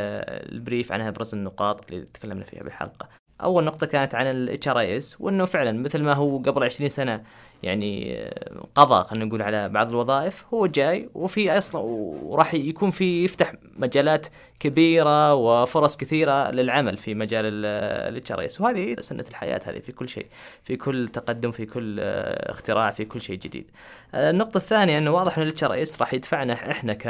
ال 0.54 0.60
brief 0.60 0.92
عن 0.92 1.00
ابرز 1.00 1.34
النقاط 1.34 1.92
اللي 1.92 2.04
تكلمنا 2.06 2.44
فيها 2.44 2.62
بالحلقة. 2.62 3.08
أول 3.40 3.64
نقطة 3.64 3.86
كانت 3.86 4.14
عن 4.14 4.26
ال 4.26 4.68
HRS 4.68 5.16
وإنه 5.20 5.44
فعلا 5.44 5.72
مثل 5.72 6.02
ما 6.02 6.12
هو 6.12 6.38
قبل 6.38 6.64
20 6.64 6.88
سنة 6.88 7.22
يعني 7.62 8.18
آه، 8.18 8.66
قضى 8.74 9.08
خلينا 9.08 9.24
نقول 9.24 9.42
على 9.42 9.68
بعض 9.68 9.90
الوظائف 9.90 10.44
هو 10.54 10.66
جاي 10.66 11.08
وفي 11.14 11.58
أصلا 11.58 11.80
وراح 11.80 12.54
يكون 12.54 12.90
في 12.90 13.24
يفتح 13.24 13.52
مجالات 13.76 14.26
كبيرة 14.60 15.34
وفرص 15.34 15.96
كثيرة 15.96 16.50
للعمل 16.50 16.96
في 16.96 17.14
مجال 17.14 17.64
ال 17.64 18.32
HRS 18.32 18.60
وهذه 18.60 18.96
سنة 19.00 19.24
الحياة 19.30 19.60
هذه 19.66 19.78
في 19.78 19.92
كل 19.92 20.08
شيء 20.08 20.26
في 20.62 20.76
كل 20.76 21.08
تقدم 21.08 21.50
في 21.50 21.66
كل 21.66 21.96
آه، 22.00 22.50
اختراع 22.52 22.90
في 22.90 23.04
كل 23.04 23.20
شيء 23.20 23.38
جديد. 23.38 23.70
آه، 24.14 24.30
النقطة 24.30 24.58
الثانية 24.58 24.98
إنه 24.98 25.10
واضح 25.10 25.38
إن 25.38 25.44
ال 25.44 25.64
HRS 25.64 26.00
راح 26.00 26.14
يدفعنا 26.14 26.52
إحنا 26.52 26.92
ك 26.92 27.04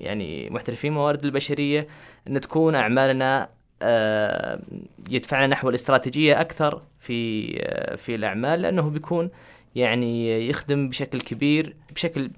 يعني 0.00 0.50
محترفين 0.50 0.92
موارد 0.92 1.24
البشرية 1.24 1.88
إن 2.28 2.40
تكون 2.40 2.74
أعمالنا 2.74 3.55
يدفعنا 5.10 5.46
نحو 5.46 5.68
الاستراتيجية 5.68 6.40
أكثر 6.40 6.82
في 7.00 7.48
آه، 7.62 7.96
في 7.96 8.14
الأعمال 8.14 8.62
لأنه 8.62 8.90
بيكون 8.90 9.30
يعني 9.74 10.46
يخدم 10.48 10.88
بشكل 10.88 11.20
كبير 11.20 11.76
بشكل 11.94 12.30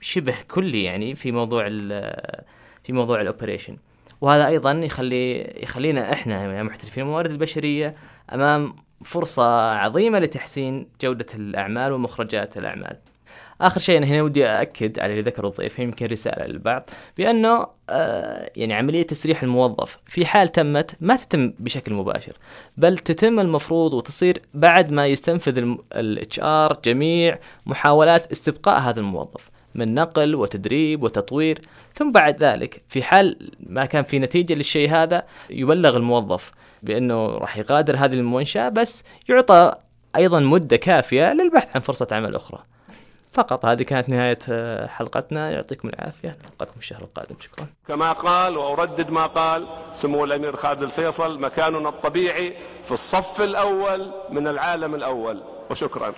شبه 0.00 0.34
كلي 0.50 0.82
يعني 0.84 1.14
في 1.14 1.32
موضوع 1.32 1.64
ال- 1.66 2.42
في 2.84 2.92
موضوع 2.92 3.20
ال 3.20 3.26
operation 3.26 3.76
وهذا 4.20 4.46
أيضا 4.46 4.72
يخلي 4.72 5.54
يخلينا 5.62 6.12
إحنا 6.12 6.56
يا 6.58 6.62
محترفين 6.62 7.02
الموارد 7.02 7.30
البشرية 7.30 7.96
أمام 8.32 8.76
فرصة 9.04 9.70
عظيمة 9.72 10.18
لتحسين 10.18 10.88
جودة 11.00 11.26
الأعمال 11.34 11.92
ومخرجات 11.92 12.56
الأعمال. 12.56 12.96
آخر 13.60 13.80
شيء 13.80 13.98
أنا 13.98 14.06
هنا 14.06 14.22
ودي 14.22 14.46
اكد 14.46 14.98
على 14.98 15.12
اللي 15.12 15.22
ذكره 15.22 15.48
الضيف 15.48 15.78
يمكن 15.78 16.06
رسالة 16.06 16.46
للبعض 16.46 16.90
بأنه 17.18 17.66
آه 17.90 18.50
يعني 18.56 18.74
عملية 18.74 19.02
تسريح 19.02 19.42
الموظف 19.42 19.98
في 20.06 20.26
حال 20.26 20.48
تمت 20.48 20.96
ما 21.00 21.16
تتم 21.16 21.52
بشكل 21.58 21.94
مباشر 21.94 22.32
بل 22.76 22.98
تتم 22.98 23.40
المفروض 23.40 23.94
وتصير 23.94 24.42
بعد 24.54 24.90
ما 24.90 25.06
يستنفذ 25.06 25.76
ال 25.92 26.40
HR 26.40 26.80
جميع 26.84 27.38
محاولات 27.66 28.30
استبقاء 28.30 28.80
هذا 28.80 29.00
الموظف 29.00 29.50
من 29.74 29.94
نقل 29.94 30.34
وتدريب 30.34 31.02
وتطوير 31.02 31.60
ثم 31.94 32.12
بعد 32.12 32.42
ذلك 32.42 32.82
في 32.88 33.02
حال 33.02 33.52
ما 33.60 33.84
كان 33.84 34.02
في 34.02 34.18
نتيجة 34.18 34.54
للشيء 34.54 34.90
هذا 34.90 35.22
يبلغ 35.50 35.96
الموظف 35.96 36.52
بأنه 36.82 37.26
راح 37.26 37.58
يغادر 37.58 37.96
هذه 37.96 38.14
المنشأة 38.14 38.68
بس 38.68 39.04
يعطى 39.28 39.72
أيضا 40.16 40.40
مدة 40.40 40.76
كافية 40.76 41.32
للبحث 41.32 41.76
عن 41.76 41.80
فرصة 41.80 42.08
عمل 42.12 42.34
أخرى. 42.34 42.62
فقط. 43.36 43.64
هذه 43.64 43.82
كانت 43.82 44.08
نهاية 44.08 44.38
آه، 44.50 44.86
حلقتنا. 44.86 45.50
يعطيكم 45.50 45.88
العافية. 45.88 46.38
نلقاكم 46.44 46.78
الشهر 46.78 47.02
القادم. 47.02 47.36
شكرا. 47.40 47.66
كما 47.88 48.12
قال 48.12 48.56
وأردد 48.56 49.10
ما 49.10 49.26
قال 49.26 49.66
سمو 49.92 50.24
الأمير 50.24 50.56
خالد 50.56 50.82
الفيصل 50.82 51.40
مكاننا 51.40 51.88
الطبيعي 51.88 52.56
في 52.84 52.92
الصف 52.92 53.40
الأول 53.40 54.12
من 54.30 54.46
العالم 54.48 54.94
الأول. 54.94 55.42
وشكرا. 55.70 56.14